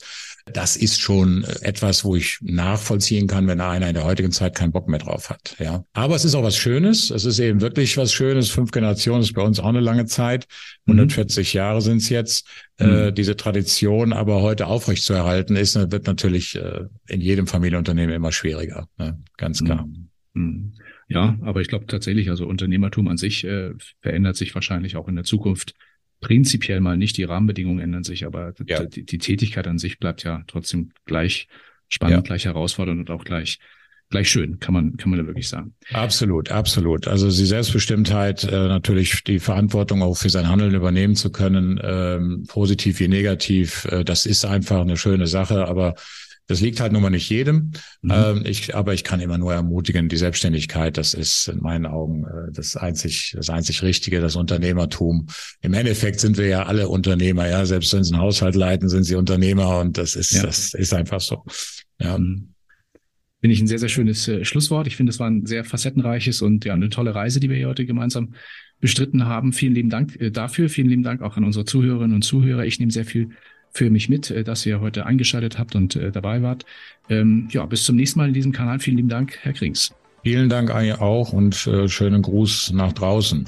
Das 0.54 0.76
ist 0.76 1.02
schon 1.02 1.44
etwas, 1.62 2.06
wo 2.06 2.16
ich 2.16 2.38
nachvollziehen 2.42 3.28
kann, 3.28 3.48
wenn 3.48 3.62
einer 3.62 3.88
in 3.88 3.94
der 3.94 4.04
heutigen 4.04 4.32
Zeit 4.32 4.56
keinen 4.56 4.72
Bock 4.72 4.88
mehr 4.88 5.00
drauf 5.00 5.30
hat. 5.30 5.56
Ja, 5.60 5.84
aber 5.94 6.16
es 6.16 6.26
ist 6.26 6.36
auch 6.36 6.44
was 6.44 6.56
Schönes. 6.56 7.10
Es 7.10 7.26
ist 7.26 7.40
eben 7.40 7.62
wirklich 7.62 7.98
was 7.98 8.14
Schönes. 8.14 8.50
Fünf 8.50 8.72
Generationen 8.72 9.22
ist 9.24 9.34
bei 9.34 9.42
uns 9.42 9.60
auch 9.60 9.68
eine 9.68 9.80
lange 9.80 10.06
Zeit. 10.06 10.46
140 10.88 11.54
mhm. 11.54 11.58
Jahre 11.58 11.82
sind 11.82 11.98
es 11.98 12.10
jetzt. 12.10 12.48
Äh, 12.78 12.86
mhm. 12.86 12.94
Äh, 12.94 13.12
diese 13.12 13.36
Tradition 13.36 14.14
aber 14.14 14.42
heute 14.42 14.68
aufrechtzuerhalten 14.68 15.56
ist, 15.56 15.76
wird 15.76 16.06
natürlich 16.08 16.56
äh, 16.56 16.86
in 17.08 17.22
jedem 17.22 17.48
Familienunternehmen 17.48 18.16
immer 18.16 18.32
schwieriger. 18.32 18.88
Ne? 18.98 19.20
Ganz 19.38 19.64
klar. 19.64 19.86
Mhm. 19.86 20.10
mhm. 20.34 20.74
Ja, 21.12 21.40
aber 21.42 21.60
ich 21.62 21.70
glaube 21.70 21.88
tatsächlich, 21.88 22.30
also 22.30 22.46
Unternehmertum 22.46 23.08
an 23.08 23.18
sich 23.18 23.44
äh, 23.44 23.72
verändert 24.00 24.38
sich 24.38 24.54
wahrscheinlich 24.54 24.96
auch 24.96 25.08
in 25.08 25.16
der 25.16 25.24
Zukunft 25.24 25.74
prinzipiell 26.22 26.82
mal 26.82 26.98
nicht, 26.98 27.18
die 27.18 27.24
Rahmenbedingungen 27.24 27.80
ändern 27.80 28.04
sich, 28.04 28.26
aber 28.26 28.54
ja. 28.66 28.86
die, 28.86 29.06
die, 29.06 29.18
Tätigkeit 29.18 29.68
an 29.68 29.80
sich 29.80 30.00
bleibt 30.00 30.24
ja 30.24 30.44
trotzdem 30.48 30.92
gleich 31.06 31.48
spannend, 31.88 32.18
ja. 32.18 32.22
gleich 32.22 32.46
herausfordernd 32.46 33.00
und 33.00 33.10
auch 33.10 33.24
gleich 33.24 33.60
gleich 34.10 34.30
schön, 34.30 34.60
kann 34.60 34.74
man 34.74 34.98
kann 34.98 35.12
man 35.12 35.20
da 35.20 35.28
wirklich 35.28 35.48
sagen. 35.48 35.76
Absolut, 35.94 36.50
absolut. 36.50 37.08
Also 37.08 37.28
die 37.28 37.46
Selbstbestimmtheit, 37.46 38.44
äh, 38.44 38.68
natürlich 38.68 39.24
die 39.24 39.40
Verantwortung 39.40 40.02
auch 40.02 40.18
für 40.18 40.30
sein 40.30 40.50
Handeln 40.50 40.74
übernehmen 40.74 41.16
zu 41.16 41.32
können, 41.32 41.80
ähm, 41.84 42.46
positiv 42.48 43.00
wie 43.00 43.08
negativ, 43.08 43.86
äh, 43.86 44.04
das 44.04 44.26
ist 44.26 44.46
einfach 44.46 44.82
eine 44.82 44.98
schöne 44.98 45.28
Sache, 45.28 45.68
aber 45.68 45.94
das 46.50 46.62
liegt 46.62 46.80
halt 46.80 46.92
nun 46.92 47.04
mal 47.04 47.12
nicht 47.12 47.30
jedem. 47.30 47.72
Mhm. 48.02 48.12
Ähm, 48.12 48.44
ich, 48.44 48.76
aber 48.76 48.96
ich 48.96 49.04
kann 49.04 49.20
immer 49.20 49.38
nur 49.38 49.54
ermutigen, 49.54 50.10
die 50.10 50.18
Selbstständigkeit, 50.18 50.98
das 50.98 51.14
ist 51.14 51.48
in 51.48 51.60
meinen 51.60 51.86
Augen 51.86 52.26
äh, 52.26 52.52
das 52.52 52.76
einzig, 52.76 53.34
das 53.38 53.52
einzig 53.52 53.84
Richtige, 53.84 54.20
das 54.20 54.36
Unternehmertum. 54.36 55.28
Im 55.62 55.76
Endeffekt 55.76 56.20
sind 56.20 56.38
wir 56.40 56.48
ja 56.48 56.64
alle 56.64 56.90
Unternehmer, 56.90 57.48
ja. 57.48 57.68
Selbst 57.68 57.94
wenn 57.94 58.04
sie 58.04 58.14
einen 58.14 58.24
Haushalt 58.24 58.56
leiten, 58.56 58.90
sind 58.90 59.04
sie 59.04 59.14
Unternehmer 59.16 59.80
und 59.80 60.00
das 60.00 60.16
ist, 60.16 60.32
ja. 60.32 60.42
das 60.42 60.74
ist 60.74 60.92
einfach 60.92 61.22
so. 61.22 61.46
Ja. 62.00 62.18
Mhm. 62.18 62.50
Finde 63.42 63.54
ich 63.54 63.62
ein 63.62 63.68
sehr, 63.68 63.80
sehr 63.80 63.90
schönes 63.90 64.28
äh, 64.28 64.44
Schlusswort. 64.44 64.88
Ich 64.88 64.96
finde, 64.96 65.12
es 65.12 65.20
war 65.20 65.30
ein 65.30 65.46
sehr 65.46 65.64
facettenreiches 65.64 66.42
und 66.42 66.66
ja, 66.66 66.74
eine 66.74 66.90
tolle 66.90 67.14
Reise, 67.14 67.40
die 67.40 67.50
wir 67.50 67.58
hier 67.58 67.68
heute 67.68 67.86
gemeinsam 67.86 68.34
bestritten 68.80 69.26
haben. 69.26 69.54
Vielen 69.54 69.76
lieben 69.76 69.92
Dank 69.92 70.20
äh, 70.20 70.32
dafür. 70.32 70.68
Vielen 70.68 70.90
lieben 70.90 71.04
Dank 71.04 71.22
auch 71.22 71.38
an 71.38 71.44
unsere 71.44 71.66
Zuhörerinnen 71.66 72.16
und 72.16 72.24
Zuhörer. 72.24 72.66
Ich 72.66 72.80
nehme 72.80 72.92
sehr 72.92 73.06
viel 73.06 73.30
für 73.72 73.90
mich 73.90 74.10
mit, 74.10 74.32
äh, 74.32 74.44
dass 74.44 74.66
ihr 74.66 74.82
heute 74.82 75.06
eingeschaltet 75.06 75.58
habt 75.58 75.76
und 75.76 75.96
äh, 75.96 76.12
dabei 76.12 76.42
wart. 76.42 76.66
Ähm, 77.10 77.48
ja, 77.52 77.66
bis 77.66 77.84
zum 77.84 77.96
nächsten 77.96 78.20
Mal 78.20 78.28
in 78.28 78.34
diesem 78.34 78.52
Kanal. 78.52 78.80
Vielen 78.80 78.98
lieben 78.98 79.10
Dank, 79.10 79.38
Herr 79.42 79.54
Krings. 79.54 79.94
Vielen 80.24 80.50
Dank 80.50 80.72
auch 80.72 81.32
und 81.32 81.66
äh, 81.68 81.88
schönen 81.88 82.22
Gruß 82.22 82.72
nach 82.74 82.94
draußen. 82.94 83.48